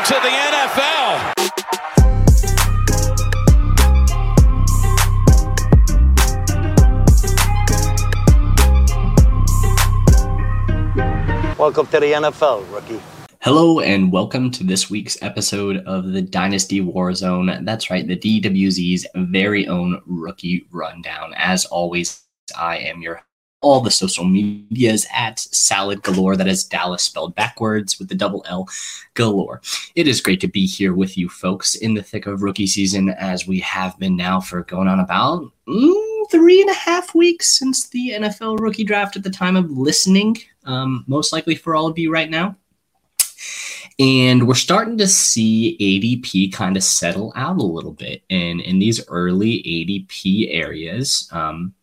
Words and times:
Welcome 0.00 0.16
to 0.16 0.28
the 0.28 0.30
NFL. 0.30 1.34
Welcome 11.58 11.86
to 11.88 12.00
the 12.00 12.12
NFL, 12.12 12.72
rookie. 12.72 12.98
Hello 13.42 13.80
and 13.80 14.10
welcome 14.10 14.50
to 14.52 14.64
this 14.64 14.88
week's 14.88 15.22
episode 15.22 15.84
of 15.84 16.12
the 16.12 16.22
Dynasty 16.22 16.80
Warzone. 16.80 17.66
That's 17.66 17.90
right, 17.90 18.06
the 18.06 18.16
DWZ's 18.16 19.06
very 19.14 19.68
own 19.68 20.00
rookie 20.06 20.66
rundown. 20.70 21.34
As 21.36 21.66
always, 21.66 22.22
I 22.58 22.78
am 22.78 23.02
your 23.02 23.20
all 23.60 23.80
the 23.80 23.90
social 23.90 24.24
medias 24.24 25.06
at 25.12 25.38
salad 25.38 26.02
galore. 26.02 26.36
That 26.36 26.48
is 26.48 26.64
Dallas 26.64 27.02
spelled 27.02 27.34
backwards 27.34 27.98
with 27.98 28.08
the 28.08 28.14
double 28.14 28.44
L 28.48 28.68
galore. 29.14 29.60
It 29.94 30.08
is 30.08 30.20
great 30.20 30.40
to 30.40 30.48
be 30.48 30.66
here 30.66 30.94
with 30.94 31.18
you 31.18 31.28
folks 31.28 31.74
in 31.74 31.94
the 31.94 32.02
thick 32.02 32.26
of 32.26 32.42
rookie 32.42 32.66
season 32.66 33.10
as 33.10 33.46
we 33.46 33.60
have 33.60 33.98
been 33.98 34.16
now 34.16 34.40
for 34.40 34.62
going 34.64 34.88
on 34.88 35.00
about 35.00 35.50
mm, 35.68 36.30
three 36.30 36.60
and 36.60 36.70
a 36.70 36.74
half 36.74 37.14
weeks 37.14 37.58
since 37.58 37.88
the 37.88 38.10
NFL 38.10 38.60
rookie 38.60 38.84
draft 38.84 39.16
at 39.16 39.22
the 39.22 39.30
time 39.30 39.56
of 39.56 39.70
listening. 39.70 40.36
Um, 40.64 41.04
most 41.06 41.32
likely 41.32 41.54
for 41.54 41.74
all 41.74 41.86
of 41.86 41.98
you 41.98 42.12
right 42.12 42.30
now. 42.30 42.56
And 43.98 44.48
we're 44.48 44.54
starting 44.54 44.96
to 44.96 45.06
see 45.06 45.76
ADP 45.78 46.54
kind 46.54 46.78
of 46.78 46.82
settle 46.82 47.34
out 47.36 47.58
a 47.58 47.62
little 47.62 47.92
bit. 47.92 48.22
And 48.30 48.62
in 48.62 48.78
these 48.78 49.06
early 49.08 49.58
ADP 49.62 50.54
areas, 50.54 51.28
um, 51.32 51.74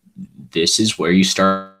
this 0.50 0.78
is 0.78 0.98
where 0.98 1.10
you 1.10 1.24
start 1.24 1.77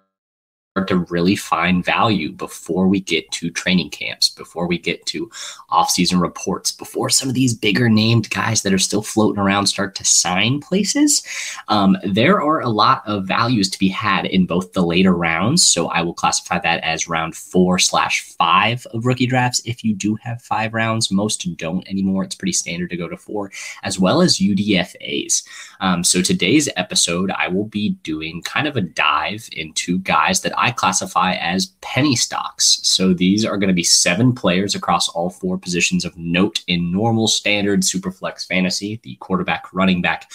to 0.86 0.98
really 1.10 1.36
find 1.36 1.84
value 1.84 2.30
before 2.32 2.86
we 2.86 3.00
get 3.00 3.30
to 3.32 3.50
training 3.50 3.90
camps, 3.90 4.28
before 4.28 4.68
we 4.68 4.78
get 4.78 5.04
to 5.06 5.30
off-season 5.70 6.20
reports, 6.20 6.70
before 6.70 7.10
some 7.10 7.28
of 7.28 7.34
these 7.34 7.54
bigger 7.54 7.88
named 7.88 8.30
guys 8.30 8.62
that 8.62 8.72
are 8.72 8.78
still 8.78 9.02
floating 9.02 9.40
around 9.40 9.66
start 9.66 9.94
to 9.96 10.04
sign 10.04 10.60
places. 10.60 11.22
Um, 11.68 11.96
there 12.04 12.40
are 12.40 12.60
a 12.60 12.68
lot 12.68 13.02
of 13.06 13.26
values 13.26 13.68
to 13.70 13.78
be 13.78 13.88
had 13.88 14.26
in 14.26 14.46
both 14.46 14.72
the 14.72 14.86
later 14.86 15.12
rounds. 15.12 15.66
So 15.66 15.88
I 15.88 16.02
will 16.02 16.14
classify 16.14 16.58
that 16.60 16.82
as 16.84 17.08
round 17.08 17.34
four 17.34 17.78
slash 17.78 18.22
five 18.38 18.86
of 18.92 19.04
rookie 19.04 19.26
drafts. 19.26 19.60
If 19.64 19.82
you 19.82 19.94
do 19.94 20.16
have 20.22 20.42
five 20.42 20.74
rounds, 20.74 21.10
most 21.10 21.48
don't 21.56 21.88
anymore. 21.88 22.24
It's 22.24 22.34
pretty 22.34 22.52
standard 22.52 22.90
to 22.90 22.96
go 22.96 23.08
to 23.08 23.16
four, 23.16 23.50
as 23.82 23.98
well 23.98 24.20
as 24.20 24.38
UDFAs. 24.38 25.42
Um, 25.80 26.04
so 26.04 26.20
today's 26.20 26.68
episode, 26.76 27.30
I 27.30 27.48
will 27.48 27.64
be 27.64 27.90
doing 28.02 28.42
kind 28.42 28.66
of 28.66 28.76
a 28.76 28.80
dive 28.80 29.48
into 29.52 29.98
guys 30.00 30.42
that 30.42 30.57
I 30.58 30.70
classify 30.70 31.34
as 31.34 31.66
penny 31.80 32.16
stocks. 32.16 32.80
So 32.82 33.14
these 33.14 33.44
are 33.44 33.56
going 33.56 33.68
to 33.68 33.74
be 33.74 33.84
seven 33.84 34.34
players 34.34 34.74
across 34.74 35.08
all 35.08 35.30
four 35.30 35.58
positions 35.58 36.04
of 36.04 36.16
note 36.16 36.62
in 36.66 36.92
normal, 36.92 37.28
standard, 37.28 37.82
superflex 37.82 38.46
fantasy, 38.46 39.00
the 39.02 39.16
quarterback, 39.16 39.72
running 39.72 40.02
back, 40.02 40.30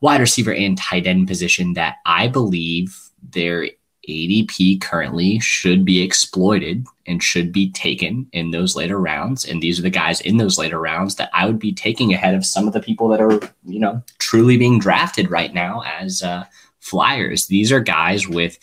wide 0.00 0.20
receiver, 0.20 0.52
and 0.52 0.76
tight 0.78 1.06
end 1.06 1.28
position 1.28 1.74
that 1.74 1.96
I 2.06 2.28
believe 2.28 2.98
their 3.22 3.68
ADP 4.08 4.80
currently 4.80 5.38
should 5.38 5.84
be 5.84 6.02
exploited 6.02 6.86
and 7.06 7.22
should 7.22 7.52
be 7.52 7.70
taken 7.72 8.26
in 8.32 8.50
those 8.50 8.74
later 8.74 8.98
rounds. 8.98 9.44
And 9.44 9.62
these 9.62 9.78
are 9.78 9.82
the 9.82 9.90
guys 9.90 10.20
in 10.22 10.38
those 10.38 10.58
later 10.58 10.80
rounds 10.80 11.16
that 11.16 11.30
I 11.32 11.46
would 11.46 11.58
be 11.58 11.72
taking 11.72 12.12
ahead 12.12 12.34
of 12.34 12.46
some 12.46 12.66
of 12.66 12.72
the 12.72 12.80
people 12.80 13.08
that 13.08 13.20
are, 13.20 13.40
you 13.66 13.78
know, 13.78 14.02
truly 14.18 14.56
being 14.56 14.78
drafted 14.78 15.30
right 15.30 15.52
now 15.52 15.82
as 15.84 16.22
uh, 16.22 16.44
flyers. 16.80 17.46
These 17.46 17.70
are 17.70 17.80
guys 17.80 18.26
with 18.26 18.58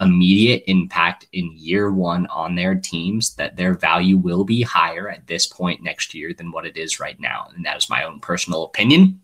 immediate 0.00 0.64
impact 0.66 1.26
in 1.32 1.52
year 1.56 1.90
one 1.90 2.26
on 2.28 2.54
their 2.54 2.74
teams, 2.74 3.34
that 3.34 3.56
their 3.56 3.74
value 3.74 4.16
will 4.16 4.44
be 4.44 4.62
higher 4.62 5.08
at 5.08 5.26
this 5.26 5.46
point 5.46 5.82
next 5.82 6.14
year 6.14 6.32
than 6.32 6.52
what 6.52 6.66
it 6.66 6.76
is 6.76 7.00
right 7.00 7.18
now. 7.20 7.48
And 7.54 7.64
that 7.64 7.76
is 7.76 7.90
my 7.90 8.04
own 8.04 8.20
personal 8.20 8.64
opinion. 8.64 9.20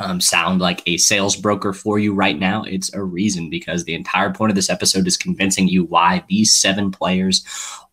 Um, 0.00 0.20
sound 0.20 0.60
like 0.60 0.80
a 0.86 0.96
sales 0.96 1.34
broker 1.34 1.72
for 1.72 1.98
you 1.98 2.14
right 2.14 2.38
now, 2.38 2.62
it's 2.62 2.94
a 2.94 3.02
reason 3.02 3.50
because 3.50 3.82
the 3.82 3.94
entire 3.94 4.30
point 4.30 4.50
of 4.50 4.54
this 4.54 4.70
episode 4.70 5.08
is 5.08 5.16
convincing 5.16 5.66
you 5.66 5.82
why 5.84 6.22
these 6.28 6.52
seven 6.52 6.92
players 6.92 7.44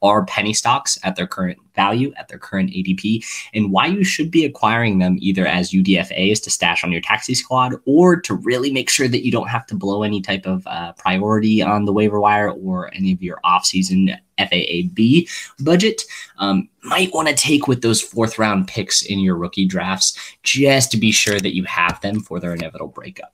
are 0.05 0.25
penny 0.25 0.53
stocks 0.53 0.97
at 1.03 1.16
their 1.16 1.27
current 1.27 1.57
value 1.75 2.13
at 2.16 2.27
their 2.27 2.39
current 2.39 2.69
ADP 2.69 3.25
and 3.53 3.71
why 3.71 3.85
you 3.85 4.03
should 4.03 4.31
be 4.31 4.45
acquiring 4.45 4.99
them 4.99 5.17
either 5.19 5.45
as 5.45 5.71
UDFAs 5.71 6.41
to 6.43 6.49
stash 6.49 6.83
on 6.83 6.91
your 6.91 7.01
taxi 7.01 7.35
squad 7.35 7.75
or 7.85 8.15
to 8.21 8.35
really 8.35 8.71
make 8.71 8.89
sure 8.89 9.07
that 9.07 9.25
you 9.25 9.31
don't 9.31 9.49
have 9.49 9.65
to 9.67 9.75
blow 9.75 10.03
any 10.03 10.21
type 10.21 10.45
of 10.45 10.65
uh, 10.67 10.94
priority 10.94 11.61
on 11.61 11.85
the 11.85 11.91
waiver 11.91 12.19
wire 12.19 12.51
or 12.51 12.94
any 12.94 13.11
of 13.11 13.21
your 13.21 13.39
offseason 13.44 14.17
FAAB 14.38 15.29
budget. 15.59 16.03
Um, 16.38 16.69
might 16.83 17.13
want 17.13 17.27
to 17.27 17.35
take 17.35 17.67
with 17.67 17.81
those 17.81 18.01
fourth 18.01 18.39
round 18.39 18.67
picks 18.67 19.03
in 19.03 19.19
your 19.19 19.35
rookie 19.35 19.65
drafts 19.65 20.17
just 20.44 20.91
to 20.91 20.97
be 20.97 21.11
sure 21.11 21.39
that 21.39 21.55
you 21.55 21.63
have 21.65 21.99
them 22.01 22.21
for 22.21 22.39
their 22.39 22.53
inevitable 22.53 22.88
breakup. 22.88 23.33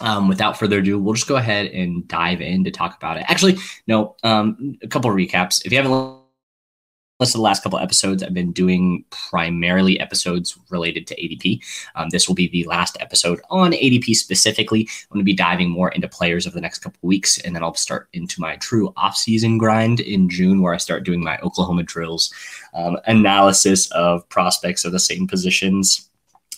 Um, 0.00 0.28
without 0.28 0.58
further 0.58 0.78
ado, 0.78 0.98
we'll 0.98 1.14
just 1.14 1.26
go 1.26 1.36
ahead 1.36 1.66
and 1.66 2.06
dive 2.06 2.40
in 2.40 2.64
to 2.64 2.70
talk 2.70 2.96
about 2.96 3.16
it. 3.16 3.24
Actually, 3.28 3.56
no, 3.86 4.16
um, 4.22 4.78
a 4.82 4.88
couple 4.88 5.10
of 5.10 5.16
recaps. 5.16 5.64
If 5.64 5.72
you 5.72 5.78
haven't 5.78 6.16
listened 7.18 7.32
to 7.32 7.38
the 7.38 7.42
last 7.42 7.62
couple 7.62 7.78
episodes, 7.78 8.22
I've 8.22 8.34
been 8.34 8.52
doing 8.52 9.04
primarily 9.10 9.98
episodes 9.98 10.58
related 10.68 11.06
to 11.06 11.16
ADP. 11.16 11.60
Um, 11.94 12.10
this 12.10 12.28
will 12.28 12.34
be 12.34 12.48
the 12.48 12.64
last 12.64 12.98
episode 13.00 13.40
on 13.48 13.72
ADP 13.72 14.14
specifically. 14.14 14.80
I'm 14.82 15.14
going 15.14 15.20
to 15.20 15.24
be 15.24 15.34
diving 15.34 15.70
more 15.70 15.90
into 15.90 16.08
players 16.08 16.46
over 16.46 16.54
the 16.54 16.60
next 16.60 16.80
couple 16.80 16.98
weeks, 17.02 17.38
and 17.38 17.54
then 17.54 17.62
I'll 17.62 17.74
start 17.74 18.08
into 18.12 18.40
my 18.40 18.56
true 18.56 18.92
off-season 18.96 19.56
grind 19.56 20.00
in 20.00 20.28
June, 20.28 20.60
where 20.60 20.74
I 20.74 20.78
start 20.78 21.04
doing 21.04 21.22
my 21.24 21.38
Oklahoma 21.38 21.84
drills 21.84 22.32
um, 22.74 22.98
analysis 23.06 23.90
of 23.92 24.28
prospects 24.28 24.84
of 24.84 24.92
the 24.92 25.00
same 25.00 25.26
positions 25.26 26.10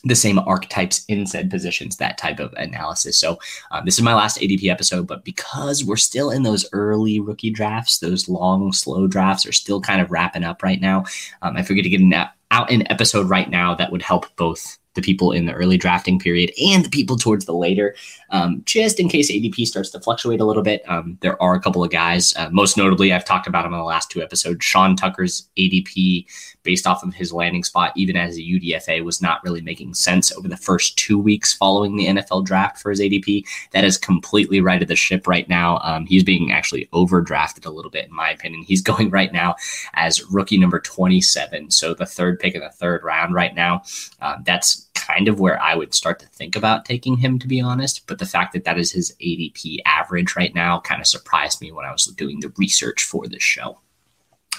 the 0.04 0.14
same 0.14 0.38
archetypes 0.38 1.04
in 1.06 1.26
said 1.26 1.50
positions, 1.50 1.96
that 1.96 2.18
type 2.18 2.40
of 2.40 2.52
analysis. 2.54 3.18
So, 3.18 3.38
um, 3.70 3.84
this 3.84 3.98
is 3.98 4.04
my 4.04 4.14
last 4.14 4.38
ADP 4.38 4.70
episode, 4.70 5.06
but 5.06 5.24
because 5.24 5.84
we're 5.84 5.96
still 5.96 6.30
in 6.30 6.42
those 6.42 6.66
early 6.72 7.20
rookie 7.20 7.50
drafts, 7.50 7.98
those 7.98 8.28
long, 8.28 8.72
slow 8.72 9.06
drafts 9.06 9.46
are 9.46 9.52
still 9.52 9.80
kind 9.80 10.00
of 10.00 10.10
wrapping 10.10 10.44
up 10.44 10.62
right 10.62 10.80
now. 10.80 11.04
Um, 11.42 11.56
I 11.56 11.62
figured 11.62 11.84
to 11.84 11.90
get 11.90 12.00
an, 12.00 12.14
out 12.50 12.70
an 12.70 12.90
episode 12.90 13.28
right 13.28 13.50
now 13.50 13.74
that 13.74 13.92
would 13.92 14.02
help 14.02 14.34
both 14.36 14.78
the 14.98 15.02
people 15.02 15.32
in 15.32 15.46
the 15.46 15.52
early 15.52 15.76
drafting 15.76 16.18
period 16.18 16.52
and 16.62 16.84
the 16.84 16.88
people 16.88 17.16
towards 17.16 17.44
the 17.44 17.52
later, 17.52 17.94
um, 18.30 18.62
just 18.64 18.98
in 18.98 19.08
case 19.08 19.30
ADP 19.30 19.66
starts 19.66 19.90
to 19.90 20.00
fluctuate 20.00 20.40
a 20.40 20.44
little 20.44 20.62
bit. 20.62 20.82
Um, 20.88 21.18
there 21.20 21.40
are 21.42 21.54
a 21.54 21.60
couple 21.60 21.84
of 21.84 21.90
guys, 21.90 22.34
uh, 22.36 22.48
most 22.50 22.76
notably, 22.76 23.12
I've 23.12 23.24
talked 23.24 23.46
about 23.46 23.66
him 23.66 23.74
in 23.74 23.78
the 23.78 23.84
last 23.84 24.10
two 24.10 24.22
episodes. 24.22 24.64
Sean 24.64 24.96
Tucker's 24.96 25.48
ADP, 25.58 26.26
based 26.62 26.86
off 26.86 27.02
of 27.02 27.14
his 27.14 27.32
landing 27.32 27.64
spot, 27.64 27.92
even 27.96 28.16
as 28.16 28.36
a 28.36 28.40
UDFA, 28.40 29.04
was 29.04 29.20
not 29.20 29.42
really 29.44 29.60
making 29.60 29.94
sense 29.94 30.32
over 30.32 30.48
the 30.48 30.56
first 30.56 30.96
two 30.96 31.18
weeks 31.18 31.54
following 31.54 31.96
the 31.96 32.06
NFL 32.06 32.44
draft 32.44 32.78
for 32.78 32.90
his 32.90 33.00
ADP. 33.00 33.44
That 33.72 33.84
is 33.84 33.98
completely 33.98 34.60
right 34.60 34.78
righted 34.78 34.88
the 34.88 34.96
ship 34.96 35.26
right 35.26 35.48
now. 35.48 35.80
Um, 35.82 36.06
he's 36.06 36.22
being 36.22 36.52
actually 36.52 36.86
overdrafted 36.92 37.66
a 37.66 37.70
little 37.70 37.90
bit, 37.90 38.06
in 38.06 38.14
my 38.14 38.30
opinion. 38.30 38.62
He's 38.62 38.82
going 38.88 39.10
right 39.10 39.32
now 39.32 39.56
as 39.94 40.24
rookie 40.30 40.58
number 40.58 40.78
27, 40.78 41.70
so 41.70 41.94
the 41.94 42.06
third 42.06 42.38
pick 42.38 42.54
in 42.54 42.60
the 42.60 42.70
third 42.70 43.02
round 43.02 43.34
right 43.34 43.54
now. 43.54 43.82
Uh, 44.20 44.36
that's 44.44 44.87
kind 45.08 45.28
of 45.28 45.40
where 45.40 45.60
I 45.60 45.74
would 45.74 45.94
start 45.94 46.18
to 46.20 46.26
think 46.26 46.56
about 46.56 46.84
taking 46.84 47.16
him, 47.16 47.38
to 47.38 47.48
be 47.48 47.60
honest. 47.60 48.06
But 48.06 48.18
the 48.18 48.26
fact 48.26 48.52
that 48.52 48.64
that 48.64 48.78
is 48.78 48.92
his 48.92 49.14
ADP 49.22 49.78
average 49.86 50.36
right 50.36 50.54
now 50.54 50.80
kind 50.80 51.00
of 51.00 51.06
surprised 51.06 51.60
me 51.60 51.72
when 51.72 51.86
I 51.86 51.92
was 51.92 52.06
doing 52.06 52.40
the 52.40 52.52
research 52.56 53.04
for 53.04 53.26
this 53.26 53.42
show. 53.42 53.80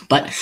But 0.07 0.33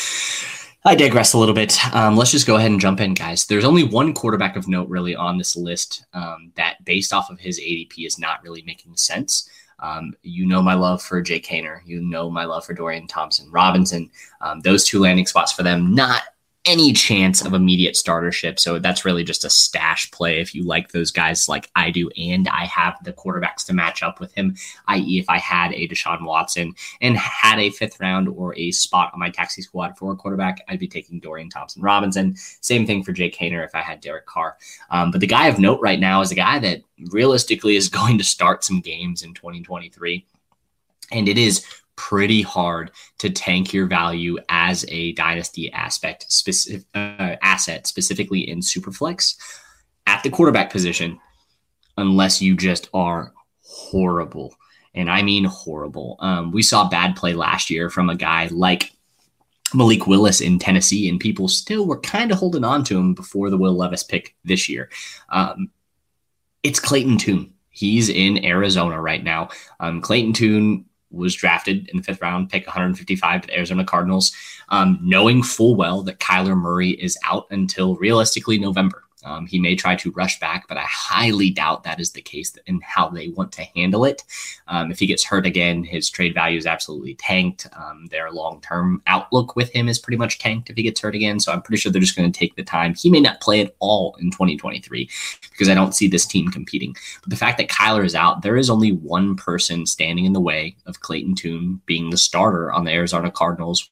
I 0.86 0.96
digress 0.96 1.34
a 1.34 1.38
little 1.38 1.56
bit. 1.56 1.78
Um, 1.94 2.16
let's 2.16 2.32
just 2.32 2.48
go 2.48 2.56
ahead 2.56 2.72
and 2.72 2.80
jump 2.80 3.02
in, 3.02 3.14
guys. 3.14 3.46
There's 3.46 3.66
only 3.66 3.84
one 3.84 4.14
quarterback 4.14 4.56
of 4.56 4.68
note 4.68 4.90
really 4.90 5.16
on 5.16 5.38
this 5.38 5.58
list 5.58 6.06
um, 6.14 6.52
that, 6.56 6.84
based 6.86 7.12
off 7.12 7.30
of 7.30 7.40
his 7.40 7.60
ADP, 7.60 8.06
is 8.06 8.20
not 8.20 8.44
really 8.44 8.62
making 8.62 8.96
sense. 8.96 9.50
Um, 9.80 10.14
you 10.24 10.48
know 10.48 10.62
my 10.62 10.74
love 10.74 11.04
for 11.04 11.22
Jake 11.22 11.46
Haener. 11.46 11.82
You 11.86 12.02
know 12.02 12.30
my 12.32 12.46
love 12.46 12.66
for 12.66 12.74
Dorian 12.74 13.08
Thompson 13.08 13.52
Robinson. 13.52 14.10
Um, 14.42 14.62
those 14.62 14.86
two 14.86 15.00
landing 15.00 15.28
spots 15.28 15.52
for 15.52 15.64
them, 15.64 15.94
not 15.94 16.24
any 16.68 16.92
chance 16.92 17.44
of 17.44 17.54
immediate 17.54 17.96
startership. 17.96 18.60
So 18.60 18.78
that's 18.78 19.06
really 19.06 19.24
just 19.24 19.46
a 19.46 19.50
stash 19.50 20.12
play 20.12 20.42
if 20.42 20.54
you 20.54 20.64
like 20.64 20.92
those 20.92 21.12
guys 21.12 21.48
like 21.48 21.72
I 21.76 21.90
do, 21.90 22.10
and 22.18 22.48
I 22.50 22.66
have 22.66 22.98
the 23.04 23.14
quarterbacks 23.14 23.66
to 23.68 23.74
match 23.74 24.04
up 24.04 24.20
with 24.20 24.34
him. 24.34 24.56
I.e., 24.88 25.18
if 25.18 25.30
I 25.30 25.38
had 25.38 25.74
a 25.74 25.88
Deshaun 25.88 26.26
Watson 26.26 26.76
and 27.02 27.18
had 27.18 27.58
a 27.60 27.70
fifth 27.70 28.00
round 28.00 28.28
or 28.28 28.54
a 28.56 28.72
spot 28.72 29.12
on 29.14 29.20
my 29.20 29.30
taxi 29.30 29.62
squad 29.62 29.98
for 29.98 30.12
a 30.12 30.16
quarterback, 30.16 30.64
I'd 30.68 30.80
be 30.80 30.88
taking 30.88 31.20
Dorian 31.20 31.50
Thompson 31.50 31.82
Robinson. 31.82 32.36
Same 32.36 32.86
thing 32.86 33.04
for 33.04 33.14
Jake 33.14 33.36
Haener 33.38 33.64
if 33.64 33.74
I 33.74 33.82
had 33.82 34.02
Derek 34.02 34.26
Carr. 34.26 34.58
Um, 34.90 35.12
but 35.12 35.22
the 35.22 35.28
guy 35.28 35.48
of 35.48 35.60
note 35.60 35.80
right 35.82 36.00
now 36.00 36.22
is 36.22 36.32
a 36.32 36.36
guy 36.36 36.60
that 36.60 36.82
realistically 37.12 37.78
is 37.78 37.88
going 37.98 38.18
to 38.18 38.24
start 38.24 38.64
some 38.64 38.82
games 38.82 39.24
in 39.24 39.34
2023. 39.34 40.26
And 41.12 41.30
it 41.30 41.38
is 41.38 41.66
pretty 41.98 42.42
hard 42.42 42.92
to 43.18 43.30
tank 43.30 43.74
your 43.74 43.88
value 43.88 44.38
as 44.48 44.86
a 44.88 45.12
dynasty 45.14 45.72
aspect 45.74 46.32
specific 46.32 46.86
uh, 46.96 47.36
asset 47.42 47.86
specifically 47.86 48.50
in 48.50 48.60
superflex 48.60 49.36
at 50.06 50.24
the 50.24 50.30
quarterback 50.30 50.72
position 50.72 51.20
unless 51.98 52.42
you 52.42 52.56
just 52.56 52.88
are 52.94 53.34
horrible 53.62 54.56
and 54.94 55.10
i 55.10 55.22
mean 55.22 55.44
horrible 55.44 56.16
um, 56.20 56.52
we 56.52 56.62
saw 56.62 56.88
bad 56.88 57.16
play 57.16 57.34
last 57.34 57.70
year 57.70 57.90
from 57.90 58.10
a 58.10 58.16
guy 58.16 58.48
like 58.52 58.94
Malik 59.74 60.08
Willis 60.08 60.40
in 60.40 60.60
Tennessee, 60.60 61.10
and 61.10 61.20
people 61.20 61.48
still 61.48 61.86
were 61.86 62.00
kind 62.00 62.32
of 62.32 62.38
holding 62.38 62.64
on 62.64 62.84
to 62.86 62.98
him 62.98 63.14
before 63.14 63.50
the 63.50 63.58
Will 63.58 63.76
Levis 63.76 64.04
pick 64.04 64.34
this 64.46 64.70
year. 64.70 64.90
Um, 65.30 65.72
it's 66.64 66.80
Clayton 66.80 67.18
Tune. 67.18 67.54
He's 67.70 68.10
in 68.10 68.44
Arizona 68.44 69.00
right 69.00 69.24
now. 69.24 69.50
Um, 69.80 70.02
Clayton 70.02 70.34
Tune 70.34 70.86
was 71.10 71.36
drafted 71.36 71.88
in 71.90 71.98
the 71.98 72.04
fifth 72.04 72.22
round, 72.22 72.50
pick 72.50 72.66
155 72.66 73.42
to 73.42 73.48
the 73.48 73.56
Arizona 73.56 73.86
Cardinals, 73.86 74.32
um, 74.70 75.00
knowing 75.02 75.44
full 75.44 75.76
well 75.76 76.02
that 76.04 76.20
Kyler 76.20 76.58
Murray 76.58 76.92
is 76.92 77.18
out 77.24 77.48
until 77.50 77.96
realistically 77.96 78.58
November. 78.58 79.04
Um, 79.28 79.46
he 79.46 79.60
may 79.60 79.76
try 79.76 79.96
to 79.98 80.12
rush 80.12 80.40
back, 80.40 80.68
but 80.68 80.78
I 80.78 80.86
highly 80.88 81.50
doubt 81.50 81.84
that 81.84 82.00
is 82.00 82.12
the 82.12 82.22
case 82.22 82.56
in 82.66 82.80
how 82.82 83.10
they 83.10 83.30
want 83.30 83.52
to 83.54 83.64
handle 83.76 84.06
it. 84.06 84.24
Um, 84.68 84.90
if 84.92 85.00
he 85.00 85.06
gets 85.06 85.26
hurt 85.26 85.46
again, 85.46 85.84
his 85.84 86.10
trade 86.10 86.34
value 86.34 86.58
is 86.58 86.66
absolutely 86.66 87.16
tanked. 87.16 87.68
Um, 87.78 88.08
their 88.10 88.32
long 88.32 88.62
term 88.62 89.02
outlook 89.06 89.56
with 89.56 89.70
him 89.72 89.90
is 89.90 90.00
pretty 90.00 90.18
much 90.18 90.40
tanked 90.40 90.70
if 90.70 90.78
he 90.78 90.84
gets 90.84 91.02
hurt 91.02 91.16
again. 91.16 91.40
So 91.40 91.52
I'm 91.52 91.62
pretty 91.62 91.80
sure 91.80 91.92
they're 91.92 92.02
just 92.02 92.16
going 92.16 92.32
to 92.32 92.40
take 92.40 92.56
the 92.56 92.64
time. 92.64 92.96
He 92.96 93.10
may 93.10 93.20
not 93.20 93.42
play 93.42 93.60
at 93.62 93.76
all 93.80 94.16
in 94.20 94.32
2023 94.32 95.10
because 95.52 95.68
I 95.68 95.74
don't 95.74 95.96
see 95.96 96.08
this 96.08 96.26
team 96.26 96.50
competing. 96.50 96.96
But 97.22 97.30
the 97.30 97.36
fact 97.36 97.58
that 97.58 97.70
Kyler 97.70 98.06
is 98.06 98.16
out, 98.16 98.42
there 98.42 98.58
is 98.58 98.70
only 98.70 98.94
one 98.94 99.36
person 99.36 99.86
standing 99.86 100.26
in 100.26 100.34
the 100.34 100.40
way 100.40 100.76
of 100.86 101.02
Clayton 101.02 101.36
Tune 101.36 101.82
being 101.86 102.10
the 102.10 102.18
starter 102.18 102.72
on 102.72 102.86
the 102.86 102.92
Arizona 102.92 103.30
Cardinals 103.30 103.90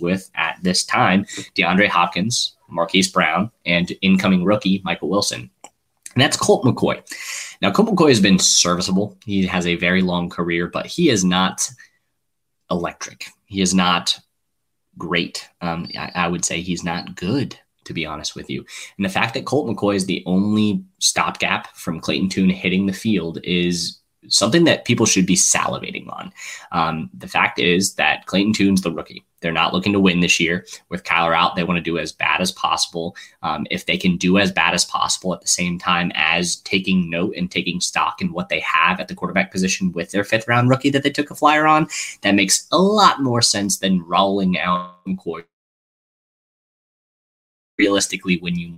with 0.00 0.30
at 0.34 0.56
this 0.62 0.84
time 0.84 1.24
DeAndre 1.56 1.88
Hopkins, 1.88 2.56
Marquise 2.68 3.10
Brown, 3.10 3.50
and 3.66 3.92
incoming 4.02 4.44
rookie 4.44 4.82
Michael 4.84 5.08
Wilson. 5.08 5.50
And 6.14 6.22
that's 6.22 6.36
Colt 6.36 6.64
McCoy. 6.64 7.02
Now, 7.60 7.70
Colt 7.70 7.88
McCoy 7.88 8.08
has 8.08 8.20
been 8.20 8.38
serviceable. 8.38 9.16
He 9.24 9.46
has 9.46 9.66
a 9.66 9.76
very 9.76 10.02
long 10.02 10.28
career, 10.28 10.66
but 10.66 10.86
he 10.86 11.10
is 11.10 11.24
not 11.24 11.68
electric. 12.70 13.26
He 13.46 13.60
is 13.60 13.74
not 13.74 14.18
great. 14.96 15.48
Um, 15.60 15.88
I, 15.96 16.10
I 16.14 16.28
would 16.28 16.44
say 16.44 16.60
he's 16.60 16.84
not 16.84 17.14
good, 17.14 17.58
to 17.84 17.92
be 17.92 18.04
honest 18.04 18.34
with 18.34 18.50
you. 18.50 18.64
And 18.96 19.04
the 19.04 19.10
fact 19.10 19.34
that 19.34 19.44
Colt 19.46 19.68
McCoy 19.68 19.94
is 19.94 20.06
the 20.06 20.22
only 20.26 20.84
stopgap 20.98 21.76
from 21.76 22.00
Clayton 22.00 22.28
Tune 22.28 22.50
hitting 22.50 22.86
the 22.86 22.92
field 22.92 23.38
is 23.44 23.98
something 24.28 24.64
that 24.64 24.84
people 24.84 25.06
should 25.06 25.26
be 25.26 25.36
salivating 25.36 26.10
on. 26.12 26.32
Um, 26.72 27.10
the 27.14 27.28
fact 27.28 27.58
is 27.58 27.94
that 27.94 28.26
Clayton 28.26 28.52
Tune's 28.52 28.82
the 28.82 28.92
rookie. 28.92 29.24
They're 29.40 29.52
not 29.52 29.72
looking 29.72 29.92
to 29.92 30.00
win 30.00 30.20
this 30.20 30.40
year. 30.40 30.66
With 30.88 31.04
Kyler 31.04 31.36
out, 31.36 31.54
they 31.54 31.62
want 31.62 31.78
to 31.78 31.82
do 31.82 31.98
as 31.98 32.10
bad 32.10 32.40
as 32.40 32.50
possible. 32.50 33.14
Um, 33.42 33.66
if 33.70 33.86
they 33.86 33.96
can 33.96 34.16
do 34.16 34.38
as 34.38 34.50
bad 34.50 34.74
as 34.74 34.84
possible 34.84 35.32
at 35.32 35.40
the 35.40 35.48
same 35.48 35.78
time 35.78 36.10
as 36.14 36.56
taking 36.56 37.08
note 37.08 37.34
and 37.36 37.50
taking 37.50 37.80
stock 37.80 38.20
in 38.20 38.32
what 38.32 38.48
they 38.48 38.60
have 38.60 38.98
at 38.98 39.06
the 39.08 39.14
quarterback 39.14 39.52
position 39.52 39.92
with 39.92 40.10
their 40.10 40.24
fifth 40.24 40.48
round 40.48 40.68
rookie 40.68 40.90
that 40.90 41.04
they 41.04 41.10
took 41.10 41.30
a 41.30 41.36
flyer 41.36 41.66
on, 41.66 41.86
that 42.22 42.34
makes 42.34 42.66
a 42.72 42.78
lot 42.78 43.22
more 43.22 43.42
sense 43.42 43.78
than 43.78 44.04
rolling 44.04 44.58
out 44.58 44.96
realistically 47.78 48.38
when 48.38 48.58
you 48.58 48.76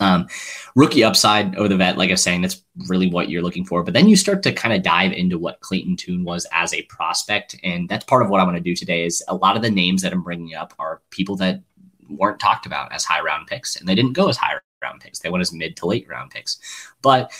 um, 0.00 0.26
rookie 0.74 1.04
upside 1.04 1.54
over 1.56 1.68
the 1.68 1.76
vet, 1.76 1.98
like 1.98 2.10
I 2.10 2.14
was 2.14 2.22
saying, 2.22 2.42
that's 2.42 2.62
really 2.88 3.08
what 3.08 3.28
you're 3.28 3.42
looking 3.42 3.64
for. 3.64 3.82
But 3.82 3.94
then 3.94 4.08
you 4.08 4.16
start 4.16 4.42
to 4.44 4.52
kind 4.52 4.74
of 4.74 4.82
dive 4.82 5.12
into 5.12 5.38
what 5.38 5.60
Clayton 5.60 5.96
Tune 5.96 6.24
was 6.24 6.46
as 6.52 6.74
a 6.74 6.82
prospect, 6.82 7.56
and 7.62 7.88
that's 7.88 8.04
part 8.04 8.22
of 8.22 8.30
what 8.30 8.40
I 8.40 8.44
want 8.44 8.56
to 8.56 8.62
do 8.62 8.74
today. 8.74 9.04
Is 9.04 9.22
a 9.28 9.34
lot 9.34 9.56
of 9.56 9.62
the 9.62 9.70
names 9.70 10.02
that 10.02 10.12
I'm 10.12 10.22
bringing 10.22 10.54
up 10.54 10.74
are 10.78 11.02
people 11.10 11.36
that 11.36 11.62
weren't 12.08 12.40
talked 12.40 12.66
about 12.66 12.92
as 12.92 13.04
high 13.04 13.20
round 13.20 13.46
picks, 13.46 13.76
and 13.76 13.88
they 13.88 13.94
didn't 13.94 14.12
go 14.12 14.28
as 14.28 14.36
high 14.36 14.54
round 14.82 15.00
picks. 15.00 15.20
They 15.20 15.30
went 15.30 15.42
as 15.42 15.52
mid 15.52 15.76
to 15.78 15.86
late 15.86 16.08
round 16.08 16.30
picks, 16.30 16.58
but. 17.02 17.32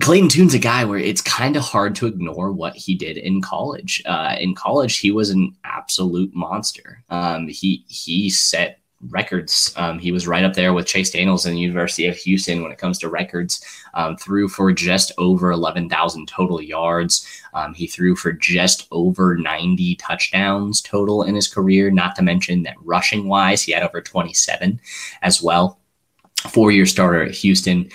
Clayton 0.00 0.28
Tune's 0.28 0.54
a 0.54 0.58
guy 0.58 0.84
where 0.84 0.98
it's 0.98 1.22
kind 1.22 1.54
of 1.54 1.62
hard 1.62 1.94
to 1.94 2.08
ignore 2.08 2.50
what 2.50 2.74
he 2.74 2.96
did 2.96 3.16
in 3.16 3.40
college. 3.40 4.02
Uh, 4.04 4.34
in 4.40 4.52
college, 4.52 4.98
he 4.98 5.12
was 5.12 5.30
an 5.30 5.54
absolute 5.62 6.34
monster. 6.34 7.04
Um, 7.10 7.46
he 7.46 7.84
he 7.86 8.28
set 8.28 8.80
records. 9.08 9.72
Um, 9.76 9.98
he 9.98 10.12
was 10.12 10.26
right 10.26 10.44
up 10.44 10.54
there 10.54 10.72
with 10.72 10.86
Chase 10.86 11.10
Daniels 11.10 11.46
in 11.46 11.54
the 11.54 11.60
University 11.60 12.06
of 12.06 12.16
Houston 12.16 12.62
when 12.62 12.72
it 12.72 12.78
comes 12.78 12.98
to 12.98 13.08
records. 13.08 13.64
Um, 13.94 14.16
threw 14.16 14.48
for 14.48 14.72
just 14.72 15.12
over 15.18 15.50
11,000 15.50 16.26
total 16.26 16.60
yards. 16.60 17.26
Um, 17.52 17.74
he 17.74 17.86
threw 17.86 18.16
for 18.16 18.32
just 18.32 18.86
over 18.90 19.36
90 19.36 19.96
touchdowns 19.96 20.80
total 20.80 21.22
in 21.22 21.34
his 21.34 21.48
career, 21.48 21.90
not 21.90 22.16
to 22.16 22.22
mention 22.22 22.62
that 22.62 22.76
rushing 22.80 23.28
wise, 23.28 23.62
he 23.62 23.72
had 23.72 23.82
over 23.82 24.00
27 24.00 24.80
as 25.22 25.42
well. 25.42 25.80
Four 26.48 26.72
year 26.72 26.86
starter 26.86 27.22
at 27.22 27.34
Houston. 27.34 27.90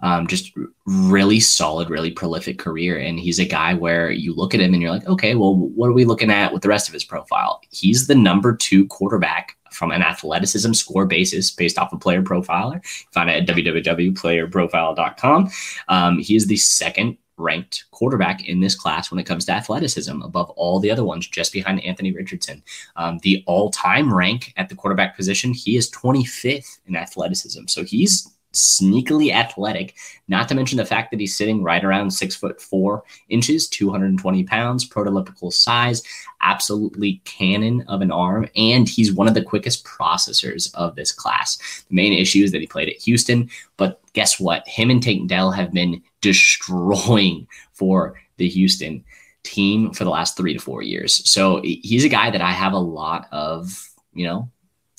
Um, 0.00 0.28
just 0.28 0.52
really 0.86 1.40
solid, 1.40 1.90
really 1.90 2.12
prolific 2.12 2.58
career. 2.58 2.98
And 2.98 3.18
he's 3.18 3.40
a 3.40 3.44
guy 3.44 3.74
where 3.74 4.12
you 4.12 4.32
look 4.32 4.54
at 4.54 4.60
him 4.60 4.72
and 4.72 4.80
you're 4.80 4.92
like, 4.92 5.08
okay, 5.08 5.34
well, 5.34 5.56
what 5.56 5.88
are 5.88 5.92
we 5.92 6.04
looking 6.04 6.30
at 6.30 6.52
with 6.52 6.62
the 6.62 6.68
rest 6.68 6.88
of 6.88 6.94
his 6.94 7.04
profile? 7.04 7.60
He's 7.70 8.06
the 8.06 8.14
number 8.14 8.54
two 8.54 8.86
quarterback 8.86 9.57
from 9.78 9.92
an 9.92 10.02
athleticism 10.02 10.72
score 10.72 11.06
basis 11.06 11.52
based 11.52 11.78
off 11.78 11.92
a 11.92 11.96
player 11.96 12.22
profiler. 12.22 12.84
Find 13.12 13.30
it 13.30 13.48
at 13.48 13.56
www.playerprofile.com. 13.56 15.50
Um, 15.88 16.18
he 16.18 16.34
is 16.34 16.48
the 16.48 16.56
second 16.56 17.16
ranked 17.36 17.84
quarterback 17.92 18.48
in 18.48 18.60
this 18.60 18.74
class 18.74 19.12
when 19.12 19.20
it 19.20 19.24
comes 19.24 19.44
to 19.44 19.52
athleticism 19.52 20.20
above 20.22 20.50
all 20.50 20.80
the 20.80 20.90
other 20.90 21.04
ones, 21.04 21.28
just 21.28 21.52
behind 21.52 21.84
Anthony 21.84 22.10
Richardson. 22.12 22.62
Um, 22.96 23.18
the 23.22 23.44
all 23.46 23.70
time 23.70 24.12
rank 24.12 24.52
at 24.56 24.68
the 24.68 24.74
quarterback 24.74 25.16
position, 25.16 25.54
he 25.54 25.76
is 25.76 25.88
25th 25.92 26.80
in 26.86 26.96
athleticism. 26.96 27.66
So 27.68 27.84
he's 27.84 28.28
sneakily 28.52 29.32
athletic, 29.32 29.94
not 30.26 30.48
to 30.48 30.54
mention 30.54 30.78
the 30.78 30.84
fact 30.84 31.10
that 31.10 31.20
he's 31.20 31.36
sitting 31.36 31.62
right 31.62 31.84
around 31.84 32.10
six 32.10 32.34
foot 32.34 32.60
four 32.60 33.04
inches, 33.28 33.68
220 33.68 34.44
pounds, 34.44 34.88
prototypical 34.88 35.52
size, 35.52 36.02
absolutely 36.40 37.20
cannon 37.24 37.84
of 37.88 38.00
an 38.00 38.10
arm, 38.10 38.48
and 38.56 38.88
he's 38.88 39.12
one 39.12 39.28
of 39.28 39.34
the 39.34 39.42
quickest 39.42 39.84
processors 39.84 40.74
of 40.74 40.96
this 40.96 41.12
class. 41.12 41.84
The 41.88 41.94
main 41.94 42.12
issue 42.12 42.42
is 42.42 42.52
that 42.52 42.60
he 42.60 42.66
played 42.66 42.88
at 42.88 42.96
Houston, 42.96 43.50
but 43.76 44.00
guess 44.12 44.40
what? 44.40 44.66
Him 44.66 44.90
and 44.90 45.02
Tank 45.02 45.28
Dell 45.28 45.50
have 45.50 45.72
been 45.72 46.02
destroying 46.20 47.46
for 47.72 48.18
the 48.38 48.48
Houston 48.48 49.04
team 49.44 49.92
for 49.92 50.04
the 50.04 50.10
last 50.10 50.36
three 50.36 50.52
to 50.52 50.58
four 50.58 50.82
years. 50.82 51.28
So 51.30 51.60
he's 51.62 52.04
a 52.04 52.08
guy 52.08 52.30
that 52.30 52.40
I 52.40 52.52
have 52.52 52.72
a 52.72 52.78
lot 52.78 53.28
of, 53.32 53.88
you 54.12 54.26
know, 54.26 54.50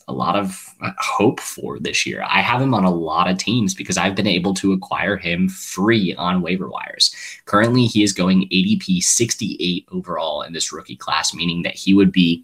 a 0.09 0.13
lot 0.13 0.35
of 0.35 0.75
hope 0.97 1.39
for 1.39 1.79
this 1.79 2.05
year. 2.05 2.25
I 2.27 2.41
have 2.41 2.61
him 2.61 2.73
on 2.73 2.83
a 2.83 2.89
lot 2.89 3.29
of 3.29 3.37
teams 3.37 3.73
because 3.73 3.97
I've 3.97 4.15
been 4.15 4.27
able 4.27 4.53
to 4.55 4.73
acquire 4.73 5.15
him 5.15 5.47
free 5.47 6.15
on 6.15 6.41
waiver 6.41 6.67
wires. 6.67 7.13
Currently, 7.45 7.85
he 7.85 8.03
is 8.03 8.11
going 8.11 8.49
ADP 8.49 9.03
68 9.03 9.87
overall 9.91 10.41
in 10.41 10.53
this 10.53 10.73
rookie 10.73 10.95
class, 10.95 11.33
meaning 11.33 11.61
that 11.61 11.75
he 11.75 11.93
would 11.93 12.11
be 12.11 12.43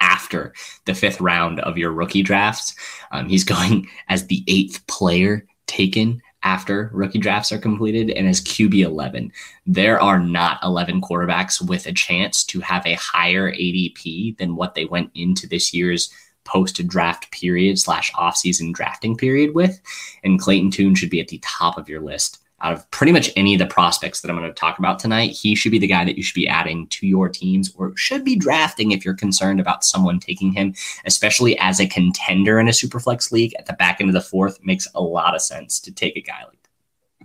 after 0.00 0.54
the 0.86 0.94
fifth 0.94 1.20
round 1.20 1.60
of 1.60 1.78
your 1.78 1.92
rookie 1.92 2.22
drafts. 2.22 2.74
Um, 3.12 3.28
he's 3.28 3.44
going 3.54 3.88
as 4.08 4.26
the 4.26 4.42
eighth 4.48 4.86
player 4.86 5.46
taken 5.66 6.22
after 6.44 6.90
rookie 6.92 7.18
drafts 7.18 7.50
are 7.52 7.58
completed 7.58 8.10
and 8.10 8.28
as 8.28 8.42
QB 8.42 8.84
11. 8.84 9.32
There 9.66 10.00
are 10.00 10.20
not 10.20 10.62
11 10.62 11.00
quarterbacks 11.00 11.66
with 11.66 11.86
a 11.86 11.92
chance 11.92 12.44
to 12.44 12.60
have 12.60 12.86
a 12.86 12.94
higher 12.94 13.50
ADP 13.50 14.36
than 14.36 14.54
what 14.54 14.74
they 14.74 14.84
went 14.84 15.10
into 15.14 15.46
this 15.46 15.72
year's 15.72 16.10
post 16.44 16.86
draft 16.86 17.30
period 17.30 17.78
slash 17.78 18.12
offseason 18.12 18.72
drafting 18.72 19.16
period 19.16 19.54
with. 19.54 19.80
And 20.22 20.40
Clayton 20.40 20.70
Tune 20.70 20.94
should 20.94 21.10
be 21.10 21.20
at 21.20 21.28
the 21.28 21.40
top 21.42 21.78
of 21.78 21.88
your 21.88 22.00
list. 22.00 22.40
Out 22.60 22.72
of 22.72 22.90
pretty 22.90 23.12
much 23.12 23.30
any 23.36 23.54
of 23.54 23.58
the 23.58 23.66
prospects 23.66 24.20
that 24.20 24.30
I'm 24.30 24.38
going 24.38 24.48
to 24.48 24.54
talk 24.54 24.78
about 24.78 24.98
tonight, 24.98 25.32
he 25.32 25.54
should 25.54 25.72
be 25.72 25.78
the 25.78 25.86
guy 25.86 26.04
that 26.04 26.16
you 26.16 26.22
should 26.22 26.36
be 26.36 26.48
adding 26.48 26.86
to 26.88 27.06
your 27.06 27.28
teams 27.28 27.70
or 27.76 27.94
should 27.96 28.24
be 28.24 28.36
drafting 28.36 28.92
if 28.92 29.04
you're 29.04 29.12
concerned 29.12 29.60
about 29.60 29.84
someone 29.84 30.18
taking 30.18 30.52
him, 30.52 30.74
especially 31.04 31.58
as 31.58 31.78
a 31.78 31.86
contender 31.86 32.58
in 32.58 32.68
a 32.68 32.70
superflex 32.70 33.32
league 33.32 33.54
at 33.58 33.66
the 33.66 33.74
back 33.74 34.00
end 34.00 34.08
of 34.08 34.14
the 34.14 34.20
fourth. 34.22 34.64
Makes 34.64 34.88
a 34.94 35.02
lot 35.02 35.34
of 35.34 35.42
sense 35.42 35.78
to 35.80 35.92
take 35.92 36.16
a 36.16 36.22
guy 36.22 36.44
like 36.46 36.68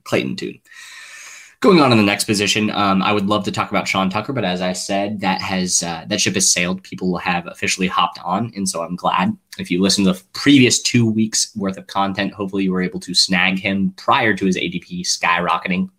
Clayton 0.04 0.36
Tune. 0.36 0.60
Going 1.62 1.82
on 1.82 1.92
in 1.92 1.98
the 1.98 2.06
next 2.06 2.24
position, 2.24 2.70
um, 2.70 3.04
I 3.04 3.12
would 3.12 3.26
love 3.26 3.44
to 3.44 3.52
talk 3.52 3.70
about 3.70 3.86
Sean 3.86 4.10
Tucker, 4.10 4.32
but 4.32 4.46
as 4.46 4.62
I 4.62 4.72
said, 4.72 5.20
that 5.20 5.42
has 5.42 5.84
uh, 5.84 6.06
that 6.08 6.22
ship 6.22 6.36
has 6.36 6.54
sailed. 6.54 6.82
People 6.84 7.18
have 7.18 7.46
officially 7.48 7.88
hopped 7.88 8.18
on, 8.24 8.54
and 8.56 8.68
so 8.68 8.82
I'm 8.82 8.96
glad. 8.96 9.36
If 9.58 9.70
you 9.70 9.82
listen 9.82 10.06
to 10.06 10.14
the 10.14 10.24
previous 10.32 10.82
two 10.82 11.06
weeks 11.12 11.54
worth 11.58 11.76
of 11.76 11.88
content, 11.88 12.34
hopefully 12.34 12.64
you 12.64 12.72
were 12.72 12.82
able 12.82 13.02
to 13.02 13.14
snag 13.14 13.60
him 13.60 13.92
prior 13.98 14.34
to 14.36 14.46
his 14.46 14.56
ADP 14.56 15.02
skyrocketing. 15.02 15.90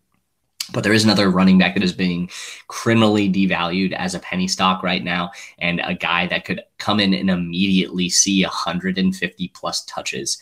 But 0.73 0.83
there 0.83 0.95
is 0.95 1.05
another 1.05 1.29
running 1.29 1.59
back 1.59 1.75
that 1.75 1.83
is 1.83 1.93
being 1.93 2.31
criminally 2.69 3.31
devalued 3.31 3.93
as 3.93 4.14
a 4.14 4.21
penny 4.21 4.49
stock 4.49 4.83
right 4.83 5.05
now, 5.05 5.31
and 5.59 5.83
a 5.85 5.93
guy 5.93 6.26
that 6.29 6.47
could 6.47 6.62
come 6.79 7.00
in 7.00 7.12
and 7.12 7.29
immediately 7.29 8.09
see 8.09 8.43
150 8.45 9.49
plus 9.49 9.85
touches 9.85 10.38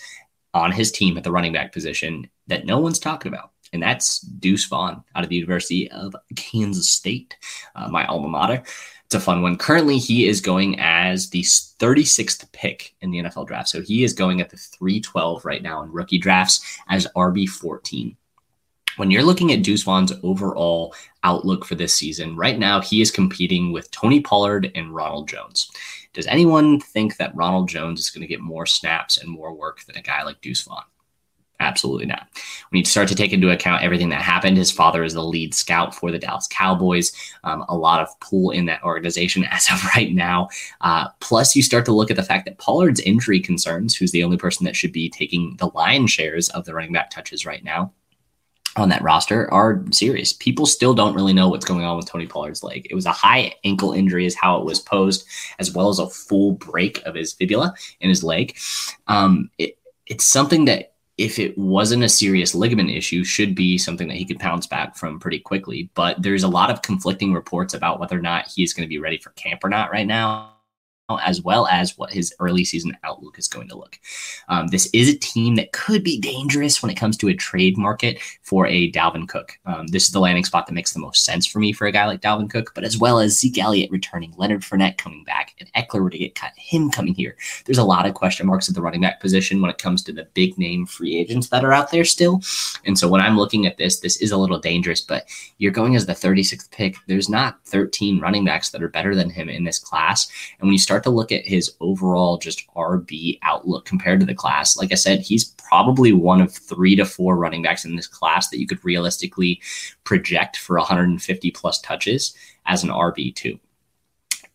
on 0.54 0.70
his 0.70 0.92
team 0.92 1.18
at 1.18 1.24
the 1.24 1.32
running 1.32 1.52
back 1.52 1.72
position 1.72 2.30
that 2.46 2.66
no 2.66 2.78
one's 2.78 3.00
talking 3.00 3.32
about 3.32 3.50
and 3.72 3.82
that's 3.82 4.20
Deuce 4.20 4.66
Vaughn 4.66 5.02
out 5.14 5.24
of 5.24 5.28
the 5.28 5.36
University 5.36 5.90
of 5.90 6.14
Kansas 6.36 6.90
State, 6.90 7.36
uh, 7.74 7.88
my 7.88 8.06
alma 8.06 8.28
mater. 8.28 8.62
It's 9.08 9.14
a 9.14 9.20
fun 9.20 9.40
one. 9.40 9.56
Currently, 9.56 9.96
he 9.96 10.28
is 10.28 10.42
going 10.42 10.78
as 10.78 11.30
the 11.30 11.40
36th 11.40 12.52
pick 12.52 12.94
in 13.00 13.10
the 13.10 13.22
NFL 13.22 13.46
draft. 13.46 13.70
So 13.70 13.80
he 13.80 14.04
is 14.04 14.12
going 14.12 14.42
at 14.42 14.50
the 14.50 14.58
312 14.58 15.46
right 15.46 15.62
now 15.62 15.82
in 15.82 15.90
rookie 15.90 16.18
drafts 16.18 16.78
as 16.90 17.06
RB14. 17.16 18.16
when 18.98 19.10
you're 19.10 19.22
looking 19.22 19.52
at 19.52 19.62
Deuce 19.62 19.84
Vaughn's 19.84 20.12
overall 20.22 20.94
outlook 21.22 21.64
for 21.64 21.74
this 21.74 21.94
season, 21.94 22.36
right 22.36 22.58
now 22.58 22.82
he 22.82 23.00
is 23.00 23.10
competing 23.10 23.72
with 23.72 23.90
Tony 23.92 24.20
Pollard 24.20 24.70
and 24.74 24.94
Ronald 24.94 25.28
Jones. 25.28 25.70
Does 26.12 26.26
anyone 26.26 26.80
think 26.80 27.16
that 27.16 27.34
Ronald 27.34 27.68
Jones 27.68 28.00
is 28.00 28.10
going 28.10 28.22
to 28.22 28.26
get 28.26 28.40
more 28.40 28.66
snaps 28.66 29.16
and 29.16 29.30
more 29.30 29.54
work 29.54 29.84
than 29.84 29.96
a 29.96 30.02
guy 30.02 30.22
like 30.22 30.40
Deuce 30.40 30.62
Vaughn? 30.62 30.82
Absolutely 31.60 32.06
not. 32.06 32.28
Need 32.70 32.84
to 32.84 32.90
start 32.90 33.08
to 33.08 33.16
take 33.16 33.32
into 33.32 33.50
account 33.50 33.82
everything 33.82 34.10
that 34.10 34.22
happened. 34.22 34.56
His 34.56 34.70
father 34.70 35.02
is 35.02 35.14
the 35.14 35.24
lead 35.24 35.54
scout 35.54 35.92
for 35.92 36.12
the 36.12 36.18
Dallas 36.18 36.46
Cowboys. 36.48 37.12
Um, 37.42 37.64
a 37.68 37.76
lot 37.76 38.00
of 38.00 38.08
pull 38.20 38.50
in 38.50 38.66
that 38.66 38.82
organization 38.84 39.44
as 39.50 39.68
of 39.70 39.84
right 39.96 40.12
now. 40.12 40.48
Uh, 40.80 41.08
plus, 41.20 41.56
you 41.56 41.62
start 41.62 41.84
to 41.86 41.92
look 41.92 42.10
at 42.10 42.16
the 42.16 42.22
fact 42.22 42.44
that 42.44 42.58
Pollard's 42.58 43.00
injury 43.00 43.40
concerns, 43.40 43.96
who's 43.96 44.12
the 44.12 44.22
only 44.22 44.36
person 44.36 44.64
that 44.66 44.76
should 44.76 44.92
be 44.92 45.10
taking 45.10 45.56
the 45.56 45.70
lion 45.74 46.06
shares 46.06 46.48
of 46.50 46.64
the 46.64 46.74
running 46.74 46.92
back 46.92 47.10
touches 47.10 47.44
right 47.44 47.64
now, 47.64 47.92
on 48.76 48.90
that 48.90 49.02
roster 49.02 49.52
are 49.52 49.84
serious. 49.90 50.32
People 50.32 50.64
still 50.64 50.94
don't 50.94 51.14
really 51.14 51.32
know 51.32 51.48
what's 51.48 51.64
going 51.64 51.84
on 51.84 51.96
with 51.96 52.06
Tony 52.06 52.26
Pollard's 52.26 52.62
leg. 52.62 52.86
It 52.88 52.94
was 52.94 53.06
a 53.06 53.12
high 53.12 53.54
ankle 53.64 53.92
injury, 53.92 54.26
is 54.26 54.36
how 54.36 54.58
it 54.58 54.64
was 54.64 54.78
posed, 54.78 55.26
as 55.58 55.72
well 55.72 55.88
as 55.88 55.98
a 55.98 56.08
full 56.08 56.52
break 56.52 57.02
of 57.04 57.16
his 57.16 57.32
fibula 57.32 57.74
in 58.00 58.08
his 58.08 58.22
leg. 58.22 58.56
Um, 59.08 59.50
it, 59.58 59.76
it's 60.06 60.26
something 60.26 60.66
that 60.66 60.92
if 61.18 61.38
it 61.38 61.58
wasn't 61.58 62.04
a 62.04 62.08
serious 62.08 62.54
ligament 62.54 62.90
issue, 62.90 63.24
should 63.24 63.54
be 63.54 63.76
something 63.76 64.08
that 64.08 64.16
he 64.16 64.24
could 64.24 64.38
pounce 64.38 64.66
back 64.66 64.96
from 64.96 65.18
pretty 65.18 65.40
quickly. 65.40 65.90
But 65.94 66.22
there's 66.22 66.44
a 66.44 66.48
lot 66.48 66.70
of 66.70 66.82
conflicting 66.82 67.34
reports 67.34 67.74
about 67.74 68.00
whether 68.00 68.16
or 68.16 68.22
not 68.22 68.46
he's 68.46 68.72
going 68.72 68.86
to 68.86 68.88
be 68.88 68.98
ready 68.98 69.18
for 69.18 69.30
camp 69.30 69.64
or 69.64 69.68
not 69.68 69.90
right 69.90 70.06
now 70.06 70.52
as 71.16 71.40
well 71.40 71.66
as 71.68 71.96
what 71.96 72.12
his 72.12 72.34
early 72.38 72.64
season 72.64 72.96
outlook 73.02 73.38
is 73.38 73.48
going 73.48 73.68
to 73.68 73.76
look. 73.76 73.98
Um, 74.48 74.68
this 74.68 74.90
is 74.92 75.08
a 75.08 75.16
team 75.16 75.54
that 75.54 75.72
could 75.72 76.04
be 76.04 76.20
dangerous 76.20 76.82
when 76.82 76.90
it 76.90 76.96
comes 76.96 77.16
to 77.18 77.28
a 77.28 77.34
trade 77.34 77.78
market 77.78 78.20
for 78.42 78.66
a 78.66 78.92
Dalvin 78.92 79.26
Cook. 79.26 79.58
Um, 79.64 79.86
this 79.86 80.04
is 80.04 80.10
the 80.10 80.20
landing 80.20 80.44
spot 80.44 80.66
that 80.66 80.74
makes 80.74 80.92
the 80.92 80.98
most 80.98 81.24
sense 81.24 81.46
for 81.46 81.60
me 81.60 81.72
for 81.72 81.86
a 81.86 81.92
guy 81.92 82.06
like 82.06 82.20
Dalvin 82.20 82.50
Cook, 82.50 82.72
but 82.74 82.84
as 82.84 82.98
well 82.98 83.20
as 83.20 83.38
Zeke 83.38 83.58
Elliott 83.58 83.90
returning, 83.90 84.34
Leonard 84.36 84.60
Fournette 84.60 84.98
coming 84.98 85.24
back, 85.24 85.54
and 85.58 85.72
Ekeler 85.72 86.02
were 86.02 86.10
to 86.10 86.18
get 86.18 86.34
cut, 86.34 86.52
him 86.56 86.90
coming 86.90 87.14
here. 87.14 87.36
There's 87.64 87.78
a 87.78 87.84
lot 87.84 88.06
of 88.06 88.14
question 88.14 88.46
marks 88.46 88.68
at 88.68 88.74
the 88.74 88.82
running 88.82 89.00
back 89.00 89.20
position 89.20 89.62
when 89.62 89.70
it 89.70 89.78
comes 89.78 90.02
to 90.04 90.12
the 90.12 90.28
big 90.34 90.58
name 90.58 90.84
free 90.84 91.16
agents 91.16 91.48
that 91.48 91.64
are 91.64 91.72
out 91.72 91.90
there 91.90 92.04
still. 92.04 92.42
And 92.84 92.98
so 92.98 93.08
when 93.08 93.22
I'm 93.22 93.38
looking 93.38 93.66
at 93.66 93.78
this, 93.78 94.00
this 94.00 94.18
is 94.18 94.30
a 94.30 94.36
little 94.36 94.58
dangerous, 94.58 95.00
but 95.00 95.26
you're 95.56 95.72
going 95.72 95.96
as 95.96 96.04
the 96.04 96.12
36th 96.12 96.70
pick. 96.70 96.96
There's 97.06 97.30
not 97.30 97.64
13 97.64 98.20
running 98.20 98.44
backs 98.44 98.70
that 98.70 98.82
are 98.82 98.88
better 98.88 99.14
than 99.14 99.30
him 99.30 99.48
in 99.48 99.64
this 99.64 99.78
class. 99.78 100.28
And 100.60 100.66
when 100.66 100.72
you 100.72 100.78
start 100.78 100.97
start 100.98 101.04
to 101.04 101.10
look 101.10 101.30
at 101.30 101.46
his 101.46 101.74
overall 101.80 102.38
just 102.38 102.66
RB 102.74 103.38
outlook 103.42 103.84
compared 103.84 104.18
to 104.18 104.26
the 104.26 104.34
class, 104.34 104.76
like 104.76 104.90
I 104.90 104.96
said, 104.96 105.20
he's 105.20 105.44
probably 105.44 106.12
one 106.12 106.40
of 106.40 106.52
three 106.52 106.96
to 106.96 107.04
four 107.04 107.36
running 107.36 107.62
backs 107.62 107.84
in 107.84 107.94
this 107.94 108.08
class 108.08 108.48
that 108.48 108.58
you 108.58 108.66
could 108.66 108.84
realistically 108.84 109.60
project 110.02 110.56
for 110.56 110.76
150 110.76 111.50
plus 111.52 111.80
touches 111.82 112.34
as 112.66 112.82
an 112.82 112.90
RB2. 112.90 113.60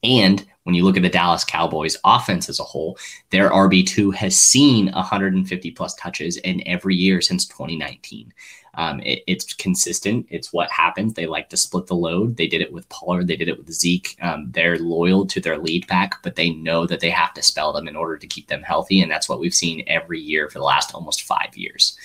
And 0.04 0.46
when 0.64 0.76
you 0.76 0.84
look 0.84 0.98
at 0.98 1.04
the 1.04 1.10
Dallas 1.10 1.46
Cowboys 1.46 1.96
offense 2.04 2.50
as 2.50 2.60
a 2.60 2.64
whole, 2.64 2.98
their 3.30 3.50
RB2 3.50 4.14
has 4.16 4.38
seen 4.38 4.92
150 4.92 5.72
plus 5.72 5.96
touches 5.96 6.36
in 6.38 6.62
every 6.68 6.96
year 6.96 7.22
since 7.22 7.48
2019. 7.48 8.34
Um, 8.76 9.00
it, 9.02 9.24
it's 9.28 9.54
consistent. 9.54 10.26
It's 10.30 10.52
what 10.52 10.70
happens. 10.72 11.14
They 11.14 11.26
like 11.26 11.50
to 11.50 11.58
split 11.58 11.88
the 11.88 11.96
load. 11.96 12.38
They 12.38 12.48
did 12.48 12.62
it 12.62 12.74
with 12.74 12.90
Pollard. 12.90 13.28
They 13.28 13.36
did 13.36 13.48
it 13.48 13.58
with 13.58 13.72
Zeke. 13.72 14.18
Um, 14.22 14.48
they're 14.52 14.80
loyal 14.80 15.26
to 15.28 15.40
their 15.40 15.58
lead 15.58 15.88
back, 15.88 16.22
but 16.24 16.36
they 16.36 16.50
know 16.50 16.86
that 16.88 17.00
they 17.00 17.10
have 17.10 17.34
to 17.36 17.42
spell 17.42 17.74
them 17.74 17.88
in 17.88 17.96
order 17.96 18.18
to 18.18 18.28
keep 18.28 18.48
them 18.48 18.64
healthy. 18.64 19.02
And 19.02 19.12
that's 19.12 19.30
what 19.30 19.40
we've 19.40 19.54
seen 19.54 19.84
every 19.88 20.20
year 20.20 20.50
for 20.50 20.60
the 20.60 20.66
last 20.66 20.94
almost 20.94 21.24
five 21.24 21.56
years. 21.56 21.98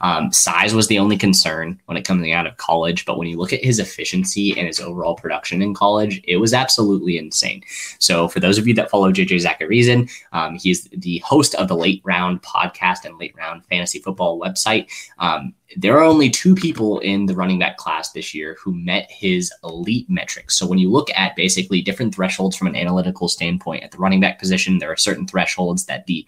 Um, 0.00 0.32
size 0.32 0.74
was 0.74 0.88
the 0.88 0.98
only 0.98 1.16
concern 1.16 1.80
when 1.86 1.96
it 1.96 2.06
comes 2.06 2.22
out 2.30 2.46
of 2.46 2.56
college. 2.56 3.04
But 3.04 3.18
when 3.18 3.26
you 3.26 3.36
look 3.36 3.52
at 3.52 3.64
his 3.64 3.78
efficiency 3.78 4.56
and 4.56 4.66
his 4.66 4.78
overall 4.78 5.16
production 5.16 5.62
in 5.62 5.74
college, 5.74 6.22
it 6.24 6.36
was 6.36 6.54
absolutely 6.54 7.18
insane. 7.18 7.62
So 7.98 8.28
for 8.28 8.38
those 8.38 8.58
of 8.58 8.68
you 8.68 8.74
that 8.74 8.90
follow 8.90 9.10
JJ 9.10 9.44
Zachariason, 9.44 10.10
um, 10.32 10.56
he's 10.56 10.84
the 10.84 11.18
host 11.18 11.54
of 11.56 11.68
the 11.68 11.76
Late 11.76 12.02
Round 12.04 12.42
podcast 12.42 13.04
and 13.04 13.18
Late 13.18 13.34
Round 13.36 13.64
Fantasy 13.66 13.98
Football 13.98 14.38
website. 14.38 14.88
Um, 15.18 15.54
there 15.76 15.98
are 15.98 16.11
only 16.12 16.30
two 16.30 16.54
people 16.54 16.98
in 17.00 17.26
the 17.26 17.34
running 17.34 17.58
back 17.58 17.76
class 17.78 18.12
this 18.12 18.34
year 18.34 18.56
who 18.60 18.74
met 18.74 19.10
his 19.10 19.52
elite 19.64 20.08
metrics. 20.08 20.58
So 20.58 20.66
when 20.66 20.78
you 20.78 20.90
look 20.90 21.08
at 21.16 21.34
basically 21.36 21.80
different 21.80 22.14
thresholds 22.14 22.54
from 22.54 22.68
an 22.68 22.76
analytical 22.76 23.28
standpoint 23.28 23.82
at 23.82 23.90
the 23.90 23.98
running 23.98 24.20
back 24.20 24.38
position, 24.38 24.78
there 24.78 24.92
are 24.92 24.96
certain 24.96 25.26
thresholds 25.26 25.86
that 25.86 26.06
the 26.06 26.26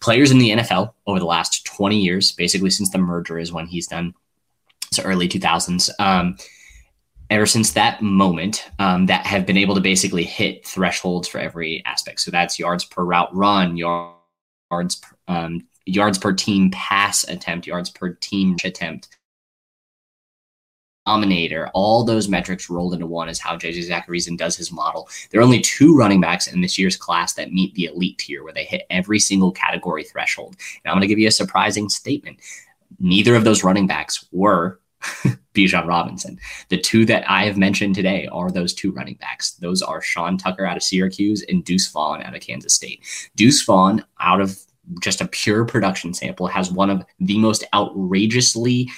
players 0.00 0.30
in 0.30 0.38
the 0.38 0.50
NFL 0.50 0.92
over 1.06 1.18
the 1.18 1.24
last 1.24 1.64
20 1.64 1.98
years, 1.98 2.32
basically 2.32 2.70
since 2.70 2.90
the 2.90 2.98
merger 2.98 3.38
is 3.38 3.52
when 3.52 3.66
he's 3.66 3.86
done, 3.86 4.14
so 4.92 5.02
early 5.02 5.28
2000s, 5.28 5.90
um, 5.98 6.36
ever 7.30 7.46
since 7.46 7.72
that 7.72 8.02
moment, 8.02 8.70
um, 8.78 9.06
that 9.06 9.26
have 9.26 9.46
been 9.46 9.56
able 9.56 9.74
to 9.74 9.80
basically 9.80 10.24
hit 10.24 10.66
thresholds 10.66 11.28
for 11.28 11.38
every 11.38 11.82
aspect. 11.84 12.20
So 12.20 12.30
that's 12.30 12.58
yards 12.58 12.84
per 12.84 13.04
route 13.04 13.34
run, 13.34 13.76
yards 13.76 14.96
per, 14.96 15.16
um, 15.28 15.66
yards 15.88 16.18
per 16.18 16.32
team 16.32 16.70
pass 16.70 17.24
attempt, 17.24 17.66
yards 17.66 17.90
per 17.90 18.10
team 18.14 18.56
attempt, 18.64 19.08
dominator, 21.06 21.70
all 21.72 22.04
those 22.04 22.28
metrics 22.28 22.68
rolled 22.68 22.92
into 22.92 23.06
one 23.06 23.30
is 23.30 23.38
how 23.38 23.56
JJ 23.56 23.88
Zachariason 23.88 24.36
does 24.36 24.56
his 24.56 24.70
model. 24.70 25.08
There 25.30 25.40
are 25.40 25.44
only 25.44 25.60
two 25.60 25.96
running 25.96 26.20
backs 26.20 26.46
in 26.46 26.60
this 26.60 26.78
year's 26.78 26.96
class 26.96 27.32
that 27.34 27.52
meet 27.52 27.74
the 27.74 27.86
elite 27.86 28.18
tier 28.18 28.44
where 28.44 28.52
they 28.52 28.64
hit 28.64 28.82
every 28.90 29.18
single 29.18 29.50
category 29.50 30.04
threshold. 30.04 30.56
And 30.84 30.90
I'm 30.90 30.96
going 30.96 31.02
to 31.02 31.06
give 31.06 31.18
you 31.18 31.28
a 31.28 31.32
surprising 31.32 31.88
statement. 31.88 32.40
Neither 32.98 33.34
of 33.34 33.44
those 33.44 33.64
running 33.64 33.86
backs 33.86 34.26
were 34.32 34.80
Bijan 35.54 35.86
Robinson. 35.86 36.38
The 36.68 36.78
two 36.78 37.06
that 37.06 37.28
I 37.28 37.44
have 37.44 37.56
mentioned 37.56 37.94
today 37.94 38.28
are 38.30 38.50
those 38.50 38.74
two 38.74 38.92
running 38.92 39.14
backs. 39.14 39.52
Those 39.52 39.80
are 39.80 40.02
Sean 40.02 40.36
Tucker 40.36 40.66
out 40.66 40.76
of 40.76 40.82
Syracuse 40.82 41.42
and 41.48 41.64
Deuce 41.64 41.90
Vaughn 41.90 42.22
out 42.22 42.34
of 42.34 42.42
Kansas 42.42 42.74
State. 42.74 43.02
Deuce 43.34 43.62
Vaughn 43.64 44.04
out 44.20 44.42
of 44.42 44.58
just 45.02 45.20
a 45.20 45.28
pure 45.28 45.64
production 45.64 46.14
sample, 46.14 46.46
has 46.46 46.70
one 46.70 46.90
of 46.90 47.04
the 47.20 47.38
most 47.38 47.64
outrageously 47.74 48.88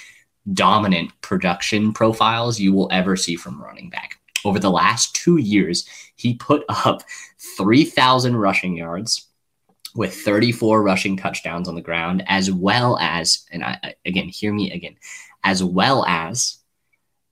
dominant 0.53 1.11
production 1.21 1.93
profiles 1.93 2.59
you 2.59 2.73
will 2.73 2.89
ever 2.91 3.15
see 3.15 3.35
from 3.35 3.61
running 3.61 3.89
back. 3.89 4.17
Over 4.43 4.59
the 4.59 4.71
last 4.71 5.15
two 5.15 5.37
years, 5.37 5.87
he 6.15 6.33
put 6.33 6.63
up 6.69 7.03
3,000 7.57 8.35
rushing 8.35 8.75
yards 8.75 9.27
with 9.93 10.15
34 10.15 10.81
rushing 10.81 11.17
touchdowns 11.17 11.67
on 11.67 11.75
the 11.75 11.81
ground, 11.81 12.23
as 12.27 12.51
well 12.51 12.97
as, 12.99 13.45
and 13.51 13.63
I, 13.63 13.95
again, 14.05 14.29
hear 14.29 14.53
me 14.53 14.71
again, 14.71 14.95
as 15.43 15.63
well 15.63 16.05
as 16.05 16.57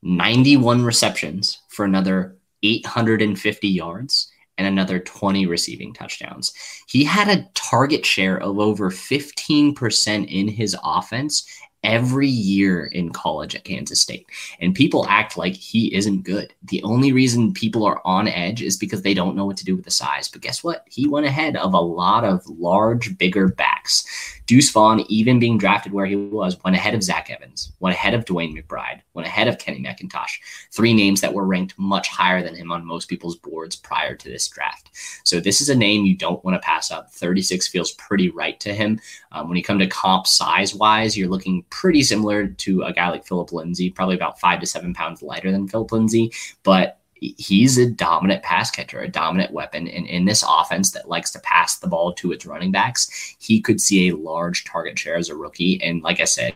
91 0.03 0.83
receptions 0.83 1.59
for 1.69 1.85
another 1.85 2.37
850 2.61 3.67
yards 3.67 4.31
and 4.59 4.67
another 4.67 4.99
20 4.99 5.45
receiving 5.45 5.93
touchdowns. 5.93 6.53
He 6.85 7.05
had 7.05 7.29
a 7.29 7.47
target 7.55 8.05
share 8.05 8.37
of 8.37 8.59
over 8.59 8.91
15% 8.91 10.27
in 10.27 10.47
his 10.49 10.75
offense 10.83 11.47
every 11.83 12.27
year 12.27 12.85
in 12.85 13.11
college 13.11 13.55
at 13.55 13.63
Kansas 13.63 14.01
State. 14.01 14.27
And 14.59 14.75
people 14.75 15.05
act 15.07 15.37
like 15.37 15.53
he 15.53 15.93
isn't 15.95 16.23
good. 16.23 16.53
The 16.63 16.83
only 16.83 17.11
reason 17.11 17.53
people 17.53 17.85
are 17.85 18.01
on 18.05 18.27
edge 18.27 18.61
is 18.61 18.77
because 18.77 19.01
they 19.01 19.13
don't 19.13 19.35
know 19.35 19.45
what 19.45 19.57
to 19.57 19.65
do 19.65 19.75
with 19.75 19.85
the 19.85 19.91
size. 19.91 20.27
But 20.27 20.41
guess 20.41 20.63
what? 20.63 20.85
He 20.89 21.07
went 21.07 21.25
ahead 21.25 21.55
of 21.55 21.73
a 21.73 21.79
lot 21.79 22.25
of 22.25 22.45
large, 22.47 23.17
bigger 23.17 23.47
backs. 23.47 24.05
Deuce 24.49 24.71
Vaughn, 24.71 25.05
even 25.09 25.39
being 25.39 25.59
drafted 25.59 25.93
where 25.93 26.07
he 26.07 26.15
was, 26.15 26.57
went 26.63 26.75
ahead 26.75 26.95
of 26.95 27.03
Zach 27.03 27.29
Evans, 27.29 27.71
went 27.81 27.95
ahead 27.95 28.15
of 28.15 28.25
DeWayne 28.25 28.57
McBride, 28.57 29.01
went 29.13 29.27
ahead 29.27 29.47
of 29.47 29.59
Kenny 29.59 29.79
McIntosh. 29.79 30.39
Three 30.71 30.91
names 30.91 31.21
that 31.21 31.31
were 31.31 31.45
ranked 31.45 31.77
much 31.77 32.07
higher 32.07 32.41
than 32.41 32.55
him 32.55 32.71
on 32.71 32.83
most 32.83 33.07
people's 33.09 33.35
boards 33.35 33.75
prior 33.75 34.15
to 34.15 34.27
this 34.27 34.47
draft. 34.47 34.89
So 35.23 35.39
this 35.39 35.61
is 35.61 35.69
a 35.69 35.75
name 35.75 36.03
you 36.03 36.17
don't 36.17 36.43
want 36.43 36.55
to 36.55 36.65
pass 36.65 36.89
up. 36.89 37.11
36 37.11 37.67
feels 37.67 37.91
pretty 37.91 38.31
right 38.31 38.59
to 38.61 38.73
him. 38.73 38.99
Um, 39.31 39.49
when 39.49 39.55
you 39.55 39.63
come 39.63 39.77
to 39.77 39.85
comp 39.85 40.25
size 40.25 40.73
wise, 40.73 41.15
you're 41.15 41.29
looking 41.29 41.63
pretty 41.69 42.03
similar 42.03 42.47
to 42.47 42.83
a 42.83 42.93
guy 42.93 43.09
like 43.09 43.25
Philip 43.25 43.51
Lindsay, 43.51 43.89
probably 43.89 44.15
about 44.15 44.39
five 44.39 44.59
to 44.59 44.65
seven 44.65 44.93
pounds 44.93 45.21
lighter 45.21 45.51
than 45.51 45.67
Philip 45.67 45.91
Lindsay, 45.91 46.31
but 46.63 46.99
he's 47.21 47.77
a 47.77 47.89
dominant 47.89 48.43
pass 48.43 48.71
catcher, 48.71 49.01
a 49.01 49.07
dominant 49.07 49.51
weapon. 49.51 49.87
And 49.87 50.07
in 50.07 50.25
this 50.25 50.43
offense 50.47 50.91
that 50.91 51.09
likes 51.09 51.31
to 51.31 51.39
pass 51.39 51.77
the 51.77 51.87
ball 51.87 52.13
to 52.13 52.31
its 52.31 52.45
running 52.45 52.71
backs, 52.71 53.35
he 53.39 53.61
could 53.61 53.81
see 53.81 54.09
a 54.09 54.15
large 54.15 54.63
target 54.65 54.97
share 54.97 55.17
as 55.17 55.29
a 55.29 55.35
rookie. 55.35 55.81
And 55.81 56.01
like 56.01 56.19
I 56.19 56.25
said, 56.25 56.55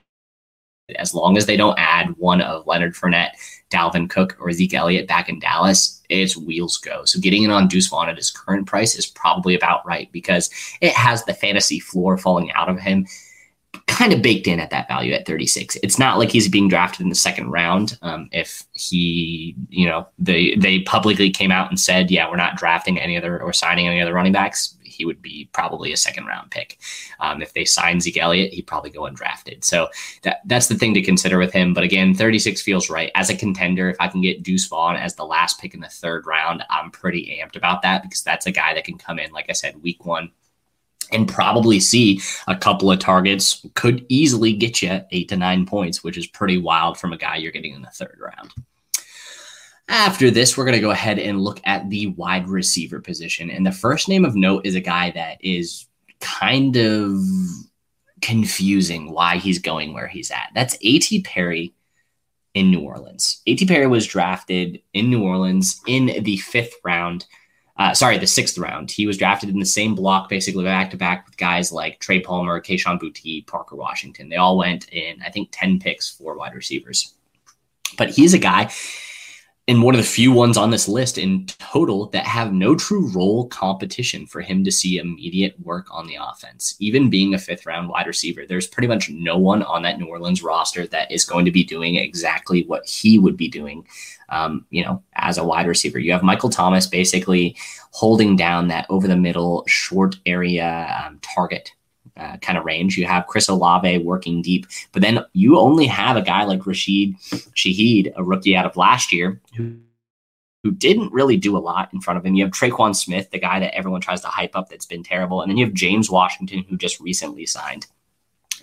as 0.97 1.13
long 1.13 1.37
as 1.37 1.45
they 1.45 1.55
don't 1.55 1.79
add 1.79 2.09
one 2.17 2.41
of 2.41 2.67
Leonard 2.67 2.93
Fournette, 2.93 3.31
Dalvin 3.69 4.09
Cook, 4.09 4.35
or 4.39 4.51
Zeke 4.51 4.73
Elliott 4.73 5.07
back 5.07 5.29
in 5.29 5.39
Dallas, 5.39 6.01
its 6.09 6.35
wheels 6.35 6.77
go. 6.77 7.05
So 7.05 7.19
getting 7.19 7.43
in 7.43 7.51
on 7.51 7.67
Deuce 7.67 7.87
Vaughn 7.87 8.09
at 8.09 8.17
his 8.17 8.29
current 8.29 8.67
price 8.67 8.95
is 8.95 9.07
probably 9.07 9.55
about 9.55 9.85
right 9.85 10.11
because 10.11 10.49
it 10.81 10.93
has 10.93 11.23
the 11.23 11.33
fantasy 11.33 11.79
floor 11.79 12.17
falling 12.17 12.51
out 12.51 12.69
of 12.69 12.79
him 12.79 13.07
kind 13.87 14.13
of 14.13 14.21
baked 14.21 14.47
in 14.47 14.59
at 14.59 14.69
that 14.69 14.87
value 14.87 15.13
at 15.13 15.25
36. 15.25 15.77
It's 15.83 15.99
not 15.99 16.17
like 16.17 16.31
he's 16.31 16.47
being 16.47 16.67
drafted 16.67 17.01
in 17.01 17.09
the 17.09 17.15
second 17.15 17.51
round. 17.51 17.97
Um, 18.01 18.29
if 18.31 18.63
he, 18.73 19.55
you 19.69 19.87
know, 19.87 20.07
they 20.17 20.55
they 20.55 20.79
publicly 20.81 21.29
came 21.29 21.51
out 21.51 21.69
and 21.69 21.79
said, 21.79 22.09
yeah, 22.09 22.29
we're 22.29 22.35
not 22.35 22.55
drafting 22.55 22.99
any 22.99 23.17
other 23.17 23.41
or 23.41 23.53
signing 23.53 23.87
any 23.87 24.01
other 24.01 24.13
running 24.13 24.31
backs, 24.31 24.75
he 24.83 25.05
would 25.05 25.21
be 25.21 25.49
probably 25.53 25.91
a 25.91 25.97
second 25.97 26.25
round 26.25 26.51
pick. 26.51 26.79
Um, 27.19 27.41
if 27.41 27.53
they 27.53 27.65
sign 27.65 27.99
Zeke 27.99 28.17
Elliott, 28.17 28.53
he'd 28.53 28.67
probably 28.67 28.89
go 28.89 29.01
undrafted. 29.01 29.63
So 29.63 29.89
that 30.21 30.41
that's 30.45 30.67
the 30.67 30.75
thing 30.75 30.93
to 30.93 31.01
consider 31.01 31.37
with 31.37 31.51
him. 31.51 31.73
But 31.73 31.83
again, 31.83 32.13
36 32.13 32.61
feels 32.61 32.89
right 32.89 33.11
as 33.15 33.29
a 33.29 33.35
contender. 33.35 33.89
If 33.89 33.97
I 33.99 34.07
can 34.07 34.21
get 34.21 34.43
Deuce 34.43 34.67
Vaughn 34.67 34.95
as 34.95 35.15
the 35.15 35.25
last 35.25 35.59
pick 35.59 35.73
in 35.73 35.81
the 35.81 35.89
third 35.89 36.25
round, 36.25 36.63
I'm 36.69 36.91
pretty 36.91 37.39
amped 37.41 37.55
about 37.55 37.81
that 37.81 38.03
because 38.03 38.23
that's 38.23 38.45
a 38.45 38.51
guy 38.51 38.73
that 38.73 38.85
can 38.85 38.97
come 38.97 39.19
in, 39.19 39.31
like 39.31 39.49
I 39.49 39.53
said, 39.53 39.81
week 39.81 40.05
one 40.05 40.31
and 41.13 41.27
probably 41.27 41.79
see 41.79 42.21
a 42.47 42.55
couple 42.55 42.91
of 42.91 42.99
targets 42.99 43.65
could 43.75 44.05
easily 44.09 44.53
get 44.53 44.81
you 44.81 45.01
eight 45.11 45.29
to 45.29 45.37
nine 45.37 45.65
points, 45.65 46.03
which 46.03 46.17
is 46.17 46.27
pretty 46.27 46.57
wild 46.57 46.97
from 46.97 47.13
a 47.13 47.17
guy 47.17 47.37
you're 47.37 47.51
getting 47.51 47.73
in 47.73 47.81
the 47.81 47.89
third 47.89 48.19
round. 48.19 48.53
After 49.89 50.31
this, 50.31 50.57
we're 50.57 50.65
going 50.65 50.77
to 50.77 50.81
go 50.81 50.91
ahead 50.91 51.19
and 51.19 51.41
look 51.41 51.59
at 51.65 51.89
the 51.89 52.07
wide 52.07 52.47
receiver 52.47 52.99
position. 52.99 53.49
And 53.49 53.65
the 53.65 53.71
first 53.71 54.07
name 54.07 54.25
of 54.25 54.35
note 54.35 54.65
is 54.65 54.75
a 54.75 54.81
guy 54.81 55.11
that 55.11 55.37
is 55.41 55.87
kind 56.19 56.77
of 56.77 57.19
confusing 58.21 59.11
why 59.11 59.37
he's 59.37 59.59
going 59.59 59.93
where 59.93 60.07
he's 60.07 60.31
at. 60.31 60.49
That's 60.55 60.77
A.T. 60.81 61.21
Perry 61.23 61.73
in 62.53 62.71
New 62.71 62.79
Orleans. 62.79 63.41
A.T. 63.45 63.65
Perry 63.65 63.87
was 63.87 64.07
drafted 64.07 64.81
in 64.93 65.09
New 65.09 65.23
Orleans 65.23 65.81
in 65.85 66.23
the 66.23 66.37
fifth 66.37 66.75
round 66.83 67.25
uh, 67.77 67.93
sorry, 67.93 68.17
the 68.17 68.27
sixth 68.27 68.57
round. 68.57 68.91
He 68.91 69.07
was 69.07 69.17
drafted 69.17 69.49
in 69.49 69.59
the 69.59 69.65
same 69.65 69.95
block, 69.95 70.29
basically 70.29 70.63
back 70.63 70.91
to 70.91 70.97
back 70.97 71.25
with 71.25 71.37
guys 71.37 71.71
like 71.71 71.99
Trey 71.99 72.19
Palmer, 72.19 72.61
Kayshon 72.61 72.99
Boutte, 72.99 73.47
Parker 73.47 73.75
Washington. 73.75 74.29
They 74.29 74.35
all 74.35 74.57
went 74.57 74.89
in, 74.89 75.21
I 75.23 75.29
think, 75.29 75.49
10 75.51 75.79
picks 75.79 76.09
for 76.09 76.37
wide 76.37 76.53
receivers. 76.53 77.15
But 77.97 78.09
he's 78.09 78.33
a 78.33 78.39
guy 78.39 78.71
and 79.67 79.81
one 79.81 79.95
of 79.95 80.01
the 80.01 80.07
few 80.07 80.31
ones 80.31 80.57
on 80.57 80.71
this 80.71 80.89
list 80.89 81.17
in 81.17 81.45
total 81.45 82.07
that 82.07 82.25
have 82.25 82.51
no 82.51 82.75
true 82.75 83.09
role 83.13 83.47
competition 83.47 84.27
for 84.27 84.41
him 84.41 84.63
to 84.65 84.71
see 84.71 84.97
immediate 84.97 85.57
work 85.61 85.87
on 85.89 86.05
the 86.05 86.17
offense. 86.19 86.75
Even 86.79 87.09
being 87.09 87.33
a 87.33 87.37
fifth 87.37 87.65
round 87.65 87.87
wide 87.87 88.07
receiver, 88.07 88.45
there's 88.45 88.67
pretty 88.67 88.87
much 88.87 89.09
no 89.09 89.37
one 89.37 89.63
on 89.63 89.81
that 89.83 89.99
New 89.99 90.07
Orleans 90.07 90.43
roster 90.43 90.85
that 90.87 91.09
is 91.09 91.23
going 91.23 91.45
to 91.45 91.51
be 91.51 91.63
doing 91.63 91.95
exactly 91.95 92.63
what 92.65 92.85
he 92.85 93.17
would 93.17 93.37
be 93.37 93.47
doing, 93.47 93.87
um, 94.29 94.65
you 94.69 94.83
know, 94.83 95.03
as 95.15 95.37
a 95.37 95.43
wide 95.43 95.67
receiver. 95.67 95.99
You 95.99 96.11
have 96.11 96.23
Michael 96.23 96.49
Thomas 96.49 96.87
basically 96.87 97.55
holding 97.91 98.35
down 98.35 98.67
that 98.69 98.85
over 98.89 99.07
the 99.07 99.17
middle 99.17 99.63
short 99.67 100.15
area 100.25 101.03
um, 101.05 101.19
target 101.21 101.71
uh, 102.17 102.37
kind 102.37 102.57
of 102.57 102.65
range. 102.65 102.97
You 102.97 103.05
have 103.05 103.27
Chris 103.27 103.47
Olave 103.49 103.99
working 103.99 104.41
deep, 104.41 104.67
but 104.91 105.01
then 105.01 105.19
you 105.33 105.57
only 105.57 105.85
have 105.87 106.15
a 106.17 106.21
guy 106.21 106.43
like 106.43 106.65
Rashid 106.65 107.17
Shaheed, 107.55 108.13
a 108.15 108.23
rookie 108.23 108.55
out 108.55 108.65
of 108.65 108.77
last 108.77 109.11
year, 109.11 109.41
who 109.55 109.77
who 110.63 110.71
didn't 110.71 111.11
really 111.11 111.35
do 111.35 111.57
a 111.57 111.59
lot 111.59 111.93
in 111.93 111.99
front 111.99 112.17
of 112.17 112.25
him. 112.25 112.35
You 112.35 112.45
have 112.45 112.53
Tre'Quan 112.53 112.95
Smith, 112.95 113.29
the 113.31 113.39
guy 113.39 113.59
that 113.59 113.75
everyone 113.75 113.99
tries 113.99 114.21
to 114.21 114.27
hype 114.27 114.55
up 114.55 114.69
that's 114.69 114.85
been 114.85 115.03
terrible, 115.03 115.41
and 115.41 115.49
then 115.49 115.57
you 115.57 115.65
have 115.65 115.73
James 115.73 116.09
Washington, 116.09 116.65
who 116.69 116.77
just 116.77 116.99
recently 116.99 117.45
signed. 117.45 117.87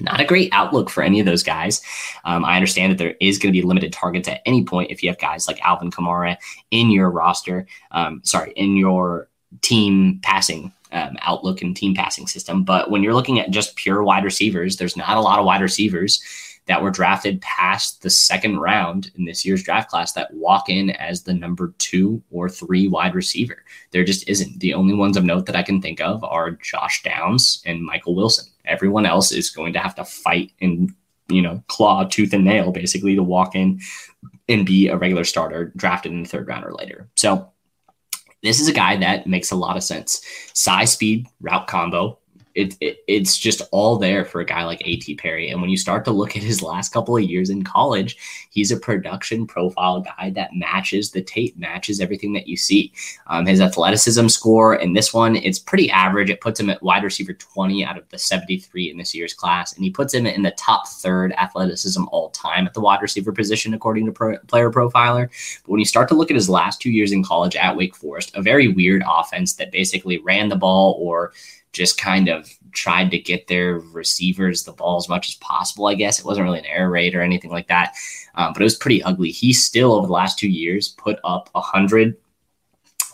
Not 0.00 0.20
a 0.20 0.24
great 0.24 0.50
outlook 0.52 0.90
for 0.90 1.02
any 1.02 1.20
of 1.20 1.26
those 1.26 1.42
guys. 1.42 1.82
Um, 2.24 2.44
I 2.44 2.56
understand 2.56 2.92
that 2.92 2.98
there 2.98 3.14
is 3.20 3.38
going 3.38 3.52
to 3.52 3.60
be 3.60 3.66
limited 3.66 3.92
targets 3.92 4.28
at 4.28 4.42
any 4.46 4.64
point 4.64 4.90
if 4.90 5.02
you 5.02 5.08
have 5.08 5.18
guys 5.18 5.46
like 5.46 5.60
Alvin 5.62 5.90
Kamara 5.90 6.36
in 6.70 6.90
your 6.90 7.10
roster. 7.10 7.66
Um, 7.90 8.20
sorry, 8.24 8.52
in 8.56 8.76
your 8.76 9.28
team 9.62 10.20
passing 10.22 10.72
um, 10.92 11.16
outlook 11.22 11.62
and 11.62 11.76
team 11.76 11.94
passing 11.94 12.26
system. 12.26 12.64
But 12.64 12.90
when 12.90 13.02
you're 13.02 13.14
looking 13.14 13.38
at 13.38 13.50
just 13.50 13.76
pure 13.76 14.02
wide 14.02 14.24
receivers, 14.24 14.76
there's 14.76 14.96
not 14.96 15.16
a 15.16 15.20
lot 15.20 15.38
of 15.38 15.44
wide 15.44 15.62
receivers 15.62 16.22
that 16.66 16.82
were 16.82 16.90
drafted 16.90 17.40
past 17.40 18.02
the 18.02 18.10
second 18.10 18.58
round 18.58 19.10
in 19.16 19.24
this 19.24 19.44
year's 19.44 19.62
draft 19.62 19.90
class 19.90 20.12
that 20.12 20.32
walk 20.32 20.68
in 20.68 20.90
as 20.90 21.22
the 21.22 21.34
number 21.34 21.74
two 21.78 22.22
or 22.30 22.48
three 22.48 22.86
wide 22.86 23.14
receiver. 23.14 23.64
There 23.90 24.04
just 24.04 24.28
isn't. 24.28 24.60
The 24.60 24.74
only 24.74 24.94
ones 24.94 25.16
of 25.16 25.24
note 25.24 25.46
that 25.46 25.56
I 25.56 25.62
can 25.62 25.82
think 25.82 26.00
of 26.00 26.22
are 26.22 26.52
Josh 26.52 27.02
Downs 27.02 27.62
and 27.66 27.82
Michael 27.82 28.14
Wilson. 28.14 28.49
Everyone 28.64 29.06
else 29.06 29.32
is 29.32 29.50
going 29.50 29.72
to 29.72 29.78
have 29.78 29.94
to 29.96 30.04
fight 30.04 30.52
and, 30.60 30.94
you 31.28 31.42
know, 31.42 31.62
claw 31.68 32.04
tooth 32.04 32.32
and 32.32 32.44
nail 32.44 32.72
basically 32.72 33.16
to 33.16 33.22
walk 33.22 33.54
in 33.54 33.80
and 34.48 34.64
be 34.64 34.88
a 34.88 34.96
regular 34.96 35.24
starter 35.24 35.72
drafted 35.76 36.12
in 36.12 36.22
the 36.22 36.28
third 36.28 36.48
round 36.48 36.64
or 36.64 36.72
later. 36.72 37.08
So 37.16 37.50
this 38.42 38.60
is 38.60 38.68
a 38.68 38.72
guy 38.72 38.96
that 38.96 39.26
makes 39.26 39.50
a 39.50 39.56
lot 39.56 39.76
of 39.76 39.82
sense. 39.82 40.22
Size, 40.54 40.92
speed, 40.92 41.26
route 41.40 41.66
combo, 41.66 42.18
it, 42.60 42.76
it, 42.80 42.98
it's 43.06 43.38
just 43.38 43.62
all 43.72 43.96
there 43.96 44.24
for 44.24 44.40
a 44.40 44.44
guy 44.44 44.64
like 44.64 44.82
A.T. 44.84 45.14
Perry. 45.16 45.50
And 45.50 45.60
when 45.60 45.70
you 45.70 45.76
start 45.76 46.04
to 46.04 46.10
look 46.10 46.36
at 46.36 46.42
his 46.42 46.62
last 46.62 46.92
couple 46.92 47.16
of 47.16 47.22
years 47.22 47.50
in 47.50 47.64
college, 47.64 48.16
he's 48.50 48.70
a 48.70 48.76
production 48.76 49.46
profile 49.46 50.00
guy 50.00 50.30
that 50.30 50.54
matches 50.54 51.10
the 51.10 51.22
tape, 51.22 51.56
matches 51.56 52.00
everything 52.00 52.32
that 52.34 52.46
you 52.46 52.56
see. 52.56 52.92
Um, 53.26 53.46
his 53.46 53.60
athleticism 53.60 54.28
score 54.28 54.76
in 54.76 54.92
this 54.92 55.12
one, 55.14 55.36
it's 55.36 55.58
pretty 55.58 55.90
average. 55.90 56.30
It 56.30 56.40
puts 56.40 56.60
him 56.60 56.70
at 56.70 56.82
wide 56.82 57.04
receiver 57.04 57.32
20 57.32 57.84
out 57.84 57.98
of 57.98 58.08
the 58.10 58.18
73 58.18 58.90
in 58.90 58.98
this 58.98 59.14
year's 59.14 59.34
class. 59.34 59.74
And 59.74 59.84
he 59.84 59.90
puts 59.90 60.12
him 60.12 60.26
in 60.26 60.42
the 60.42 60.50
top 60.52 60.86
third 60.86 61.32
athleticism 61.32 62.04
all 62.12 62.30
time 62.30 62.66
at 62.66 62.74
the 62.74 62.80
wide 62.80 63.02
receiver 63.02 63.32
position, 63.32 63.74
according 63.74 64.06
to 64.06 64.12
pro, 64.12 64.38
Player 64.46 64.70
Profiler. 64.70 65.28
But 65.62 65.70
when 65.70 65.80
you 65.80 65.86
start 65.86 66.08
to 66.08 66.14
look 66.14 66.30
at 66.30 66.36
his 66.36 66.50
last 66.50 66.80
two 66.80 66.90
years 66.90 67.12
in 67.12 67.24
college 67.24 67.56
at 67.56 67.76
Wake 67.76 67.96
Forest, 67.96 68.32
a 68.34 68.42
very 68.42 68.68
weird 68.68 69.02
offense 69.08 69.54
that 69.54 69.72
basically 69.72 70.18
ran 70.18 70.48
the 70.48 70.56
ball 70.56 70.96
or 71.00 71.32
just 71.72 71.98
kind 71.98 72.28
of 72.28 72.48
tried 72.72 73.10
to 73.10 73.18
get 73.18 73.46
their 73.46 73.78
receivers 73.78 74.64
the 74.64 74.72
ball 74.72 74.96
as 74.96 75.08
much 75.08 75.28
as 75.28 75.34
possible. 75.36 75.86
I 75.86 75.94
guess 75.94 76.18
it 76.18 76.24
wasn't 76.24 76.44
really 76.44 76.58
an 76.60 76.66
air 76.66 76.90
raid 76.90 77.14
or 77.14 77.20
anything 77.20 77.50
like 77.50 77.68
that, 77.68 77.94
um, 78.34 78.52
but 78.52 78.62
it 78.62 78.64
was 78.64 78.76
pretty 78.76 79.02
ugly. 79.02 79.30
He 79.30 79.52
still 79.52 79.92
over 79.92 80.06
the 80.06 80.12
last 80.12 80.38
two 80.38 80.48
years 80.48 80.88
put 80.88 81.18
up 81.24 81.50
a 81.54 81.60
hundred 81.60 82.16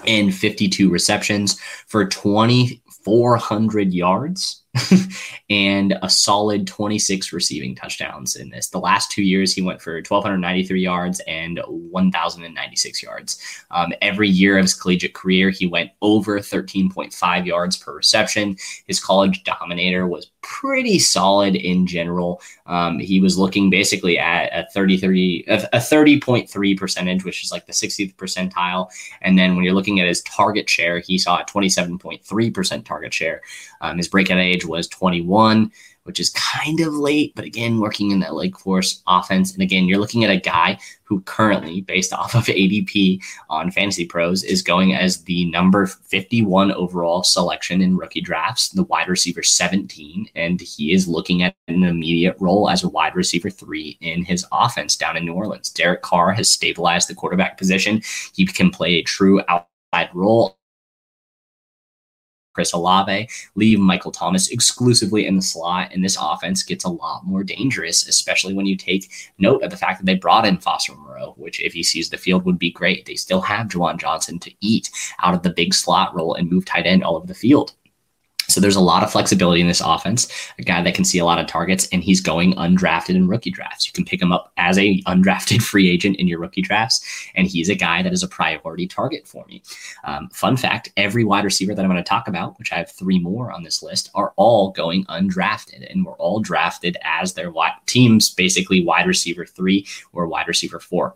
and 0.07 0.35
fifty-two 0.35 0.91
receptions 0.91 1.61
for 1.87 2.07
twenty-four 2.07 3.37
hundred 3.37 3.95
yards 3.95 4.63
and 5.51 5.99
a 6.03 6.11
solid 6.11 6.67
26 6.67 7.33
receiving 7.33 7.75
touchdowns 7.75 8.37
in 8.37 8.51
this. 8.51 8.69
The 8.69 8.79
last 8.79 9.11
two 9.11 9.23
years, 9.23 9.53
he 9.53 9.63
went 9.63 9.81
for 9.81 9.95
1,293 9.95 10.81
yards 10.81 11.21
and 11.27 11.61
1,096 11.67 13.03
yards. 13.03 13.65
Um, 13.71 13.93
every 14.03 14.29
year 14.29 14.59
of 14.59 14.65
his 14.65 14.75
collegiate 14.75 15.15
career, 15.15 15.51
he 15.51 15.67
went 15.67 15.93
over 16.03 16.39
13.5 16.39 17.47
yards 17.47 17.77
per 17.77 17.95
reception. 17.95 18.57
His 18.87 19.03
college 19.03 19.45
dominator 19.45 20.07
was 20.07 20.31
pretty 20.43 20.99
solid 20.99 21.57
in 21.57 21.87
general. 21.87 22.41
Um, 22.67 22.99
he 22.99 23.21
was 23.21 23.39
looking 23.39 23.71
basically 23.71 24.19
at 24.19 24.47
a 24.53 24.69
30 24.73 24.99
30 24.99 25.45
a 25.49 25.79
30.3 25.79 26.79
percentage, 26.79 27.25
which 27.25 27.45
is 27.45 27.53
like 27.53 27.67
the 27.67 27.73
60th 27.73 28.15
percentile. 28.17 28.89
And 29.23 29.39
then 29.39 29.55
when 29.55 29.65
you're 29.65 29.75
looking 29.75 30.01
at 30.01 30.07
his 30.07 30.23
target 30.23 30.69
share, 30.69 30.99
he 30.99 31.19
saw 31.19 31.41
a 31.41 31.45
27.3 31.45 32.55
percent 32.55 32.85
target 32.85 33.15
share. 33.15 33.43
Um, 33.81 33.97
his 33.97 34.09
breakout 34.09 34.39
age 34.39 34.65
was 34.67 34.89
21 34.89 35.71
which 36.07 36.21
is 36.21 36.31
kind 36.31 36.81
of 36.81 36.95
late, 36.95 37.33
but 37.35 37.45
again, 37.45 37.81
working 37.81 38.13
in 38.13 38.21
that 38.21 38.35
Wake 38.35 38.59
Forest 38.59 39.03
offense. 39.09 39.53
And 39.53 39.61
again, 39.61 39.87
you're 39.87 39.99
looking 39.99 40.23
at 40.23 40.31
a 40.31 40.37
guy 40.37 40.79
who 41.03 41.21
currently, 41.23 41.81
based 41.81 42.13
off 42.13 42.35
of 42.35 42.45
ADP 42.45 43.21
on 43.51 43.73
Fantasy 43.73 44.07
Pros, 44.07 44.45
is 44.45 44.63
going 44.63 44.95
as 44.95 45.25
the 45.25 45.51
number 45.51 45.87
51 45.87 46.73
overall 46.73 47.25
selection 47.25 47.83
in 47.83 47.97
rookie 47.97 48.21
drafts, 48.21 48.69
the 48.69 48.85
wide 48.85 49.09
receiver 49.09 49.43
17. 49.43 50.29
And 50.37 50.61
he 50.61 50.93
is 50.93 51.09
looking 51.09 51.43
at 51.43 51.57
an 51.67 51.83
immediate 51.83 52.37
role 52.39 52.71
as 52.71 52.85
a 52.85 52.89
wide 52.89 53.17
receiver 53.17 53.51
three 53.51 53.99
in 54.01 54.25
his 54.25 54.47
offense 54.53 54.97
down 54.97 55.17
in 55.17 55.25
New 55.25 55.35
Orleans. 55.35 55.71
Derek 55.71 56.03
Carr 56.03 56.33
has 56.33 56.51
stabilized 56.51 57.09
the 57.09 57.15
quarterback 57.15 57.59
position. 57.59 58.01
He 58.35 58.47
can 58.47 58.71
play 58.71 58.95
a 58.95 59.03
true 59.03 59.43
outside 59.49 60.11
role 60.15 60.56
Chris 62.57 62.73
Olave, 62.73 63.29
leave 63.55 63.79
Michael 63.79 64.11
Thomas 64.11 64.49
exclusively 64.49 65.27
in 65.27 65.37
the 65.37 65.43
slot, 65.43 65.91
and 65.93 66.03
this 66.03 66.17
offense 66.19 66.63
gets 66.63 66.85
a 66.85 66.89
lot 66.89 67.27
more 67.27 67.45
dangerous, 67.45 68.09
especially 68.09 68.55
when 68.55 68.65
you 68.65 68.79
take 68.79 69.11
note 69.37 69.63
of 69.63 69.71
the 69.71 69.77
fact 69.77 69.99
that 70.01 70.07
they 70.07 70.15
brought 70.15 70.47
in 70.47 70.57
Foster 70.57 70.95
Moreau, 70.95 71.35
which 71.37 71.61
if 71.61 71.75
he 71.75 71.83
sees 71.83 72.09
the 72.09 72.17
field 72.17 72.47
would 72.47 72.59
be 72.59 72.71
great. 72.71 73.05
They 73.05 73.15
still 73.15 73.43
have 73.43 73.69
Juwan 73.69 73.99
Johnson 73.99 74.39
to 74.39 74.51
eat 74.63 74.91
out 75.23 75.35
of 75.35 75.43
the 75.43 75.51
big 75.51 75.75
slot 75.75 76.15
role 76.15 76.33
and 76.33 76.51
move 76.51 76.65
tight 76.65 76.87
end 76.87 77.05
all 77.05 77.17
over 77.17 77.27
the 77.27 77.35
field. 77.35 77.75
So 78.49 78.61
there's 78.61 78.77
a 78.77 78.81
lot 78.81 79.03
of 79.03 79.11
flexibility 79.11 79.61
in 79.61 79.69
this 79.69 79.83
offense. 79.85 80.31
A 80.59 80.63
guy 80.63 80.83
that 80.83 80.95
can 80.95 81.05
see 81.05 81.19
a 81.19 81.25
lot 81.25 81.39
of 81.39 81.47
targets, 81.47 81.89
and 81.93 82.03
he's 82.03 82.21
going 82.21 82.55
undrafted 82.55 83.15
in 83.15 83.29
rookie 83.29 83.51
drafts. 83.51 83.87
You 83.87 83.93
can 83.93 84.05
pick 84.05 84.21
him 84.21 84.33
up 84.33 84.53
as 84.57 84.79
a 84.79 85.03
undrafted 85.03 85.63
free 85.71 85.91
agent 85.91 86.17
in 86.17 86.29
your 86.29 86.39
rookie 86.39 86.63
drafts, 86.63 87.05
and 87.35 87.47
he's 87.47 87.69
a 87.69 87.75
guy 87.75 88.03
that 88.03 88.13
is 88.13 88.23
a 88.23 88.29
priority 88.29 88.87
target 88.87 89.27
for 89.27 89.45
me. 89.47 89.63
Um, 90.05 90.29
fun 90.31 90.57
fact: 90.57 90.93
every 90.97 91.25
wide 91.25 91.45
receiver 91.45 91.75
that 91.75 91.83
I'm 91.83 91.91
going 91.91 92.03
to 92.03 92.09
talk 92.09 92.29
about, 92.29 92.59
which 92.59 92.73
I 92.73 92.77
have 92.77 92.91
three 92.91 93.19
more 93.19 93.51
on 93.53 93.63
this 93.63 93.83
list, 93.83 94.11
are 94.15 94.33
all 94.37 94.71
going 94.71 95.05
undrafted, 95.07 95.91
and 95.91 96.05
we're 96.05 96.13
all 96.15 96.41
drafted 96.41 96.97
as 97.03 97.35
their 97.35 97.53
teams, 97.87 98.31
basically 98.31 98.85
wide 98.85 99.07
receiver 99.07 99.47
three 99.47 99.87
or 100.13 100.27
wide 100.27 100.49
receiver 100.49 100.81
four. 100.81 101.15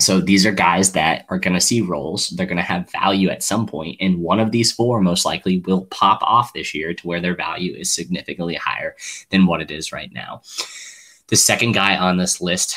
So 0.00 0.18
these 0.18 0.46
are 0.46 0.52
guys 0.52 0.92
that 0.92 1.26
are 1.28 1.38
going 1.38 1.54
to 1.54 1.60
see 1.60 1.82
roles. 1.82 2.30
They're 2.30 2.46
going 2.46 2.56
to 2.56 2.62
have 2.62 2.90
value 2.90 3.28
at 3.28 3.42
some 3.42 3.66
point, 3.66 3.98
and 4.00 4.22
one 4.22 4.40
of 4.40 4.50
these 4.50 4.72
four 4.72 5.00
most 5.00 5.26
likely 5.26 5.60
will 5.60 5.84
pop 5.86 6.22
off 6.22 6.54
this 6.54 6.74
year 6.74 6.94
to 6.94 7.06
where 7.06 7.20
their 7.20 7.36
value 7.36 7.74
is 7.74 7.92
significantly 7.92 8.54
higher 8.54 8.96
than 9.28 9.46
what 9.46 9.60
it 9.60 9.70
is 9.70 9.92
right 9.92 10.10
now. 10.12 10.40
The 11.26 11.36
second 11.36 11.72
guy 11.72 11.96
on 11.96 12.16
this 12.16 12.40
list, 12.40 12.76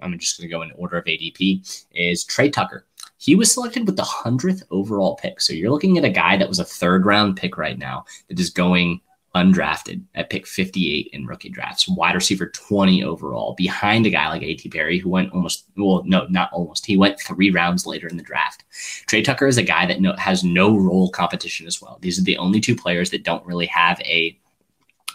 I'm 0.00 0.16
just 0.18 0.38
going 0.38 0.48
to 0.48 0.54
go 0.54 0.62
in 0.62 0.70
order 0.76 0.96
of 0.96 1.04
ADP, 1.04 1.84
is 1.92 2.24
Tre 2.24 2.48
Tucker. 2.48 2.86
He 3.18 3.34
was 3.34 3.50
selected 3.50 3.86
with 3.86 3.96
the 3.96 4.02
100th 4.02 4.62
overall 4.70 5.16
pick. 5.16 5.40
So 5.40 5.52
you're 5.52 5.70
looking 5.70 5.98
at 5.98 6.04
a 6.04 6.10
guy 6.10 6.36
that 6.36 6.48
was 6.48 6.60
a 6.60 6.64
third 6.64 7.06
round 7.06 7.36
pick 7.36 7.58
right 7.58 7.78
now 7.78 8.04
that 8.28 8.38
is 8.38 8.50
going 8.50 9.00
undrafted 9.36 10.02
at 10.14 10.30
pick 10.30 10.46
58 10.46 11.10
in 11.12 11.26
rookie 11.26 11.50
drafts, 11.50 11.86
wide 11.88 12.14
receiver 12.14 12.46
20 12.46 13.04
overall, 13.04 13.54
behind 13.54 14.06
a 14.06 14.10
guy 14.10 14.28
like 14.28 14.42
A.T. 14.42 14.68
Perry, 14.70 14.98
who 14.98 15.10
went 15.10 15.32
almost, 15.32 15.66
well, 15.76 16.02
no, 16.06 16.26
not 16.30 16.50
almost. 16.52 16.86
He 16.86 16.96
went 16.96 17.20
three 17.20 17.50
rounds 17.50 17.86
later 17.86 18.08
in 18.08 18.16
the 18.16 18.22
draft. 18.22 18.64
Tre 19.06 19.22
Tucker 19.22 19.46
is 19.46 19.58
a 19.58 19.62
guy 19.62 19.86
that 19.86 20.00
no, 20.00 20.14
has 20.14 20.42
no 20.42 20.76
role 20.76 21.10
competition 21.10 21.66
as 21.66 21.80
well. 21.80 21.98
These 22.00 22.18
are 22.18 22.24
the 22.24 22.38
only 22.38 22.60
two 22.60 22.74
players 22.74 23.10
that 23.10 23.24
don't 23.24 23.44
really 23.44 23.66
have 23.66 24.00
a 24.00 24.38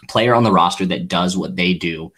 player 0.08 0.34
on 0.34 0.44
the 0.44 0.52
roster 0.52 0.86
that 0.86 1.08
does 1.08 1.36
what 1.36 1.56
they 1.56 1.74
do 1.74 2.12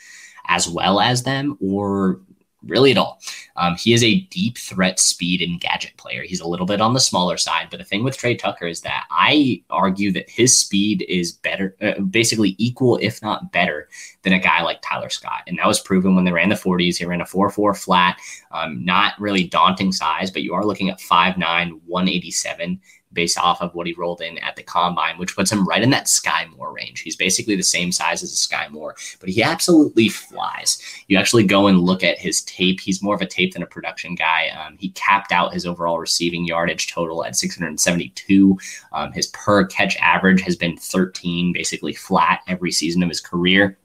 as 0.47 0.69
well 0.69 1.01
as 1.01 1.23
them 1.23 1.57
or 1.61 2.21
really 2.67 2.91
at 2.91 2.99
all. 2.99 3.21
Um, 3.57 3.77
he 3.77 3.93
is 3.93 4.03
a 4.03 4.21
deep 4.23 4.59
threat 4.59 4.99
speed 4.99 5.41
and 5.41 5.61
gadget 5.61 5.97
player. 5.97 6.23
He's 6.23 6.41
a 6.41 6.49
little 6.49 6.67
bit 6.67 6.81
on 6.81 6.95
the 6.95 7.01
smaller 7.01 7.37
side, 7.37 7.69
but 7.71 7.79
the 7.79 7.85
thing 7.85 8.03
with 8.03 8.17
Tre 8.17 8.35
Tucker 8.35 8.67
is 8.67 8.81
that 8.81 9.07
I 9.11 9.63
argue 9.71 10.13
that 10.13 10.29
his 10.29 10.57
speed 10.57 11.05
is 11.09 11.33
better, 11.33 11.77
uh, 11.81 12.01
basically 12.01 12.57
equal, 12.59 12.99
if 13.01 13.23
not 13.23 13.53
better, 13.53 13.89
than 14.23 14.33
a 14.33 14.39
guy 14.39 14.63
like 14.63 14.83
Tyler 14.83 15.11
Scott. 15.11 15.43
And 15.47 15.59
that 15.59 15.67
was 15.67 15.81
proven 15.81 16.15
when 16.15 16.25
they 16.25 16.33
ran 16.33 16.49
the 16.49 16.55
40s. 16.55 16.97
He 16.97 17.05
ran 17.05 17.21
a 17.21 17.27
4 17.27 17.51
4 17.51 17.75
flat, 17.75 18.19
um, 18.51 18.85
not 18.85 19.15
really 19.21 19.45
daunting 19.45 19.93
size, 19.93 20.31
but 20.31 20.43
you 20.43 20.55
are 20.55 20.65
looking 20.65 20.91
at 20.91 21.01
5'9, 21.01 21.81
187 21.87 22.81
based 23.15 23.39
off 23.39 23.63
of 23.63 23.75
what 23.75 23.87
he 23.87 23.95
rolled 23.95 24.21
in 24.21 24.39
at 24.39 24.57
the 24.57 24.63
combine, 24.63 25.17
which 25.17 25.35
puts 25.35 25.51
him 25.51 25.67
right 25.67 25.83
in 25.83 25.91
that 25.91 26.09
Sky 26.09 26.47
Moore 26.57 26.73
range. 26.73 27.01
He's 27.01 27.17
basically 27.17 27.57
the 27.57 27.63
same 27.63 27.93
size 27.93 28.23
as 28.23 28.33
a 28.33 28.37
Sky 28.37 28.69
Moore, 28.71 28.95
but 29.21 29.29
he 29.29 29.43
absolutely 29.43 30.09
flies. 30.09 30.83
You 31.09 31.19
actually 31.19 31.45
go 31.45 31.69
and 31.69 31.81
look 31.81 32.05
at 32.05 32.19
his 32.19 32.43
tape. 32.43 32.81
He's 32.81 33.03
more 33.03 33.15
of 33.15 33.23
a 33.23 33.27
tape 33.27 33.55
than 33.55 33.63
a 33.63 33.67
production 33.67 34.15
guy. 34.15 34.49
Um, 34.49 34.77
he 34.79 34.91
capped 34.91 35.33
out 35.33 35.55
his 35.55 35.67
overall 35.67 35.99
receiving 35.99 36.45
yardage 36.45 36.93
total 36.93 37.25
at 37.25 37.37
672. 37.37 38.59
Um, 38.93 39.13
his 39.13 39.29
per 39.29 39.65
catch 39.67 39.97
average 39.97 40.43
has 40.43 40.57
been 40.57 40.77
13, 40.77 41.53
basically 41.53 41.95
flat 41.95 42.41
every 42.49 42.73
season 42.73 43.03
of 43.03 43.09
his 43.09 43.21
career 43.21 43.79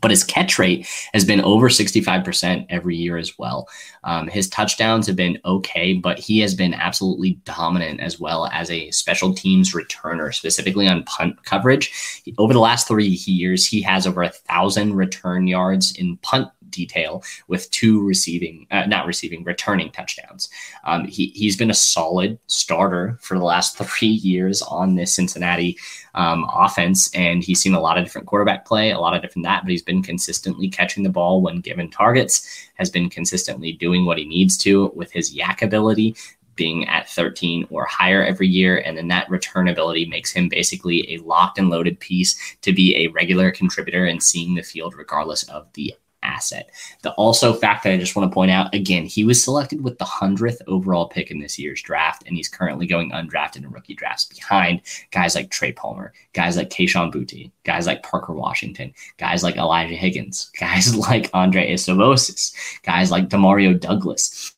but 0.00 0.10
his 0.10 0.24
catch 0.24 0.58
rate 0.58 0.86
has 1.12 1.24
been 1.24 1.40
over 1.40 1.68
65% 1.68 2.66
every 2.68 2.96
year 2.96 3.16
as 3.16 3.38
well. 3.38 3.68
Um, 4.04 4.28
his 4.28 4.48
touchdowns 4.48 5.06
have 5.06 5.16
been 5.16 5.38
okay, 5.44 5.94
but 5.94 6.18
he 6.18 6.38
has 6.40 6.54
been 6.54 6.74
absolutely 6.74 7.32
dominant 7.44 8.00
as 8.00 8.18
well 8.18 8.46
as 8.46 8.70
a 8.70 8.90
special 8.90 9.34
teams 9.34 9.74
returner, 9.74 10.34
specifically 10.34 10.88
on 10.88 11.04
punt 11.04 11.44
coverage. 11.44 12.22
Over 12.38 12.52
the 12.52 12.60
last 12.60 12.88
three 12.88 13.06
years, 13.06 13.66
he 13.66 13.82
has 13.82 14.06
over 14.06 14.22
a 14.22 14.30
thousand 14.30 14.94
return 14.94 15.46
yards 15.46 15.92
in 15.92 16.16
punt 16.18 16.48
detail 16.70 17.22
with 17.48 17.70
two 17.70 18.04
receiving, 18.06 18.66
uh, 18.70 18.86
not 18.86 19.06
receiving, 19.06 19.44
returning 19.44 19.90
touchdowns. 19.90 20.48
Um, 20.84 21.04
he, 21.06 21.26
he's 21.28 21.56
been 21.56 21.70
a 21.70 21.74
solid 21.74 22.38
starter 22.46 23.18
for 23.20 23.38
the 23.38 23.44
last 23.44 23.76
three 23.78 24.08
years 24.08 24.62
on 24.62 24.94
this 24.94 25.14
Cincinnati 25.14 25.78
um, 26.14 26.48
offense, 26.52 27.14
and 27.14 27.42
he's 27.42 27.60
seen 27.60 27.74
a 27.74 27.80
lot 27.80 27.98
of 27.98 28.04
different 28.04 28.26
quarterback 28.26 28.64
play, 28.64 28.90
a 28.90 28.98
lot 28.98 29.14
of 29.14 29.22
different 29.22 29.44
that, 29.44 29.62
but 29.62 29.70
he's 29.70 29.82
been 29.82 30.02
consistently 30.02 30.68
catching 30.68 31.02
the 31.02 31.08
ball 31.08 31.42
when 31.42 31.60
given 31.60 31.90
targets, 31.90 32.46
has 32.74 32.90
been 32.90 33.10
consistently 33.10 33.72
doing 33.72 34.04
what 34.04 34.18
he 34.18 34.24
needs 34.24 34.56
to 34.58 34.90
with 34.94 35.12
his 35.12 35.34
yak 35.34 35.62
ability 35.62 36.16
being 36.60 36.86
at 36.88 37.08
13 37.08 37.66
or 37.70 37.86
higher 37.86 38.22
every 38.22 38.46
year. 38.46 38.78
And 38.78 38.94
then 38.94 39.08
that 39.08 39.30
return 39.30 39.66
ability 39.66 40.04
makes 40.04 40.30
him 40.30 40.46
basically 40.50 41.14
a 41.14 41.22
locked 41.22 41.58
and 41.58 41.70
loaded 41.70 41.98
piece 42.00 42.56
to 42.60 42.72
be 42.74 42.96
a 42.96 43.06
regular 43.12 43.50
contributor 43.50 44.04
and 44.04 44.22
seeing 44.22 44.54
the 44.54 44.62
field 44.62 44.94
regardless 44.94 45.42
of 45.44 45.72
the 45.72 45.94
asset. 46.30 46.70
The 47.02 47.12
also 47.12 47.52
fact 47.52 47.84
that 47.84 47.92
I 47.92 47.98
just 47.98 48.14
want 48.14 48.30
to 48.30 48.34
point 48.34 48.50
out 48.50 48.74
again, 48.74 49.04
he 49.04 49.24
was 49.24 49.42
selected 49.42 49.82
with 49.82 49.98
the 49.98 50.04
100th 50.04 50.58
overall 50.66 51.08
pick 51.08 51.30
in 51.30 51.40
this 51.40 51.58
year's 51.58 51.82
draft, 51.82 52.22
and 52.26 52.36
he's 52.36 52.48
currently 52.48 52.86
going 52.86 53.10
undrafted 53.10 53.56
in 53.56 53.70
rookie 53.70 53.94
drafts 53.94 54.24
behind 54.24 54.82
guys 55.10 55.34
like 55.34 55.50
Trey 55.50 55.72
Palmer, 55.72 56.12
guys 56.32 56.56
like 56.56 56.70
Kayshon 56.70 57.12
Boutte, 57.12 57.50
guys 57.64 57.86
like 57.86 58.02
Parker 58.02 58.32
Washington, 58.32 58.92
guys 59.18 59.42
like 59.42 59.56
Elijah 59.56 59.94
Higgins, 59.94 60.50
guys 60.58 60.94
like 60.94 61.30
Andre 61.34 61.72
Istovosis, 61.72 62.54
guys 62.82 63.10
like 63.10 63.28
Demario 63.28 63.78
Douglas. 63.78 64.54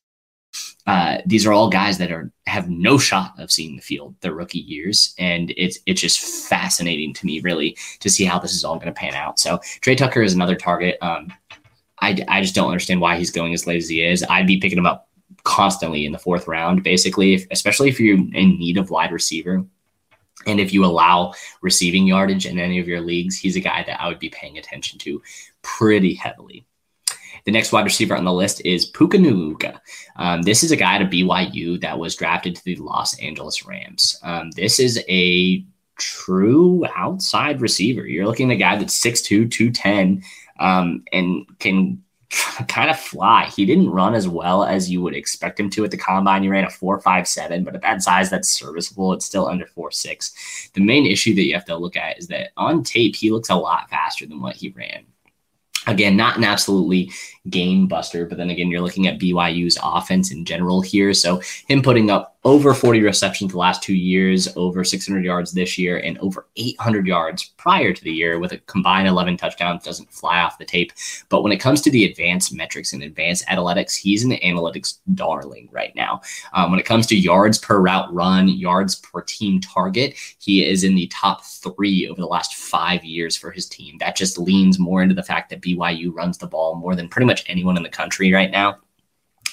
Uh, 0.86 1.18
these 1.26 1.46
are 1.46 1.52
all 1.52 1.70
guys 1.70 1.98
that 1.98 2.10
are 2.10 2.30
have 2.46 2.68
no 2.68 2.98
shot 2.98 3.32
of 3.38 3.52
seeing 3.52 3.76
the 3.76 3.82
field 3.82 4.14
their 4.20 4.34
rookie 4.34 4.58
years, 4.58 5.14
and 5.18 5.52
it's 5.56 5.78
it's 5.86 6.00
just 6.00 6.20
fascinating 6.48 7.14
to 7.14 7.24
me, 7.24 7.40
really, 7.40 7.76
to 8.00 8.10
see 8.10 8.24
how 8.24 8.38
this 8.38 8.52
is 8.52 8.64
all 8.64 8.74
going 8.74 8.92
to 8.92 8.92
pan 8.92 9.14
out. 9.14 9.38
So 9.38 9.58
Tre 9.80 9.94
Tucker 9.94 10.22
is 10.22 10.34
another 10.34 10.56
target. 10.56 10.98
Um, 11.00 11.32
I, 12.02 12.18
I 12.26 12.42
just 12.42 12.54
don't 12.54 12.68
understand 12.68 13.00
why 13.00 13.16
he's 13.16 13.30
going 13.30 13.54
as 13.54 13.66
late 13.66 13.78
as 13.78 13.88
he 13.88 14.02
is. 14.02 14.24
I'd 14.28 14.46
be 14.46 14.58
picking 14.58 14.76
him 14.76 14.86
up 14.86 15.08
constantly 15.44 16.04
in 16.04 16.10
the 16.10 16.18
fourth 16.18 16.48
round, 16.48 16.82
basically, 16.82 17.34
if, 17.34 17.46
especially 17.52 17.88
if 17.88 18.00
you're 18.00 18.16
in 18.16 18.58
need 18.58 18.76
of 18.76 18.90
wide 18.90 19.12
receiver. 19.12 19.64
And 20.44 20.58
if 20.58 20.72
you 20.72 20.84
allow 20.84 21.34
receiving 21.60 22.06
yardage 22.06 22.44
in 22.44 22.58
any 22.58 22.80
of 22.80 22.88
your 22.88 23.00
leagues, 23.00 23.38
he's 23.38 23.54
a 23.54 23.60
guy 23.60 23.84
that 23.86 24.00
I 24.00 24.08
would 24.08 24.18
be 24.18 24.30
paying 24.30 24.58
attention 24.58 24.98
to 25.00 25.22
pretty 25.62 26.14
heavily. 26.14 26.66
The 27.44 27.52
next 27.52 27.70
wide 27.70 27.84
receiver 27.84 28.16
on 28.16 28.24
the 28.24 28.32
list 28.32 28.62
is 28.64 28.86
Puka 28.86 29.18
Nacua. 29.18 29.80
Um, 30.16 30.42
this 30.42 30.64
is 30.64 30.72
a 30.72 30.76
guy 30.76 30.98
to 30.98 31.04
BYU 31.04 31.80
that 31.82 31.98
was 31.98 32.16
drafted 32.16 32.56
to 32.56 32.64
the 32.64 32.76
Los 32.76 33.18
Angeles 33.20 33.64
Rams. 33.64 34.18
Um, 34.24 34.50
this 34.52 34.80
is 34.80 35.02
a 35.08 35.64
true 35.98 36.84
outside 36.96 37.60
receiver. 37.60 38.06
You're 38.06 38.26
looking 38.26 38.50
at 38.50 38.54
a 38.54 38.58
guy 38.58 38.76
that's 38.76 39.00
6'2, 39.00 39.50
210, 39.50 40.22
um, 40.58 41.04
and 41.12 41.46
can 41.58 42.02
kind 42.68 42.90
of 42.90 42.98
fly. 42.98 43.46
He 43.46 43.66
didn't 43.66 43.90
run 43.90 44.14
as 44.14 44.28
well 44.28 44.64
as 44.64 44.90
you 44.90 45.02
would 45.02 45.14
expect 45.14 45.60
him 45.60 45.68
to 45.70 45.84
at 45.84 45.90
the 45.90 45.96
combine. 45.96 46.42
He 46.42 46.48
ran 46.48 46.64
a 46.64 46.70
four 46.70 47.00
five 47.00 47.28
seven, 47.28 47.64
but 47.64 47.74
at 47.74 47.82
that 47.82 48.02
size, 48.02 48.30
that's 48.30 48.48
serviceable. 48.48 49.12
It's 49.12 49.26
still 49.26 49.46
under 49.46 49.66
four 49.66 49.90
six. 49.90 50.70
The 50.74 50.82
main 50.82 51.06
issue 51.06 51.34
that 51.34 51.42
you 51.42 51.54
have 51.54 51.64
to 51.66 51.76
look 51.76 51.96
at 51.96 52.18
is 52.18 52.28
that 52.28 52.50
on 52.56 52.84
tape, 52.84 53.16
he 53.16 53.30
looks 53.30 53.50
a 53.50 53.56
lot 53.56 53.90
faster 53.90 54.26
than 54.26 54.40
what 54.40 54.56
he 54.56 54.70
ran. 54.70 55.04
Again, 55.86 56.16
not 56.16 56.36
an 56.36 56.44
absolutely 56.44 57.10
game 57.50 57.88
buster, 57.88 58.24
but 58.24 58.38
then 58.38 58.50
again, 58.50 58.68
you're 58.68 58.80
looking 58.80 59.08
at 59.08 59.18
BYU's 59.18 59.76
offense 59.82 60.30
in 60.30 60.44
general 60.44 60.80
here. 60.80 61.12
So 61.12 61.42
him 61.66 61.82
putting 61.82 62.08
up 62.08 62.31
over 62.44 62.74
40 62.74 63.02
receptions 63.02 63.52
the 63.52 63.58
last 63.58 63.82
two 63.82 63.94
years, 63.94 64.48
over 64.56 64.82
600 64.82 65.24
yards 65.24 65.52
this 65.52 65.78
year, 65.78 65.98
and 65.98 66.18
over 66.18 66.48
800 66.56 67.06
yards 67.06 67.44
prior 67.56 67.92
to 67.92 68.02
the 68.02 68.12
year 68.12 68.40
with 68.40 68.50
a 68.50 68.58
combined 68.58 69.06
11 69.06 69.36
touchdowns 69.36 69.84
doesn't 69.84 70.12
fly 70.12 70.40
off 70.40 70.58
the 70.58 70.64
tape. 70.64 70.92
But 71.28 71.42
when 71.42 71.52
it 71.52 71.60
comes 71.60 71.80
to 71.82 71.90
the 71.90 72.04
advanced 72.04 72.52
metrics 72.52 72.92
and 72.92 73.02
advanced 73.04 73.46
analytics, 73.46 73.96
he's 73.96 74.24
an 74.24 74.32
analytics 74.32 74.98
darling 75.14 75.68
right 75.70 75.94
now. 75.94 76.20
Um, 76.52 76.72
when 76.72 76.80
it 76.80 76.86
comes 76.86 77.06
to 77.08 77.16
yards 77.16 77.58
per 77.58 77.80
route 77.80 78.12
run, 78.12 78.48
yards 78.48 78.96
per 78.96 79.20
team 79.20 79.60
target, 79.60 80.16
he 80.38 80.66
is 80.66 80.82
in 80.82 80.96
the 80.96 81.06
top 81.08 81.44
three 81.44 82.08
over 82.08 82.20
the 82.20 82.26
last 82.26 82.56
five 82.56 83.04
years 83.04 83.36
for 83.36 83.52
his 83.52 83.68
team. 83.68 83.98
That 83.98 84.16
just 84.16 84.36
leans 84.36 84.80
more 84.80 85.02
into 85.02 85.14
the 85.14 85.22
fact 85.22 85.50
that 85.50 85.62
BYU 85.62 86.12
runs 86.12 86.38
the 86.38 86.48
ball 86.48 86.74
more 86.74 86.96
than 86.96 87.08
pretty 87.08 87.26
much 87.26 87.44
anyone 87.46 87.76
in 87.76 87.84
the 87.84 87.88
country 87.88 88.32
right 88.32 88.50
now 88.50 88.78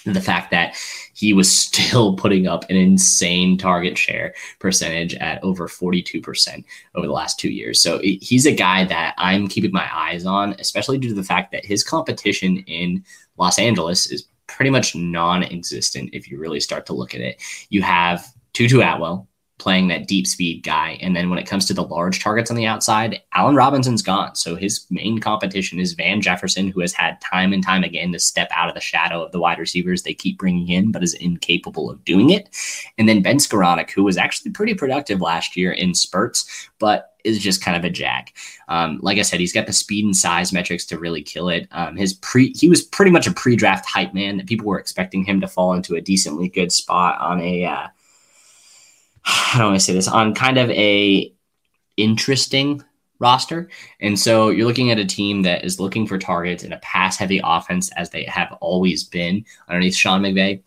the 0.14 0.22
fact 0.22 0.52
that 0.52 0.76
he 1.14 1.34
was 1.34 1.56
still 1.56 2.16
putting 2.18 2.48
up 2.48 2.70
an 2.70 2.76
insane 2.76 3.58
target 3.58 3.98
share 3.98 4.34
percentage 4.60 5.14
at 5.16 5.44
over 5.44 5.68
42% 5.68 6.64
over 6.96 7.08
the 7.08 7.14
last 7.14 7.40
two 7.40 7.50
years. 7.50 7.82
So 7.82 8.00
he's 8.04 8.46
a 8.46 8.54
guy 8.54 8.86
that 8.86 9.16
I'm 9.18 9.48
keeping 9.48 9.72
my 9.72 9.88
eyes 9.94 10.26
on, 10.26 10.56
especially 10.60 10.98
due 10.98 11.10
to 11.10 11.16
the 11.16 11.24
fact 11.24 11.52
that 11.52 11.66
his 11.66 11.84
competition 11.84 12.58
in 12.68 13.04
Los 13.38 13.60
Angeles 13.60 14.08
is 14.12 14.26
pretty 14.48 14.72
much 14.72 14.96
non 14.96 15.44
existent 15.44 16.10
if 16.14 16.30
you 16.30 16.40
really 16.40 16.60
start 16.60 16.86
to 16.88 16.94
look 16.94 17.16
at 17.16 17.22
it. 17.22 17.42
You 17.70 17.82
have 17.84 18.26
Tutu 18.54 18.82
Atwell, 18.82 19.29
playing 19.60 19.90
that 19.90 20.08
deep 20.08 20.26
speed 20.26 20.64
guy. 20.64 20.98
And 21.02 21.16
then 21.16 21.30
when 21.30 21.38
it 21.38 21.46
comes 21.46 21.66
to 21.66 21.74
the 21.74 21.84
large 21.84 22.24
targets 22.24 22.50
on 22.50 22.58
the 22.58 22.66
outside, 22.66 23.22
Allen 23.34 23.56
Robinson's 23.56 24.02
gone. 24.02 24.36
So 24.36 24.56
his 24.56 24.86
main 24.90 25.20
competition 25.20 25.80
is 25.80 25.94
Van 25.94 26.22
Jefferson, 26.22 26.70
who 26.70 26.80
has 26.80 26.94
had 26.94 27.22
time 27.22 27.54
and 27.54 27.64
time 27.64 27.84
again 27.84 28.12
to 28.14 28.20
step 28.20 28.48
out 28.52 28.70
of 28.70 28.76
the 28.76 28.82
shadow 28.82 29.22
of 29.22 29.32
the 29.32 29.40
wide 29.40 29.60
receivers 29.60 30.02
they 30.02 30.14
keep 30.14 30.40
bringing 30.40 30.70
in, 30.70 30.92
but 30.92 31.04
is 31.04 31.14
incapable 31.14 31.92
of 31.92 32.04
doing 32.06 32.32
it. 32.32 32.50
And 32.98 33.08
then 33.08 33.22
Ben 33.22 33.38
Skowronek, 33.38 33.92
who 33.92 34.04
was 34.04 34.18
actually 34.18 34.52
pretty 34.52 34.74
productive 34.74 35.22
last 35.22 35.56
year 35.56 35.72
in 35.72 35.94
spurts, 35.94 36.70
but 36.80 37.14
is 37.26 37.40
just 37.40 37.62
kind 37.62 37.76
of 37.76 37.84
a 37.84 37.90
jack. 37.90 38.34
Um, 38.70 39.00
like 39.02 39.18
I 39.18 39.24
said, 39.24 39.42
he's 39.42 39.52
got 39.52 39.68
the 39.68 39.74
speed 39.74 40.06
and 40.06 40.16
size 40.16 40.54
metrics 40.54 40.86
to 40.86 40.98
really 40.98 41.22
kill 41.22 41.50
it. 41.50 41.68
Um, 41.72 41.98
his 41.98 42.14
pre, 42.14 42.54
he 42.56 42.70
was 42.70 42.82
pretty 42.82 43.12
much 43.12 43.28
a 43.28 43.34
pre-draft 43.34 43.86
hype 43.86 44.14
man 44.14 44.38
that 44.38 44.48
people 44.48 44.68
were 44.68 44.80
expecting 44.80 45.26
him 45.26 45.42
to 45.42 45.48
fall 45.48 45.74
into 45.74 45.96
a 45.96 46.02
decently 46.02 46.48
good 46.48 46.72
spot 46.72 47.20
on 47.20 47.42
a 47.42 47.66
uh, 47.66 47.88
how 49.24 49.70
do 49.70 49.74
I 49.74 49.78
say 49.78 49.94
this 49.94 50.08
on 50.08 50.34
kind 50.34 50.58
of 50.58 50.70
a 50.72 51.34
interesting 51.98 52.84
roster. 53.20 53.70
And 54.00 54.18
so 54.18 54.50
you're 54.50 54.66
looking 54.66 54.92
at 54.92 55.00
a 55.00 55.06
team 55.06 55.42
that 55.44 55.66
is 55.66 55.80
looking 55.80 56.08
for 56.08 56.18
targets 56.18 56.64
in 56.64 56.74
a 56.74 56.80
pass 56.80 57.18
heavy 57.18 57.42
offense 57.44 57.92
as 57.94 58.10
they 58.10 58.24
have 58.24 58.58
always 58.62 59.04
been 59.04 59.46
underneath 59.68 59.96
Sean 59.96 60.22
McVay. 60.22 60.62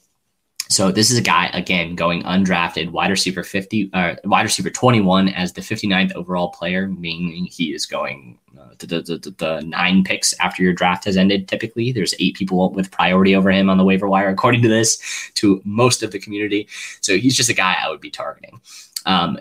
So 0.73 0.91
this 0.91 1.11
is 1.11 1.19
a 1.19 1.23
guy 1.23 1.49
again 1.53 1.95
going 1.95 2.23
undrafted, 2.23 2.91
wide 2.91 3.11
receiver 3.11 3.43
50, 3.43 3.91
uh, 3.93 4.15
wide 4.25 4.45
receiver 4.45 4.71
21 4.71 5.29
as 5.29 5.53
the 5.53 5.61
59th 5.61 6.15
overall 6.15 6.49
player, 6.49 6.89
meaning 6.89 7.45
he 7.45 7.75
is 7.75 7.85
going 7.85 8.39
uh, 8.59 8.69
the, 8.79 8.87
the, 8.87 9.03
the, 9.03 9.35
the, 9.37 9.61
nine 9.67 10.03
picks 10.03 10.33
after 10.41 10.63
your 10.63 10.73
draft 10.73 11.05
has 11.05 11.19
ended. 11.19 11.47
Typically, 11.47 11.93
there's 11.93 12.15
eight 12.19 12.37
people 12.37 12.71
with 12.71 12.91
priority 12.91 13.37
over 13.37 13.51
him 13.51 13.69
on 13.69 13.77
the 13.77 13.85
waiver 13.85 14.09
wire, 14.09 14.31
according 14.31 14.63
to 14.63 14.69
this, 14.69 15.31
to 15.35 15.61
most 15.65 16.03
of 16.03 16.11
the 16.11 16.19
community. 16.19 16.67
So 17.03 17.19
he's 17.19 17.37
just 17.37 17.51
a 17.51 17.55
guy 17.55 17.77
I 17.79 17.91
would 17.91 18.01
be 18.01 18.11
targeting. 18.11 18.59
Um, 19.05 19.39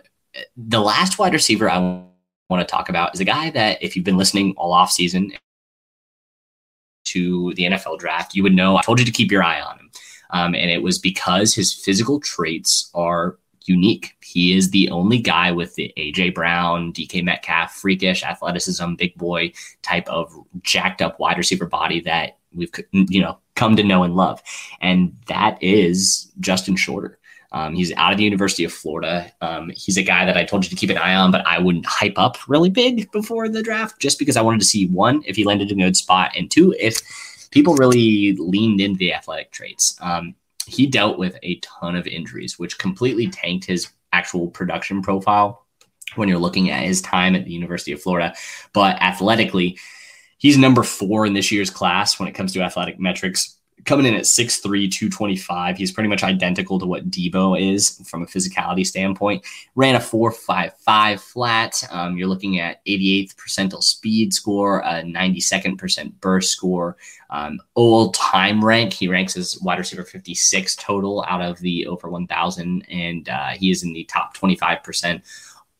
the 0.57 0.81
last 0.81 1.17
wide 1.17 1.33
receiver 1.33 1.69
I 1.69 1.77
want 2.49 2.59
to 2.59 2.65
talk 2.65 2.89
about 2.89 3.13
is 3.13 3.21
a 3.21 3.25
guy 3.25 3.51
that 3.51 3.81
if 3.81 3.95
you've 3.95 4.05
been 4.05 4.17
listening 4.17 4.53
all 4.57 4.73
off 4.73 4.91
season 4.91 5.31
to 7.05 7.53
the 7.53 7.63
NFL 7.63 7.99
draft, 7.99 8.35
you 8.35 8.43
would 8.43 8.53
know 8.53 8.75
I 8.75 8.81
told 8.81 8.99
you 8.99 9.05
to 9.05 9.11
keep 9.11 9.31
your 9.31 9.43
eye 9.43 9.61
on 9.61 9.77
him. 9.77 9.91
Um, 10.31 10.55
and 10.55 10.71
it 10.71 10.81
was 10.81 10.97
because 10.97 11.53
his 11.53 11.73
physical 11.73 12.19
traits 12.19 12.89
are 12.93 13.37
unique. 13.65 14.15
He 14.23 14.55
is 14.55 14.71
the 14.71 14.89
only 14.89 15.19
guy 15.19 15.51
with 15.51 15.75
the 15.75 15.93
AJ 15.97 16.33
Brown, 16.33 16.93
DK 16.93 17.23
Metcalf, 17.23 17.73
freakish 17.73 18.23
athleticism, 18.23 18.95
big 18.95 19.15
boy 19.17 19.51
type 19.81 20.07
of 20.07 20.33
jacked 20.61 21.01
up 21.01 21.19
wide 21.19 21.37
receiver 21.37 21.65
body 21.65 21.99
that 22.01 22.37
we've 22.53 22.71
you 22.91 23.21
know 23.21 23.37
come 23.55 23.75
to 23.75 23.83
know 23.83 24.03
and 24.03 24.15
love, 24.15 24.41
and 24.81 25.15
that 25.27 25.61
is 25.61 26.31
Justin 26.39 26.75
Shorter. 26.75 27.17
Um, 27.53 27.75
he's 27.75 27.91
out 27.97 28.13
of 28.13 28.17
the 28.17 28.23
University 28.23 28.63
of 28.63 28.71
Florida. 28.71 29.29
Um, 29.41 29.71
he's 29.75 29.97
a 29.97 30.03
guy 30.03 30.25
that 30.25 30.37
I 30.37 30.45
told 30.45 30.63
you 30.63 30.69
to 30.69 30.75
keep 30.75 30.89
an 30.89 30.97
eye 30.97 31.15
on, 31.15 31.31
but 31.31 31.45
I 31.45 31.59
wouldn't 31.59 31.85
hype 31.85 32.17
up 32.17 32.37
really 32.47 32.69
big 32.69 33.11
before 33.11 33.49
the 33.49 33.61
draft 33.61 33.99
just 33.99 34.19
because 34.19 34.37
I 34.37 34.41
wanted 34.41 34.61
to 34.61 34.65
see 34.65 34.87
one, 34.87 35.21
if 35.25 35.35
he 35.35 35.43
landed 35.43 35.69
in 35.69 35.81
a 35.81 35.85
good 35.85 35.97
spot, 35.97 36.31
and 36.35 36.49
two, 36.49 36.73
if 36.79 37.01
people 37.51 37.75
really 37.75 38.33
leaned 38.33 38.81
into 38.81 38.97
the 38.97 39.13
athletic 39.13 39.51
traits. 39.51 39.95
Um, 40.01 40.35
he 40.65 40.87
dealt 40.87 41.17
with 41.17 41.37
a 41.43 41.59
ton 41.59 41.95
of 41.95 42.07
injuries, 42.07 42.57
which 42.57 42.77
completely 42.77 43.27
tanked 43.27 43.65
his 43.65 43.89
actual 44.13 44.47
production 44.47 45.01
profile 45.01 45.65
when 46.15 46.27
you're 46.27 46.37
looking 46.37 46.69
at 46.69 46.83
his 46.83 47.01
time 47.01 47.35
at 47.35 47.45
the 47.45 47.51
University 47.51 47.91
of 47.91 48.01
Florida. 48.01 48.33
But 48.73 49.01
athletically, 49.01 49.77
he's 50.37 50.57
number 50.57 50.83
four 50.83 51.25
in 51.25 51.33
this 51.33 51.51
year's 51.51 51.69
class 51.69 52.19
when 52.19 52.27
it 52.27 52.33
comes 52.33 52.53
to 52.53 52.61
athletic 52.61 52.99
metrics 52.99 53.57
coming 53.85 54.05
in 54.05 54.15
at 54.15 54.23
6'3, 54.23 54.63
225. 54.91 55.77
He's 55.77 55.91
pretty 55.91 56.09
much 56.09 56.23
identical 56.23 56.79
to 56.79 56.85
what 56.85 57.09
Deebo 57.09 57.59
is 57.59 58.01
from 58.05 58.23
a 58.23 58.25
physicality 58.25 58.85
standpoint. 58.85 59.43
Ran 59.75 59.95
a 59.95 59.99
4.55 59.99 61.19
flat. 61.19 61.83
Um, 61.91 62.17
you're 62.17 62.27
looking 62.27 62.59
at 62.59 62.85
88th 62.85 63.35
percentile 63.35 63.83
speed 63.83 64.33
score, 64.33 64.79
a 64.81 65.03
92nd 65.03 65.77
percent 65.77 66.19
burst 66.21 66.51
score. 66.51 66.97
Um, 67.29 67.59
all 67.75 68.11
time 68.11 68.63
rank, 68.63 68.91
he 68.93 69.07
ranks 69.07 69.37
as 69.37 69.57
wide 69.61 69.79
receiver 69.79 70.03
56 70.03 70.75
total 70.75 71.23
out 71.27 71.41
of 71.41 71.59
the 71.59 71.87
over 71.87 72.09
1,000, 72.09 72.85
and 72.89 73.29
uh, 73.29 73.49
he 73.49 73.71
is 73.71 73.83
in 73.83 73.93
the 73.93 74.03
top 74.05 74.35
25% 74.35 75.21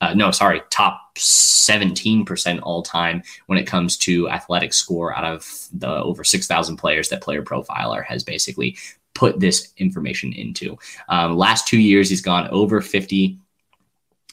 uh, 0.02 0.14
no, 0.14 0.32
sorry, 0.32 0.62
top 0.70 1.16
17% 1.16 2.60
all 2.64 2.82
time 2.82 3.22
when 3.46 3.58
it 3.58 3.68
comes 3.68 3.96
to 3.98 4.28
athletic 4.30 4.74
score 4.74 5.16
out 5.16 5.24
of 5.24 5.68
the 5.74 6.02
over 6.02 6.24
6,000 6.24 6.78
players 6.78 7.10
that 7.10 7.22
Player 7.22 7.44
Profiler 7.44 8.04
has 8.04 8.24
basically 8.24 8.78
put 9.14 9.40
this 9.40 9.74
information 9.78 10.34
into. 10.34 10.78
Um, 11.10 11.38
last 11.38 11.68
two 11.68 11.80
years, 11.80 12.10
he's 12.10 12.22
gone 12.22 12.48
over 12.50 12.82
50 12.82 13.38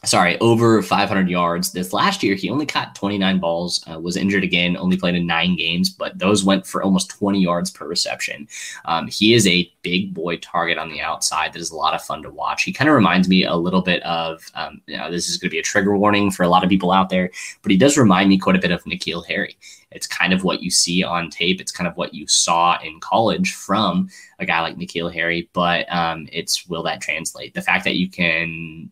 sorry, 0.04 0.38
over 0.38 0.80
500 0.80 1.28
yards. 1.28 1.72
This 1.72 1.92
last 1.92 2.22
year, 2.22 2.36
he 2.36 2.50
only 2.50 2.66
caught 2.66 2.94
29 2.94 3.40
balls, 3.40 3.84
uh, 3.90 3.98
was 3.98 4.16
injured 4.16 4.44
again, 4.44 4.76
only 4.76 4.96
played 4.96 5.16
in 5.16 5.26
nine 5.26 5.56
games, 5.56 5.90
but 5.90 6.16
those 6.18 6.44
went 6.44 6.66
for 6.66 6.82
almost 6.82 7.10
20 7.10 7.40
yards 7.40 7.70
per 7.70 7.86
reception. 7.86 8.46
Um, 8.84 9.08
he 9.08 9.34
is 9.34 9.46
a 9.46 9.70
big 9.82 10.14
boy 10.14 10.36
target 10.36 10.78
on 10.78 10.88
the 10.88 11.00
outside 11.00 11.52
that 11.52 11.60
is 11.60 11.72
a 11.72 11.76
lot 11.76 11.94
of 11.94 12.02
fun 12.02 12.22
to 12.22 12.30
watch. 12.30 12.62
He 12.62 12.72
kind 12.72 12.88
of 12.88 12.94
reminds 12.94 13.28
me 13.28 13.44
a 13.44 13.56
little 13.56 13.82
bit 13.82 14.02
of, 14.04 14.44
um, 14.54 14.80
you 14.86 14.96
know, 14.96 15.10
this 15.10 15.28
is 15.28 15.36
going 15.36 15.50
to 15.50 15.54
be 15.54 15.58
a 15.58 15.62
trigger 15.62 15.96
warning 15.96 16.30
for 16.30 16.44
a 16.44 16.48
lot 16.48 16.62
of 16.62 16.70
people 16.70 16.92
out 16.92 17.10
there, 17.10 17.30
but 17.62 17.72
he 17.72 17.78
does 17.78 17.98
remind 17.98 18.28
me 18.28 18.38
quite 18.38 18.56
a 18.56 18.60
bit 18.60 18.70
of 18.70 18.84
N'Keal 18.84 19.26
Harry. 19.26 19.56
It's 19.90 20.06
kind 20.06 20.32
of 20.32 20.44
what 20.44 20.62
you 20.62 20.70
see 20.70 21.02
on 21.02 21.30
tape. 21.30 21.60
It's 21.60 21.72
kind 21.72 21.88
of 21.88 21.96
what 21.96 22.14
you 22.14 22.26
saw 22.28 22.78
in 22.82 23.00
college 23.00 23.54
from 23.54 24.10
a 24.38 24.46
guy 24.46 24.60
like 24.60 24.76
N'Keal 24.76 25.12
Harry, 25.12 25.48
but 25.54 25.90
um, 25.92 26.28
it's 26.30 26.68
will 26.68 26.84
that 26.84 27.00
translate? 27.00 27.54
The 27.54 27.62
fact 27.62 27.84
that 27.84 27.96
you 27.96 28.08
can 28.08 28.90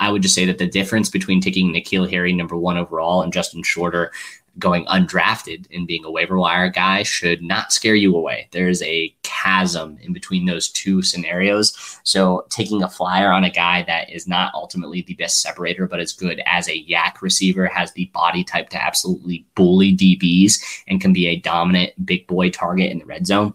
I 0.00 0.10
would 0.10 0.22
just 0.22 0.34
say 0.34 0.44
that 0.46 0.58
the 0.58 0.66
difference 0.66 1.08
between 1.08 1.40
taking 1.40 1.72
N'Keal 1.72 2.10
Harry 2.10 2.32
number 2.32 2.56
one 2.56 2.76
overall 2.76 3.22
and 3.22 3.32
Justin 3.32 3.62
Shorter 3.62 4.12
going 4.58 4.84
undrafted 4.86 5.66
and 5.72 5.86
being 5.86 6.04
a 6.04 6.10
waiver 6.10 6.38
wire 6.38 6.70
guy 6.70 7.02
should 7.02 7.42
not 7.42 7.72
scare 7.72 7.94
you 7.94 8.14
away. 8.14 8.48
There's 8.52 8.82
a 8.82 9.14
chasm 9.22 9.98
in 10.00 10.12
between 10.12 10.46
those 10.46 10.68
two 10.68 11.02
scenarios. 11.02 11.98
So 12.04 12.46
taking 12.50 12.82
a 12.82 12.88
flyer 12.88 13.32
on 13.32 13.44
a 13.44 13.50
guy 13.50 13.82
that 13.84 14.10
is 14.10 14.28
not 14.28 14.54
ultimately 14.54 15.02
the 15.02 15.14
best 15.14 15.40
separator, 15.40 15.88
but 15.88 16.00
is 16.00 16.12
good 16.12 16.40
as 16.46 16.68
a 16.68 16.78
yak 16.78 17.20
receiver, 17.20 17.66
has 17.66 17.92
the 17.92 18.06
body 18.06 18.44
type 18.44 18.68
to 18.70 18.82
absolutely 18.82 19.44
bully 19.54 19.96
DBs 19.96 20.82
and 20.86 21.00
can 21.00 21.12
be 21.12 21.26
a 21.26 21.40
dominant 21.40 21.92
big 22.06 22.26
boy 22.26 22.50
target 22.50 22.92
in 22.92 22.98
the 22.98 23.06
red 23.06 23.26
zone. 23.26 23.54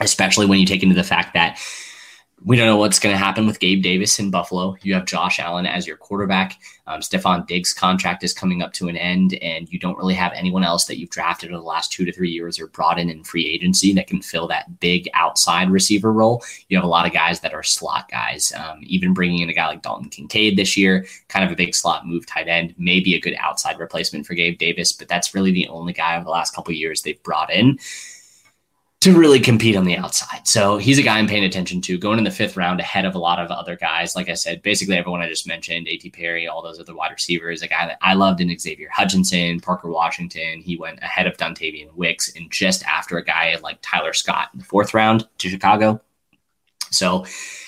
Especially 0.00 0.46
when 0.46 0.58
you 0.58 0.66
take 0.66 0.82
into 0.82 0.94
the 0.94 1.04
fact 1.04 1.34
that 1.34 1.58
we 2.44 2.56
don't 2.56 2.66
know 2.66 2.76
what's 2.76 2.98
going 2.98 3.14
to 3.14 3.18
happen 3.18 3.46
with 3.46 3.60
Gabe 3.60 3.82
Davis 3.82 4.18
in 4.18 4.30
Buffalo. 4.30 4.76
You 4.82 4.92
have 4.94 5.06
Josh 5.06 5.40
Allen 5.40 5.64
as 5.64 5.86
your 5.86 5.96
quarterback. 5.96 6.58
Um, 6.86 7.00
Stefon 7.00 7.46
Diggs' 7.46 7.72
contract 7.72 8.22
is 8.22 8.34
coming 8.34 8.60
up 8.60 8.74
to 8.74 8.88
an 8.88 8.96
end, 8.96 9.34
and 9.34 9.68
you 9.72 9.78
don't 9.78 9.96
really 9.96 10.14
have 10.14 10.32
anyone 10.34 10.62
else 10.62 10.84
that 10.84 10.98
you've 10.98 11.10
drafted 11.10 11.50
over 11.50 11.58
the 11.58 11.66
last 11.66 11.92
two 11.92 12.04
to 12.04 12.12
three 12.12 12.30
years 12.30 12.60
or 12.60 12.66
brought 12.66 12.98
in 12.98 13.08
in 13.08 13.24
free 13.24 13.46
agency 13.46 13.94
that 13.94 14.06
can 14.06 14.20
fill 14.20 14.46
that 14.48 14.78
big 14.80 15.08
outside 15.14 15.70
receiver 15.70 16.12
role. 16.12 16.44
You 16.68 16.76
have 16.76 16.84
a 16.84 16.88
lot 16.88 17.06
of 17.06 17.12
guys 17.12 17.40
that 17.40 17.54
are 17.54 17.62
slot 17.62 18.10
guys. 18.10 18.52
Um, 18.52 18.80
even 18.82 19.14
bringing 19.14 19.40
in 19.40 19.48
a 19.48 19.54
guy 19.54 19.68
like 19.68 19.82
Dalton 19.82 20.10
Kincaid 20.10 20.58
this 20.58 20.76
year, 20.76 21.06
kind 21.28 21.44
of 21.44 21.50
a 21.50 21.56
big 21.56 21.74
slot 21.74 22.06
move 22.06 22.26
tight 22.26 22.48
end, 22.48 22.74
maybe 22.76 23.14
a 23.14 23.20
good 23.20 23.36
outside 23.38 23.78
replacement 23.78 24.26
for 24.26 24.34
Gabe 24.34 24.58
Davis, 24.58 24.92
but 24.92 25.08
that's 25.08 25.34
really 25.34 25.52
the 25.52 25.68
only 25.68 25.94
guy 25.94 26.16
over 26.16 26.24
the 26.24 26.30
last 26.30 26.54
couple 26.54 26.72
years 26.74 27.00
they've 27.00 27.22
brought 27.22 27.50
in 27.50 27.78
to 29.06 29.18
really 29.18 29.40
compete 29.40 29.76
on 29.76 29.84
the 29.84 29.96
outside. 29.96 30.46
So 30.46 30.78
he's 30.78 30.98
a 30.98 31.02
guy 31.02 31.18
I'm 31.18 31.28
paying 31.28 31.44
attention 31.44 31.80
to 31.82 31.96
going 31.96 32.18
in 32.18 32.24
the 32.24 32.30
fifth 32.30 32.56
round 32.56 32.80
ahead 32.80 33.04
of 33.04 33.14
a 33.14 33.18
lot 33.18 33.38
of 33.38 33.50
other 33.50 33.76
guys. 33.76 34.16
Like 34.16 34.28
I 34.28 34.34
said, 34.34 34.62
basically 34.62 34.96
everyone 34.96 35.22
I 35.22 35.28
just 35.28 35.46
mentioned, 35.46 35.86
A.T. 35.86 36.10
Perry, 36.10 36.48
all 36.48 36.62
those 36.62 36.80
other 36.80 36.94
wide 36.94 37.12
receivers, 37.12 37.62
a 37.62 37.68
guy 37.68 37.86
that 37.86 37.98
I 38.02 38.14
loved 38.14 38.40
in 38.40 38.56
Xavier 38.58 38.88
Hutchinson, 38.92 39.60
Parker 39.60 39.88
Washington. 39.88 40.60
He 40.60 40.76
went 40.76 40.98
ahead 41.02 41.26
of 41.26 41.36
Dontayvion 41.36 41.94
Wicks 41.94 42.34
and 42.34 42.50
just 42.50 42.84
after 42.84 43.16
a 43.16 43.24
guy 43.24 43.56
like 43.62 43.78
Tyler 43.80 44.12
Scott 44.12 44.48
in 44.52 44.58
the 44.58 44.64
fourth 44.64 44.92
round 44.92 45.28
to 45.38 45.48
Chicago. 45.48 46.00
So 46.90 47.24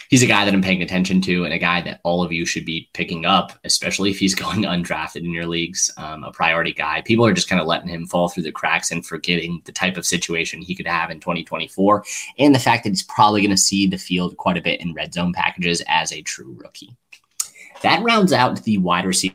he's 0.09 0.23
a 0.23 0.27
guy 0.27 0.44
that 0.44 0.53
I'm 0.53 0.62
paying 0.62 0.83
attention 0.83 1.21
to 1.23 1.44
and 1.44 1.55
a 1.55 1.59
guy 1.59 1.81
that 1.83 2.01
all 2.03 2.23
of 2.23 2.33
you 2.33 2.44
should 2.44 2.64
be 2.64 2.88
picking 2.94 3.25
up, 3.25 3.53
especially 3.64 4.11
if 4.11 4.18
he's 4.18 4.35
going 4.35 4.62
undrafted 4.62 5.25
in 5.25 5.33
your 5.33 5.47
leagues, 5.47 5.90
um, 5.97 6.25
a 6.25 6.33
priority 6.33 6.73
guy. 6.73 7.03
People 7.03 7.25
are 7.27 7.33
just 7.33 7.49
kind 7.49 7.61
of 7.61 7.66
letting 7.66 7.88
him 7.88 8.07
fall 8.07 8.29
through 8.29 8.42
the 8.42 8.53
cracks 8.53 8.90
and 8.90 9.07
forgetting 9.07 9.62
the 9.64 9.73
type 9.73 9.97
of 9.97 10.07
situation 10.07 10.61
he 10.61 10.75
could 10.75 10.87
have 10.87 11.11
in 11.11 11.21
2024 11.21 12.05
and 12.38 12.55
the 12.55 12.59
fact 12.59 12.85
that 12.85 12.90
he's 12.90 13.03
probably 13.03 13.40
going 13.40 13.51
to 13.51 13.57
see 13.57 13.87
the 13.87 13.99
field 13.99 14.37
quite 14.37 14.57
a 14.57 14.62
bit 14.62 14.81
in 14.81 14.94
red 14.94 15.12
zone 15.14 15.33
packages 15.33 15.83
as 15.88 16.12
a 16.12 16.23
true 16.23 16.57
rookie. 16.59 16.97
That 17.83 18.03
rounds 18.03 18.33
out 18.33 18.62
the 18.64 18.79
wide 18.79 19.05
receiver 19.05 19.35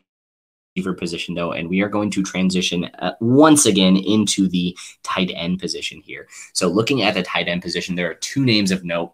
position 0.97 1.35
though 1.35 1.51
and 1.51 1.69
we 1.69 1.81
are 1.81 1.87
going 1.87 2.09
to 2.09 2.23
transition 2.23 2.85
uh, 2.97 3.13
once 3.21 3.67
again 3.67 3.95
into 3.95 4.47
the 4.47 4.75
tight 5.03 5.31
end 5.35 5.59
position 5.59 6.01
here 6.01 6.27
so 6.53 6.67
looking 6.67 7.03
at 7.03 7.13
the 7.13 7.21
tight 7.21 7.47
end 7.47 7.61
position 7.61 7.93
there 7.93 8.09
are 8.09 8.15
two 8.15 8.43
names 8.43 8.71
of 8.71 8.83
note 8.83 9.13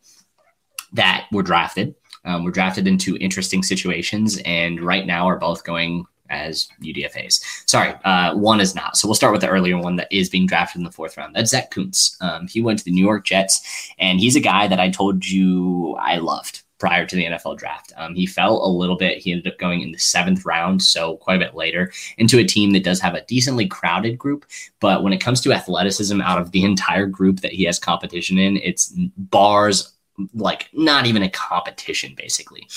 that 0.94 1.28
were 1.32 1.44
drafted. 1.44 1.96
Um, 2.26 2.44
were 2.44 2.52
drafted 2.52 2.86
into 2.86 3.16
interesting 3.18 3.64
situations, 3.64 4.42
and 4.44 4.82
right 4.82 5.06
now 5.06 5.28
are 5.28 5.38
both 5.38 5.64
going 5.64 6.06
as 6.30 6.68
UDFA's. 6.82 7.44
Sorry, 7.66 7.94
uh, 8.04 8.36
one 8.36 8.60
is 8.60 8.76
not. 8.76 8.98
So 8.98 9.08
we'll 9.08 9.16
start 9.16 9.32
with 9.32 9.42
the 9.42 9.50
earlier 9.50 9.78
one 9.78 9.96
that 9.96 10.08
is 10.12 10.30
being 10.30 10.46
drafted 10.46 10.80
in 10.80 10.86
the 10.86 10.92
fourth 10.92 11.18
round. 11.18 11.36
That's 11.36 11.52
Zach 11.52 11.72
Kuntz. 11.72 12.18
Um, 12.22 12.48
he 12.48 12.62
went 12.62 12.80
to 12.80 12.86
the 12.86 12.92
New 12.92 13.04
York 13.04 13.26
Jets, 13.26 13.94
and 14.00 14.20
he's 14.20 14.36
a 14.36 14.42
guy 14.42 14.68
that 14.68 14.80
I 14.80 14.90
told 14.90 15.26
you 15.26 15.96
I 16.00 16.18
loved 16.18 16.64
prior 16.80 17.06
to 17.06 17.16
the 17.16 17.26
NFL 17.26 17.58
draft. 17.58 17.92
Um, 17.98 18.16
he 18.16 18.26
fell 18.26 18.66
a 18.66 18.72
little 18.72 18.96
bit. 18.96 19.18
He 19.18 19.34
ended 19.34 19.52
up 19.52 19.60
going 19.60 19.82
in 19.82 19.92
the 19.92 20.00
seventh 20.00 20.46
round, 20.46 20.82
so 20.82 21.18
quite 21.18 21.36
a 21.36 21.46
bit 21.46 21.54
later, 21.54 21.92
into 22.18 22.40
a 22.40 22.46
team 22.46 22.72
that 22.72 22.86
does 22.86 23.02
have 23.02 23.16
a 23.16 23.26
decently 23.26 23.68
crowded 23.68 24.18
group. 24.18 24.46
But 24.80 25.04
when 25.04 25.12
it 25.12 25.20
comes 25.20 25.42
to 25.42 25.54
athleticism, 25.54 26.22
out 26.22 26.40
of 26.40 26.52
the 26.52 26.64
entire 26.66 27.06
group 27.06 27.42
that 27.42 27.52
he 27.52 27.66
has 27.66 27.80
competition 27.80 28.38
in, 28.38 28.58
it's 28.58 28.94
bars 29.18 29.94
like 30.34 30.70
not 30.74 31.06
even 31.06 31.24
a 31.24 31.30
competition 31.30 32.14
basically. 32.16 32.68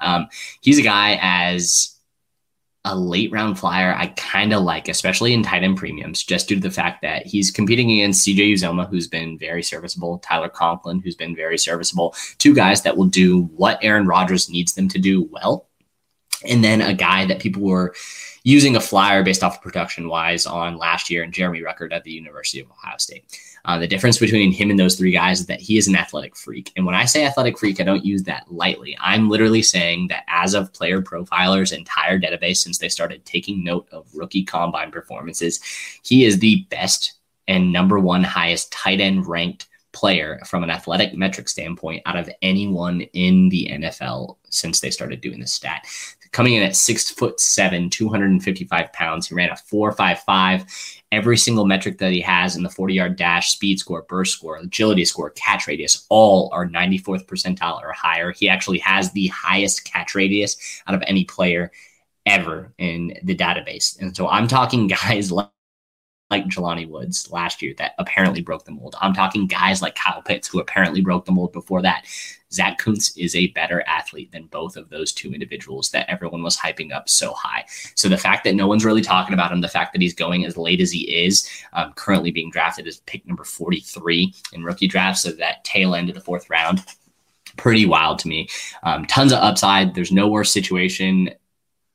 Um, 0.00 0.28
he's 0.60 0.78
a 0.78 0.82
guy 0.82 1.18
as 1.20 1.96
a 2.84 2.96
late 2.96 3.30
round 3.30 3.58
flyer 3.58 3.94
I 3.96 4.08
kind 4.08 4.52
of 4.52 4.62
like, 4.62 4.88
especially 4.88 5.32
in 5.32 5.42
tight 5.42 5.62
end 5.62 5.76
premiums, 5.76 6.22
just 6.22 6.48
due 6.48 6.56
to 6.56 6.60
the 6.60 6.70
fact 6.70 7.02
that 7.02 7.26
he's 7.26 7.50
competing 7.50 7.90
against 7.92 8.26
CJ 8.26 8.54
Uzomah, 8.54 8.90
who's 8.90 9.06
been 9.06 9.38
very 9.38 9.62
serviceable, 9.62 10.18
Tyler 10.18 10.48
Conklin, 10.48 11.00
who's 11.00 11.14
been 11.14 11.36
very 11.36 11.58
serviceable, 11.58 12.14
two 12.38 12.54
guys 12.54 12.82
that 12.82 12.96
will 12.96 13.06
do 13.06 13.42
what 13.56 13.78
Aaron 13.82 14.06
Rodgers 14.06 14.50
needs 14.50 14.74
them 14.74 14.88
to 14.88 14.98
do 14.98 15.28
well 15.30 15.68
And 16.46 16.62
then 16.62 16.80
a 16.80 16.94
guy 16.94 17.26
that 17.26 17.40
people 17.40 17.62
were 17.62 17.94
using 18.44 18.76
a 18.76 18.80
flyer 18.80 19.22
based 19.22 19.44
off 19.44 19.56
of 19.56 19.62
production 19.62 20.08
wise 20.08 20.46
on 20.46 20.76
last 20.76 21.10
year 21.10 21.22
and 21.22 21.32
Jeremy 21.32 21.60
Ruckert 21.60 21.92
at 21.92 22.04
the 22.04 22.10
University 22.10 22.60
of 22.60 22.70
Ohio 22.70 22.96
State. 22.98 23.24
Uh, 23.64 23.78
the 23.78 23.86
difference 23.86 24.18
between 24.18 24.50
him 24.50 24.70
and 24.70 24.78
those 24.78 24.96
three 24.96 25.12
guys 25.12 25.40
is 25.40 25.46
that 25.46 25.60
he 25.60 25.78
is 25.78 25.86
an 25.86 25.94
athletic 25.94 26.36
freak. 26.36 26.72
And 26.74 26.84
when 26.84 26.96
I 26.96 27.04
say 27.04 27.24
athletic 27.24 27.58
freak, 27.58 27.80
I 27.80 27.84
don't 27.84 28.04
use 28.04 28.24
that 28.24 28.50
lightly. 28.50 28.96
I'm 29.00 29.30
literally 29.30 29.62
saying 29.62 30.08
that 30.08 30.24
as 30.26 30.54
of 30.54 30.72
player 30.72 31.00
profiler's 31.00 31.70
entire 31.70 32.18
database, 32.18 32.56
since 32.56 32.78
they 32.78 32.88
started 32.88 33.24
taking 33.24 33.62
note 33.62 33.86
of 33.92 34.08
rookie 34.14 34.44
combine 34.44 34.90
performances, 34.90 35.60
he 36.02 36.24
is 36.24 36.40
the 36.40 36.66
best 36.70 37.14
and 37.46 37.72
number 37.72 38.00
one 38.00 38.24
highest 38.24 38.72
tight 38.72 39.00
end 39.00 39.26
ranked 39.26 39.68
player 39.92 40.40
from 40.46 40.64
an 40.64 40.70
athletic 40.70 41.14
metric 41.14 41.48
standpoint 41.48 42.02
out 42.06 42.16
of 42.16 42.30
anyone 42.40 43.02
in 43.12 43.48
the 43.50 43.68
NFL 43.70 44.36
since 44.48 44.80
they 44.80 44.90
started 44.90 45.20
doing 45.20 45.38
this 45.38 45.52
stat 45.52 45.86
coming 46.32 46.54
in 46.54 46.62
at 46.62 46.74
six 46.74 47.10
foot 47.10 47.38
seven, 47.38 47.90
255 47.90 48.92
pounds. 48.92 49.28
He 49.28 49.34
ran 49.34 49.50
a 49.50 49.56
455. 49.56 50.64
Every 51.12 51.36
single 51.36 51.66
metric 51.66 51.98
that 51.98 52.12
he 52.12 52.22
has 52.22 52.56
in 52.56 52.62
the 52.62 52.70
40 52.70 52.94
yard 52.94 53.16
dash, 53.16 53.50
speed 53.50 53.78
score, 53.78 54.02
burst 54.08 54.32
score, 54.32 54.56
agility 54.56 55.04
score, 55.04 55.30
catch 55.30 55.66
radius, 55.66 56.06
all 56.08 56.48
are 56.52 56.66
94th 56.66 57.26
percentile 57.26 57.82
or 57.82 57.92
higher. 57.92 58.32
He 58.32 58.48
actually 58.48 58.78
has 58.78 59.12
the 59.12 59.28
highest 59.28 59.84
catch 59.84 60.14
radius 60.14 60.56
out 60.86 60.94
of 60.94 61.02
any 61.06 61.24
player 61.24 61.70
ever 62.24 62.72
in 62.78 63.18
the 63.22 63.36
database. 63.36 64.00
And 64.00 64.16
so 64.16 64.28
I'm 64.28 64.48
talking 64.48 64.86
guys 65.06 65.30
like 65.30 65.51
like 66.32 66.46
Jelani 66.46 66.88
Woods 66.88 67.30
last 67.30 67.60
year 67.60 67.74
that 67.76 67.94
apparently 67.98 68.40
broke 68.40 68.64
the 68.64 68.72
mold. 68.72 68.96
I'm 69.02 69.12
talking 69.12 69.46
guys 69.46 69.82
like 69.82 69.94
Kyle 69.94 70.22
Pitts 70.22 70.48
who 70.48 70.60
apparently 70.60 71.02
broke 71.02 71.26
the 71.26 71.32
mold 71.32 71.52
before 71.52 71.82
that. 71.82 72.06
Zack 72.50 72.78
Kuntz 72.78 73.14
is 73.18 73.36
a 73.36 73.48
better 73.48 73.82
athlete 73.86 74.32
than 74.32 74.46
both 74.46 74.76
of 74.76 74.88
those 74.88 75.12
two 75.12 75.32
individuals 75.34 75.90
that 75.90 76.08
everyone 76.08 76.42
was 76.42 76.56
hyping 76.56 76.90
up 76.90 77.08
so 77.08 77.34
high. 77.34 77.64
So 77.94 78.08
the 78.08 78.16
fact 78.16 78.44
that 78.44 78.54
no 78.54 78.66
one's 78.66 78.84
really 78.84 79.02
talking 79.02 79.34
about 79.34 79.52
him, 79.52 79.60
the 79.60 79.68
fact 79.68 79.92
that 79.92 80.00
he's 80.00 80.14
going 80.14 80.46
as 80.46 80.56
late 80.56 80.80
as 80.80 80.90
he 80.90 81.02
is, 81.24 81.48
um, 81.74 81.92
currently 81.96 82.30
being 82.30 82.50
drafted 82.50 82.86
as 82.86 83.00
pick 83.00 83.26
number 83.26 83.44
43 83.44 84.34
in 84.54 84.64
rookie 84.64 84.88
drafts, 84.88 85.22
so 85.22 85.32
that 85.32 85.64
tail 85.64 85.94
end 85.94 86.08
of 86.08 86.14
the 86.14 86.20
fourth 86.20 86.48
round, 86.48 86.82
pretty 87.58 87.84
wild 87.84 88.18
to 88.20 88.28
me. 88.28 88.48
Um, 88.82 89.04
tons 89.06 89.32
of 89.32 89.38
upside. 89.38 89.94
There's 89.94 90.12
no 90.12 90.28
worse 90.28 90.50
situation 90.50 91.30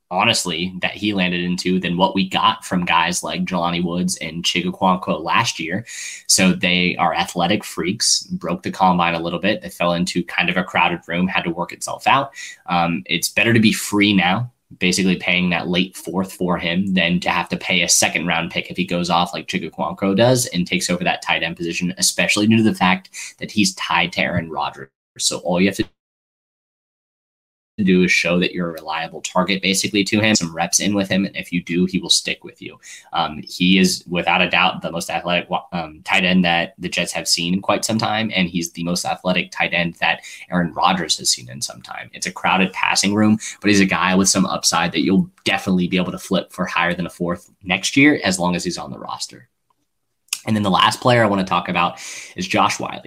honestly, 0.09 0.73
that 0.81 0.93
he 0.93 1.13
landed 1.13 1.41
into 1.41 1.79
than 1.79 1.97
what 1.97 2.15
we 2.15 2.29
got 2.29 2.63
from 2.63 2.85
guys 2.85 3.23
like 3.23 3.45
Jelani 3.45 3.83
Woods 3.83 4.17
and 4.17 4.43
Chig 4.43 5.23
last 5.23 5.59
year. 5.59 5.85
So 6.27 6.53
they 6.53 6.95
are 6.97 7.13
athletic 7.13 7.63
freaks, 7.63 8.23
broke 8.23 8.63
the 8.63 8.71
combine 8.71 9.15
a 9.15 9.19
little 9.19 9.39
bit. 9.39 9.61
They 9.61 9.69
fell 9.69 9.93
into 9.93 10.23
kind 10.23 10.49
of 10.49 10.57
a 10.57 10.63
crowded 10.63 11.01
room, 11.07 11.27
had 11.27 11.43
to 11.43 11.51
work 11.51 11.73
itself 11.73 12.07
out. 12.07 12.31
Um, 12.67 13.03
it's 13.05 13.29
better 13.29 13.53
to 13.53 13.59
be 13.59 13.73
free 13.73 14.13
now. 14.13 14.51
Basically, 14.79 15.15
paying 15.15 15.49
that 15.51 15.69
late 15.69 15.95
fourth 15.95 16.33
for 16.33 16.57
him 16.57 16.93
than 16.93 17.21
to 17.21 17.29
have 17.29 17.47
to 17.49 17.57
pay 17.57 17.83
a 17.83 17.89
second 17.89 18.27
round 18.27 18.51
pick 18.51 18.69
if 18.69 18.75
he 18.75 18.85
goes 18.85 19.09
off 19.09 19.33
like 19.33 19.47
Chig 19.47 20.17
does 20.17 20.45
and 20.47 20.67
takes 20.67 20.89
over 20.89 21.05
that 21.05 21.21
tight 21.21 21.41
end 21.41 21.55
position, 21.55 21.93
especially 21.97 22.47
due 22.47 22.57
to 22.57 22.63
the 22.63 22.75
fact 22.75 23.09
that 23.39 23.49
he's 23.49 23.73
tied 23.75 24.11
to 24.11 24.21
Aaron 24.21 24.49
Rodgers. 24.49 24.89
So 25.17 25.37
all 25.39 25.61
you 25.61 25.67
have 25.67 25.77
to 25.77 25.85
do 27.83 28.03
is 28.03 28.11
show 28.11 28.39
that 28.39 28.53
you're 28.53 28.69
a 28.69 28.73
reliable 28.73 29.21
target 29.21 29.61
basically 29.61 30.03
to 30.03 30.19
him, 30.19 30.35
some 30.35 30.55
reps 30.55 30.79
in 30.79 30.95
with 30.95 31.09
him. 31.09 31.25
And 31.25 31.35
if 31.35 31.51
you 31.51 31.63
do, 31.63 31.85
he 31.85 31.99
will 31.99 32.09
stick 32.09 32.43
with 32.43 32.61
you. 32.61 32.79
Um, 33.13 33.41
he 33.43 33.77
is 33.77 34.03
without 34.07 34.41
a 34.41 34.49
doubt 34.49 34.81
the 34.81 34.91
most 34.91 35.09
athletic 35.09 35.47
um, 35.71 36.01
tight 36.03 36.23
end 36.23 36.43
that 36.45 36.73
the 36.77 36.89
Jets 36.89 37.11
have 37.11 37.27
seen 37.27 37.53
in 37.53 37.61
quite 37.61 37.85
some 37.85 37.97
time. 37.97 38.31
And 38.35 38.49
he's 38.49 38.71
the 38.71 38.83
most 38.83 39.05
athletic 39.05 39.51
tight 39.51 39.73
end 39.73 39.95
that 39.95 40.21
Aaron 40.51 40.73
Rodgers 40.73 41.17
has 41.19 41.29
seen 41.29 41.49
in 41.49 41.61
some 41.61 41.81
time. 41.81 42.09
It's 42.13 42.27
a 42.27 42.31
crowded 42.31 42.73
passing 42.73 43.13
room, 43.13 43.37
but 43.61 43.69
he's 43.69 43.79
a 43.79 43.85
guy 43.85 44.15
with 44.15 44.29
some 44.29 44.45
upside 44.45 44.91
that 44.93 45.01
you'll 45.01 45.29
definitely 45.43 45.87
be 45.87 45.97
able 45.97 46.11
to 46.11 46.19
flip 46.19 46.51
for 46.51 46.65
higher 46.65 46.93
than 46.93 47.05
a 47.05 47.11
fourth 47.11 47.49
next 47.63 47.95
year 47.95 48.19
as 48.23 48.39
long 48.39 48.55
as 48.55 48.63
he's 48.63 48.77
on 48.77 48.91
the 48.91 48.99
roster. 48.99 49.49
And 50.45 50.55
then 50.55 50.63
the 50.63 50.71
last 50.71 51.01
player 51.01 51.23
I 51.23 51.27
want 51.27 51.41
to 51.41 51.49
talk 51.49 51.67
about 51.67 51.99
is 52.35 52.47
Josh 52.47 52.79
Whyle. 52.79 53.03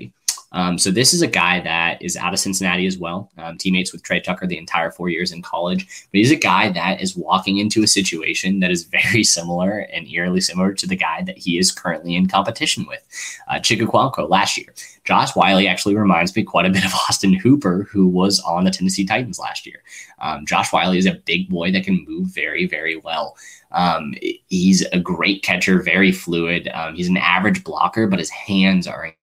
Um, 0.52 0.78
so 0.78 0.90
this 0.90 1.14
is 1.14 1.22
a 1.22 1.28
guy 1.28 1.60
that 1.60 2.02
is 2.02 2.16
out 2.16 2.32
of 2.32 2.40
Cincinnati 2.40 2.86
as 2.86 2.98
well, 2.98 3.30
um, 3.38 3.56
teammates 3.56 3.92
with 3.92 4.02
Tre 4.02 4.20
Tucker 4.20 4.46
the 4.46 4.58
entire 4.58 4.90
four 4.90 5.08
years 5.08 5.32
in 5.32 5.42
college. 5.42 5.86
But 6.10 6.18
he's 6.18 6.32
a 6.32 6.36
guy 6.36 6.70
that 6.72 7.00
is 7.00 7.16
walking 7.16 7.58
into 7.58 7.82
a 7.82 7.86
situation 7.86 8.60
that 8.60 8.70
is 8.70 8.84
very 8.84 9.22
similar 9.24 9.80
and 9.92 10.08
eerily 10.08 10.40
similar 10.40 10.74
to 10.74 10.86
the 10.86 10.96
guy 10.96 11.22
that 11.22 11.38
he 11.38 11.58
is 11.58 11.70
currently 11.70 12.16
in 12.16 12.26
competition 12.26 12.84
with, 12.88 13.02
uh, 13.48 13.54
Chig 13.54 13.80
last 14.28 14.56
year. 14.56 14.74
Josh 15.04 15.34
Whyle 15.34 15.66
actually 15.68 15.96
reminds 15.96 16.34
me 16.34 16.42
quite 16.42 16.66
a 16.66 16.70
bit 16.70 16.84
of 16.84 16.94
Austin 17.08 17.32
Hooper, 17.32 17.88
who 17.90 18.06
was 18.08 18.40
on 18.40 18.64
the 18.64 18.70
Tennessee 18.70 19.06
Titans 19.06 19.38
last 19.38 19.66
year. 19.66 19.82
Um, 20.18 20.46
Josh 20.46 20.72
Whyle 20.72 20.92
is 20.92 21.06
a 21.06 21.14
big 21.14 21.48
boy 21.48 21.72
that 21.72 21.84
can 21.84 22.04
move 22.08 22.28
very, 22.28 22.66
very 22.66 22.96
well. 22.96 23.36
Um, 23.72 24.14
he's 24.48 24.82
a 24.92 24.98
great 24.98 25.42
catcher, 25.42 25.80
very 25.80 26.12
fluid. 26.12 26.68
Um, 26.74 26.94
he's 26.96 27.08
an 27.08 27.16
average 27.16 27.62
blocker, 27.62 28.06
but 28.06 28.18
his 28.18 28.30
hands 28.30 28.86
are 28.86 29.14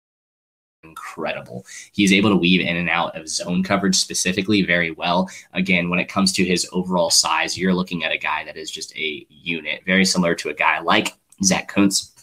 incredible. 0.84 1.66
He's 1.92 2.14
able 2.14 2.30
to 2.30 2.36
weave 2.36 2.62
in 2.62 2.76
and 2.76 2.90
out 2.90 3.18
of 3.18 3.28
zone 3.28 3.64
coverage 3.64 3.96
specifically 3.96 4.64
very 4.64 4.92
well. 4.92 5.30
Again, 5.54 5.90
when 5.90 6.00
it 6.00 6.10
comes 6.10 6.32
to 6.34 6.46
his 6.46 6.68
overall 6.72 7.10
size, 7.10 7.58
you're 7.58 7.74
looking 7.74 8.04
at 8.04 8.12
a 8.12 8.18
guy 8.18 8.44
that 8.46 8.58
is 8.58 8.72
just 8.72 8.96
a 8.98 9.26
unit, 9.30 9.82
very 9.86 10.06
similar 10.06 10.36
to 10.36 10.50
a 10.50 10.54
guy 10.54 10.80
like 10.80 11.14
Zack 11.44 11.68
Kuntz, 11.68 12.14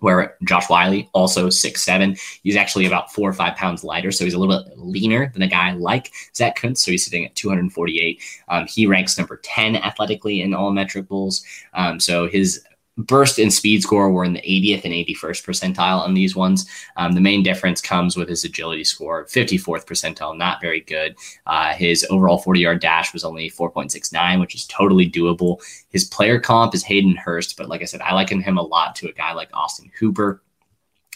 where 0.00 0.36
Josh 0.42 0.68
Whyle, 0.68 1.02
also 1.12 1.48
six 1.48 1.84
seven, 1.84 2.16
he's 2.42 2.56
actually 2.56 2.86
about 2.86 3.12
four 3.12 3.30
or 3.30 3.32
five 3.32 3.54
pounds 3.54 3.84
lighter, 3.84 4.10
so 4.10 4.24
he's 4.24 4.34
a 4.34 4.38
little 4.38 4.64
bit 4.64 4.76
leaner 4.76 5.30
than 5.32 5.42
a 5.42 5.48
guy 5.48 5.72
like 5.72 6.12
Zack 6.34 6.56
Kuntz. 6.56 6.84
So 6.84 6.90
he's 6.90 7.04
sitting 7.04 7.24
at 7.24 7.36
248. 7.36 8.20
Um, 8.48 8.66
he 8.66 8.86
ranks 8.86 9.16
number 9.16 9.36
10 9.36 9.76
athletically 9.76 10.42
in 10.42 10.54
all 10.54 10.72
metricables. 10.72 11.44
Um, 11.74 12.00
so 12.00 12.26
his 12.28 12.64
burst 12.98 13.38
and 13.38 13.52
speed 13.52 13.82
score 13.82 14.10
were 14.10 14.24
in 14.24 14.34
the 14.34 14.40
80th 14.40 14.84
and 14.84 14.92
81st 14.92 15.44
percentile 15.44 16.00
on 16.00 16.14
these 16.14 16.36
ones. 16.36 16.68
Um, 16.96 17.12
the 17.12 17.20
main 17.20 17.42
difference 17.42 17.80
comes 17.80 18.16
with 18.16 18.28
his 18.28 18.44
agility 18.44 18.84
score, 18.84 19.24
54th 19.26 19.86
percentile, 19.86 20.36
not 20.36 20.60
very 20.60 20.80
good. 20.80 21.16
Uh, 21.46 21.72
his 21.72 22.06
overall 22.10 22.38
40 22.38 22.60
yard 22.60 22.80
dash 22.80 23.12
was 23.12 23.24
only 23.24 23.50
4.69, 23.50 24.40
which 24.40 24.54
is 24.54 24.66
totally 24.66 25.10
doable. 25.10 25.62
His 25.88 26.04
player 26.04 26.38
comp 26.38 26.74
is 26.74 26.84
Hayden 26.84 27.16
Hurst, 27.16 27.56
but 27.56 27.68
like 27.68 27.82
I 27.82 27.86
said, 27.86 28.02
I 28.02 28.14
liken 28.14 28.42
him 28.42 28.58
a 28.58 28.62
lot 28.62 28.94
to 28.96 29.08
a 29.08 29.12
guy 29.12 29.32
like 29.32 29.50
Austin 29.54 29.90
Hooper. 29.98 30.42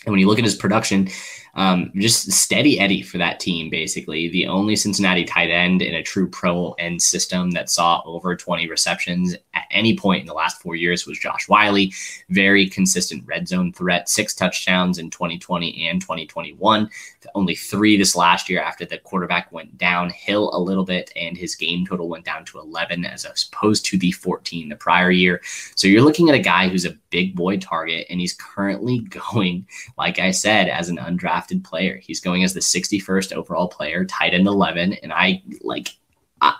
And 0.05 0.12
when 0.12 0.21
you 0.21 0.29
look 0.29 0.39
at 0.39 0.45
his 0.45 0.55
production, 0.55 1.09
um, 1.57 1.90
just 1.97 2.31
steady 2.31 2.79
Eddie 2.79 3.03
for 3.03 3.16
that 3.16 3.40
team, 3.40 3.71
basically. 3.71 4.29
The 4.29 4.47
only 4.47 4.77
Cincinnati 4.77 5.25
tight 5.25 5.51
end 5.51 5.81
in 5.81 5.95
a 5.95 6.03
true 6.03 6.29
pro 6.29 6.73
end 6.73 7.01
system 7.01 7.51
that 7.53 7.71
saw 7.71 8.03
over 8.05 8.37
20 8.37 8.69
receptions 8.69 9.35
at 9.55 9.64
any 9.71 9.97
point 9.97 10.21
in 10.21 10.27
the 10.27 10.35
last 10.35 10.61
four 10.61 10.77
years 10.77 11.07
was 11.07 11.19
Josh 11.19 11.49
Whyle. 11.49 11.87
Very 12.29 12.69
consistent 12.69 13.25
red 13.27 13.49
zone 13.49 13.73
threat, 13.73 14.09
six 14.09 14.35
touchdowns 14.35 14.99
in 14.99 15.11
2020 15.11 15.88
and 15.88 16.01
2021. 16.01 16.90
Only 17.35 17.55
three 17.55 17.97
this 17.97 18.14
last 18.14 18.49
year 18.49 18.61
after 18.61 18.85
the 18.85 18.99
quarterback 18.99 19.51
went 19.51 19.79
downhill 19.79 20.51
a 20.53 20.61
little 20.61 20.85
bit 20.85 21.11
and 21.16 21.37
his 21.37 21.55
game 21.55 21.87
total 21.87 22.09
went 22.09 22.25
down 22.25 22.45
to 22.47 22.59
11 22.59 23.05
as 23.07 23.25
opposed 23.25 23.85
to 23.87 23.99
the 23.99 24.12
14 24.12 24.69
the 24.69 24.77
prior 24.77 25.11
year. 25.11 25.40
So 25.75 25.88
you're 25.88 26.03
looking 26.03 26.29
at 26.29 26.35
a 26.35 26.40
guy 26.40 26.69
who's 26.69 26.85
a 26.85 26.97
big 27.11 27.35
boy 27.35 27.57
target 27.57 28.07
and 28.11 28.21
he's 28.21 28.35
currently 28.35 28.99
going, 29.35 29.66
like 29.97 30.19
I 30.19 30.31
said, 30.31 30.69
as 30.69 30.88
an 30.88 30.99
undrafted 30.99 31.45
drafted 31.46 31.64
player. 31.64 32.00
He's 32.02 32.20
going 32.20 32.44
as 32.44 32.54
the 32.54 32.61
61st 32.61 33.32
overall 33.32 33.68
player, 33.68 34.04
tight 34.04 34.35
end 34.35 34.46
11. 34.46 34.94
And 34.94 35.12
I 35.12 35.42
like, 35.62 35.88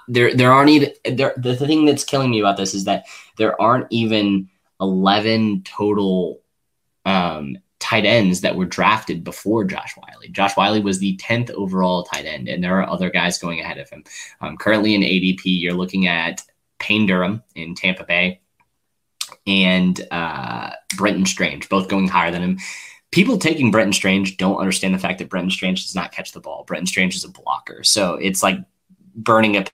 there, 0.09 0.35
there 0.35 0.53
aren't 0.53 0.71
even, 0.71 0.93
there, 1.17 1.35
the 1.37 1.57
thing 1.57 1.85
that's 1.85 2.05
killing 2.05 2.31
me 2.31 2.41
about 2.41 2.57
this 2.57 2.75
is 2.75 2.85
that 2.85 3.07
there 3.37 3.61
aren't 3.61 3.87
even 3.91 4.49
11 4.81 5.63
total 5.65 6.41
um, 7.05 7.59
tight 7.79 8.05
ends 8.05 8.41
that 8.41 8.57
were 8.57 8.65
drafted 8.65 9.25
before 9.25 9.65
Josh 9.65 9.97
Whyle. 9.97 10.21
Josh 10.31 10.57
Whyle 10.57 10.81
was 10.83 10.99
the 10.99 11.17
10th 11.17 11.51
overall 11.51 12.05
tight 12.05 12.25
end, 12.25 12.49
and 12.49 12.63
there 12.63 12.81
are 12.81 12.89
other 12.89 13.11
guys 13.11 13.39
going 13.39 13.61
ahead 13.61 13.79
of 13.79 13.89
him. 13.91 14.05
Um, 14.41 14.57
currently 14.57 14.95
in 14.95 15.03
ADP, 15.03 15.43
you're 15.45 15.75
looking 15.75 16.07
at 16.07 16.43
Payne 16.79 17.07
Durham 17.07 17.43
in 17.55 17.75
Tampa 17.75 18.05
Bay 18.05 18.41
and 19.47 20.07
uh, 20.11 20.71
Brenton 20.97 21.27
Strange, 21.27 21.69
both 21.69 21.89
going 21.89 22.09
higher 22.09 22.31
than 22.31 22.43
him 22.43 22.59
people 23.11 23.39
taking 23.39 23.71
Brenton 23.71 23.93
Strange 23.93 24.37
don't 24.37 24.59
understand 24.59 24.95
the 24.95 24.99
fact 24.99 25.19
that 25.19 25.29
Brenton 25.29 25.51
Strange 25.51 25.85
does 25.85 25.95
not 25.95 26.13
catch 26.13 26.33
the 26.33 26.41
ball. 26.41 26.65
Brenton 26.65 26.87
Strange 26.87 27.17
is 27.17 27.25
a 27.25 27.31
blocker. 27.31 27.83
So 27.85 28.15
it's 28.15 28.43
like 28.43 28.59
burning 29.15 29.57
a 29.57 29.65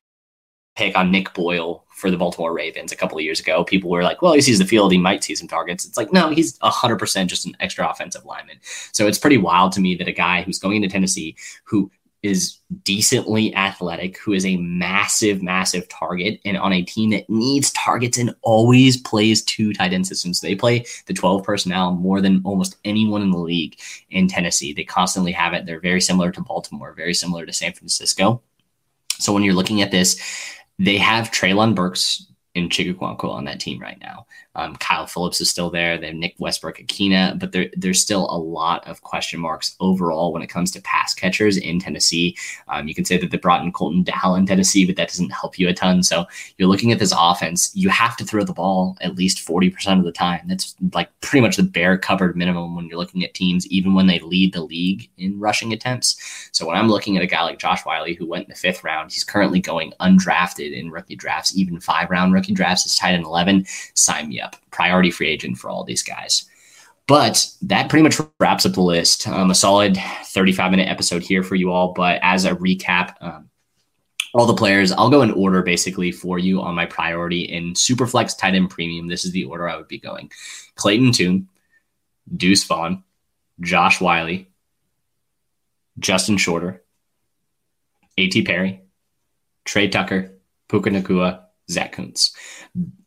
pick 0.77 0.97
on 0.97 1.11
Nick 1.11 1.35
Boyle 1.35 1.85
for 1.95 2.11
the 2.11 2.17
Baltimore 2.17 2.53
Ravens 2.53 2.93
a 2.93 2.97
couple 2.97 3.19
of 3.19 3.25
years 3.25 3.41
ago. 3.41 3.65
People 3.65 3.91
were 3.91 4.03
like, 4.03 4.23
well, 4.23 4.33
he 4.33 4.41
sees 4.41 4.59
the 4.59 4.65
field, 4.65 4.93
he 4.93 4.99
might 4.99 5.23
see 5.23 5.35
some 5.35 5.49
targets. 5.49 5.85
It's 5.85 5.97
like, 5.97 6.13
no, 6.13 6.31
he's 6.31 6.59
100% 6.61 7.27
just 7.27 7.47
an 7.47 7.57
extra 7.61 7.89
offensive 7.89 8.25
lineman. 8.25 8.59
So 8.93 9.07
it's 9.07 9.19
pretty 9.19 9.39
wild 9.39 9.73
to 9.73 9.81
me 9.81 9.95
that 9.97 10.09
a 10.09 10.13
guy 10.13 10.43
who's 10.43 10.59
going 10.59 10.77
into 10.77 10.89
Tennessee 10.89 11.37
who 11.65 11.91
is 12.23 12.59
decently 12.85 13.55
athletic, 13.55 14.17
who 14.19 14.33
is 14.33 14.47
a 14.47 14.57
massive, 14.57 15.43
massive 15.43 15.89
target, 15.89 16.41
and 16.45 16.57
on 16.57 16.73
a 16.73 16.83
team 16.83 17.11
that 17.11 17.29
needs 17.29 17.73
targets 17.73 18.17
and 18.17 18.35
always 18.43 18.97
plays 18.97 19.43
two 19.43 19.73
tight 19.73 19.93
end 19.93 20.07
systems. 20.07 20.41
They 20.41 20.55
play 20.55 20.85
the 21.07 21.15
12 21.15 21.43
personnel 21.43 21.93
more 21.93 22.21
than 22.21 22.41
almost 22.45 22.77
anyone 22.85 23.23
in 23.23 23.33
the 23.33 23.39
league 23.39 23.79
in 24.11 24.29
Tennessee. 24.29 24.73
They 24.73 24.85
constantly 24.85 25.33
have 25.33 25.53
it. 25.53 25.67
They're 25.67 25.81
very 25.81 26.01
similar 26.01 26.31
to 26.33 26.41
Baltimore, 26.41 26.93
very 26.93 27.15
similar 27.15 27.45
to 27.45 27.53
San 27.53 27.73
Francisco. 27.73 28.41
So 29.19 29.33
when 29.33 29.43
you're 29.43 29.55
looking 29.55 29.83
at 29.83 29.91
this, 29.91 30.21
they 30.79 30.99
have 30.99 31.31
Treylon 31.31 31.75
Burks 31.75 32.27
in 32.55 32.69
Chig 32.69 32.95
Okonkwo 32.95 33.31
on 33.31 33.45
that 33.47 33.61
team 33.61 33.81
right 33.81 33.99
now. 34.01 34.27
Um, 34.55 34.77
Kyle 34.77 35.07
Phillips 35.07 35.41
is 35.41 35.49
still 35.49 35.71
there. 35.71 35.99
They 35.99 36.09
have 36.09 36.17
Nick 36.17 36.35
Westbrook-Ikhine, 36.39 37.39
but 37.39 37.53
there, 37.53 37.71
there's 37.77 38.03
still 38.03 38.29
a 38.31 38.37
lot 38.37 38.87
of 38.87 39.03
question 39.03 39.41
marks 39.41 39.77
overall 39.81 40.33
when 40.33 40.43
it 40.43 40.49
comes 40.49 40.71
to 40.73 40.83
pass 40.83 41.15
catchers 41.15 41.57
in 41.57 41.79
Tennessee. 41.79 42.37
Um, 42.69 42.87
you 42.87 42.95
can 42.95 43.05
say 43.05 43.17
that 43.17 43.31
they 43.31 43.39
brought 43.39 43.65
in 43.65 43.73
Colton 43.73 44.03
Dowell 44.03 44.35
in 44.35 44.47
Tennessee, 44.47 44.85
but 44.85 44.97
that 44.97 45.09
doesn't 45.09 45.31
help 45.31 45.59
you 45.59 45.69
a 45.69 45.75
ton. 45.75 46.03
So 46.03 46.27
you're 46.59 46.69
looking 46.69 46.93
at 46.93 46.99
this 46.99 47.15
offense, 47.17 47.71
you 47.75 47.89
have 47.89 48.17
to 48.19 48.25
throw 48.25 48.45
the 48.45 48.53
ball 48.53 48.97
at 49.01 49.17
least 49.17 49.47
40% 49.47 49.99
of 49.99 50.05
the 50.05 50.13
time. 50.13 50.43
That's 50.47 50.75
like 50.93 51.09
pretty 51.21 51.43
much 51.43 51.57
the 51.57 51.63
bare 51.63 51.97
covered 51.97 52.37
minimum 52.37 52.77
when 52.77 52.87
you're 52.87 52.99
looking 52.99 53.25
at 53.25 53.35
teams, 53.35 53.67
even 53.69 53.95
when 53.95 54.07
they 54.07 54.19
lead 54.19 54.53
the 54.53 54.63
league 54.63 55.09
in 55.17 55.39
rushing 55.41 55.73
attempts. 55.73 56.51
So 56.53 56.67
when 56.67 56.77
I'm 56.77 56.89
looking 56.89 57.17
at 57.17 57.23
a 57.23 57.27
guy 57.27 57.43
like 57.43 57.59
Josh 57.59 57.85
Whyle, 57.87 58.03
who 58.03 58.27
went 58.27 58.45
in 58.45 58.51
the 58.51 58.57
fifth 58.57 58.85
round, 58.85 59.13
he's 59.13 59.25
currently 59.25 59.61
going 59.61 59.93
undrafted 60.01 60.77
in 60.77 60.91
rookie 60.91 61.17
drafts, 61.17 61.57
even 61.57 61.81
five 61.81 62.11
round 62.11 62.35
rookie 62.35 62.53
drafts 62.53 62.85
is 62.85 62.97
tied 62.97 63.15
in 63.15 63.25
11. 63.25 63.65
Sign 63.95 64.31
up. 64.43 64.57
Priority 64.71 65.11
free 65.11 65.29
agent 65.29 65.59
for 65.59 65.71
all 65.71 65.85
these 65.85 66.03
guys. 66.03 66.49
But 67.07 67.49
that 67.63 67.89
pretty 67.89 68.03
much 68.03 68.21
wraps 68.39 68.65
up 68.65 68.73
the 68.73 68.81
list. 68.81 69.27
Um, 69.27 69.51
a 69.51 69.55
solid 69.55 69.99
35 70.27 70.71
minute 70.71 70.89
episode 70.89 71.23
here 71.23 71.43
for 71.43 71.57
you 71.57 71.71
all. 71.71 71.93
But 71.93 72.21
as 72.23 72.45
a 72.45 72.55
recap, 72.55 73.15
um, 73.21 73.51
all 74.35 74.47
the 74.47 74.55
players, 74.55 74.93
I'll 74.93 75.11
go 75.11 75.23
in 75.23 75.31
order 75.33 75.63
basically 75.63 76.13
for 76.13 76.39
you 76.39 76.63
on 76.63 76.75
my 76.75 76.87
priority 76.87 77.43
in 77.43 77.75
Superflex 77.75 78.39
tight 78.39 78.55
end 78.55 78.71
premium. 78.71 79.09
This 79.09 79.25
is 79.25 79.33
the 79.33 79.45
order 79.45 79.69
I 79.69 79.77
would 79.77 79.89
be 79.89 79.99
going 79.99 80.31
Clayton 80.77 81.13
Tune, 81.13 81.49
Deuce 82.35 82.65
Vaughn, 82.65 83.03
Josh 83.61 84.01
Whyle, 84.01 84.45
Justin 85.99 86.39
Shorter, 86.39 86.83
A.T. 88.17 88.43
Perry, 88.43 88.81
Tre 89.65 89.89
Tucker, 89.89 90.33
Puka 90.69 90.91
Nacua, 90.91 91.43
Zack 91.71 91.93
Kuntz 91.97 92.35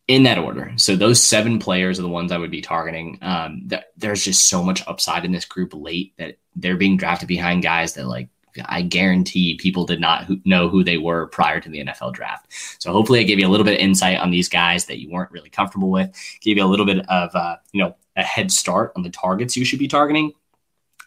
in 0.07 0.23
that 0.23 0.37
order. 0.37 0.71
So 0.77 0.95
those 0.95 1.21
seven 1.21 1.57
players 1.59 1.97
are 1.97 2.03
the 2.03 2.09
ones 2.09 2.31
I 2.31 2.37
would 2.37 2.51
be 2.51 2.61
targeting. 2.61 3.17
Um, 3.21 3.67
th- 3.67 3.83
there's 3.97 4.23
just 4.23 4.49
so 4.49 4.63
much 4.63 4.83
upside 4.87 5.25
in 5.25 5.31
this 5.31 5.45
group 5.45 5.73
late 5.73 6.13
that 6.17 6.37
they're 6.55 6.77
being 6.77 6.97
drafted 6.97 7.27
behind 7.27 7.63
guys 7.63 7.93
that 7.95 8.07
like 8.07 8.29
I 8.65 8.83
guarantee 8.83 9.57
people 9.57 9.85
did 9.85 9.99
not 9.99 10.29
know 10.45 10.69
who 10.69 10.83
they 10.83 10.97
were 10.97 11.27
prior 11.27 11.59
to 11.59 11.69
the 11.69 11.83
NFL 11.83 12.13
draft. 12.13 12.53
So 12.79 12.91
hopefully, 12.91 13.19
I 13.19 13.23
gave 13.23 13.39
you 13.39 13.47
a 13.47 13.49
little 13.49 13.65
bit 13.65 13.73
of 13.73 13.79
insight 13.79 14.17
on 14.17 14.31
these 14.31 14.47
guys 14.47 14.85
that 14.85 14.99
you 14.99 15.09
weren't 15.09 15.31
really 15.31 15.49
comfortable 15.49 15.91
with. 15.91 16.15
Gave 16.41 16.57
you 16.57 16.63
a 16.63 16.67
little 16.67 16.85
bit 16.85 16.99
of 17.09 17.35
uh, 17.35 17.57
you 17.73 17.83
know 17.83 17.95
a 18.15 18.23
head 18.23 18.51
start 18.51 18.93
on 18.95 19.03
the 19.03 19.09
targets 19.09 19.57
you 19.57 19.65
should 19.65 19.79
be 19.79 19.87
targeting. 19.87 20.31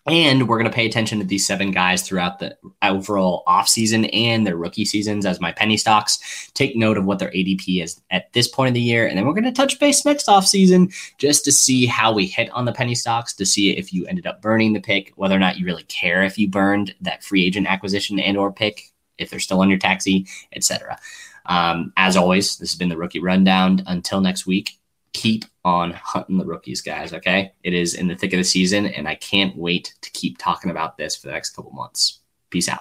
And 0.09 0.49
we're 0.49 0.59
going 0.59 0.71
to 0.71 0.75
pay 0.75 0.87
attention 0.87 1.19
to 1.19 1.25
these 1.25 1.47
seven 1.47 1.71
guys 1.71 2.03
throughout 2.03 2.39
the 2.39 2.57
overall 2.83 3.43
offseason 3.47 4.09
and 4.13 4.47
their 4.47 4.57
rookie 4.57 4.85
seasons 4.85 5.27
as 5.27 5.41
my 5.41 5.53
penny 5.53 5.77
stocks. 5.77 6.51
Take 6.55 6.77
note 6.77 6.97
of 6.97 7.05
what 7.05 7.19
their 7.19 7.31
ADP 7.31 7.83
is 7.83 8.01
at 8.11 8.33
this 8.33 8.49
point 8.49 8.69
of 8.69 8.75
the 8.75 8.81
year. 8.81 9.07
And 9.07 9.17
then 9.17 9.27
we're 9.27 9.35
going 9.35 9.45
to 9.45 9.53
touch 9.53 9.79
base 9.79 10.05
next 10.05 10.27
offseason 10.27 10.95
just 11.19 11.45
to 11.45 11.53
see 11.53 11.87
how 11.87 12.13
we 12.13 12.27
hit 12.27 12.51
on 12.51 12.65
the 12.65 12.73
penny 12.73 12.95
stocks, 12.95 13.35
to 13.35 13.47
see 13.47 13.71
if 13.71 13.93
you 13.93 14.07
ended 14.07 14.27
up 14.27 14.41
burning 14.41 14.73
the 14.73 14.81
pick, 14.81 15.13
whether 15.17 15.37
or 15.37 15.41
not 15.41 15.59
you 15.59 15.67
really 15.67 15.85
care 15.85 16.23
if 16.23 16.39
you 16.39 16.49
burned 16.49 16.95
that 17.01 17.23
free 17.23 17.45
agent 17.45 17.67
acquisition 17.67 18.19
and 18.19 18.37
or 18.37 18.51
pick, 18.51 18.91
if 19.19 19.31
they're 19.31 19.41
still 19.41 19.61
on 19.61 19.69
your 19.69 19.79
taxi, 19.79 20.27
etc. 20.53 20.99
Um, 21.47 21.93
as 21.97 22.17
always, 22.17 22.57
this 22.57 22.71
has 22.71 22.79
been 22.79 22.89
the 22.89 22.97
rookie 22.97 23.21
rundown. 23.21 23.83
Until 23.87 24.21
next 24.21 24.47
week, 24.47 24.79
keep 25.13 25.45
on 25.69 25.91
hunting 25.93 26.39
the 26.39 26.47
rookies, 26.47 26.81
guys. 26.81 27.13
Okay. 27.13 27.53
It 27.63 27.75
is 27.75 27.95
in 27.95 28.09
the 28.09 28.15
thick 28.15 28.33
of 28.33 28.39
the 28.39 28.45
season, 28.45 28.87
and 28.87 29.07
I 29.07 29.17
can't 29.17 29.55
wait 29.55 29.95
to 30.01 30.11
keep 30.13 30.39
talking 30.39 30.71
about 30.71 30.97
this 30.97 31.15
for 31.15 31.27
the 31.27 31.35
next 31.35 31.51
couple 31.51 31.73
months. 31.73 32.21
Peace 32.49 32.71
out. 32.71 32.81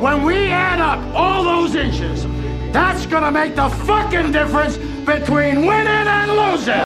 When 0.00 0.22
we 0.22 0.46
add 0.46 0.80
up 0.80 0.98
all 1.14 1.44
those 1.44 1.74
inches, 1.74 2.24
that's 2.72 3.04
going 3.06 3.24
to 3.24 3.30
make 3.30 3.54
the 3.54 3.68
fucking 3.68 4.32
difference 4.32 4.78
between 5.04 5.66
winning 5.66 5.86
and 5.86 6.30
losing. 6.32 6.82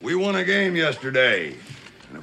We 0.00 0.14
won 0.14 0.36
a 0.36 0.44
game 0.44 0.76
yesterday. 0.76 1.56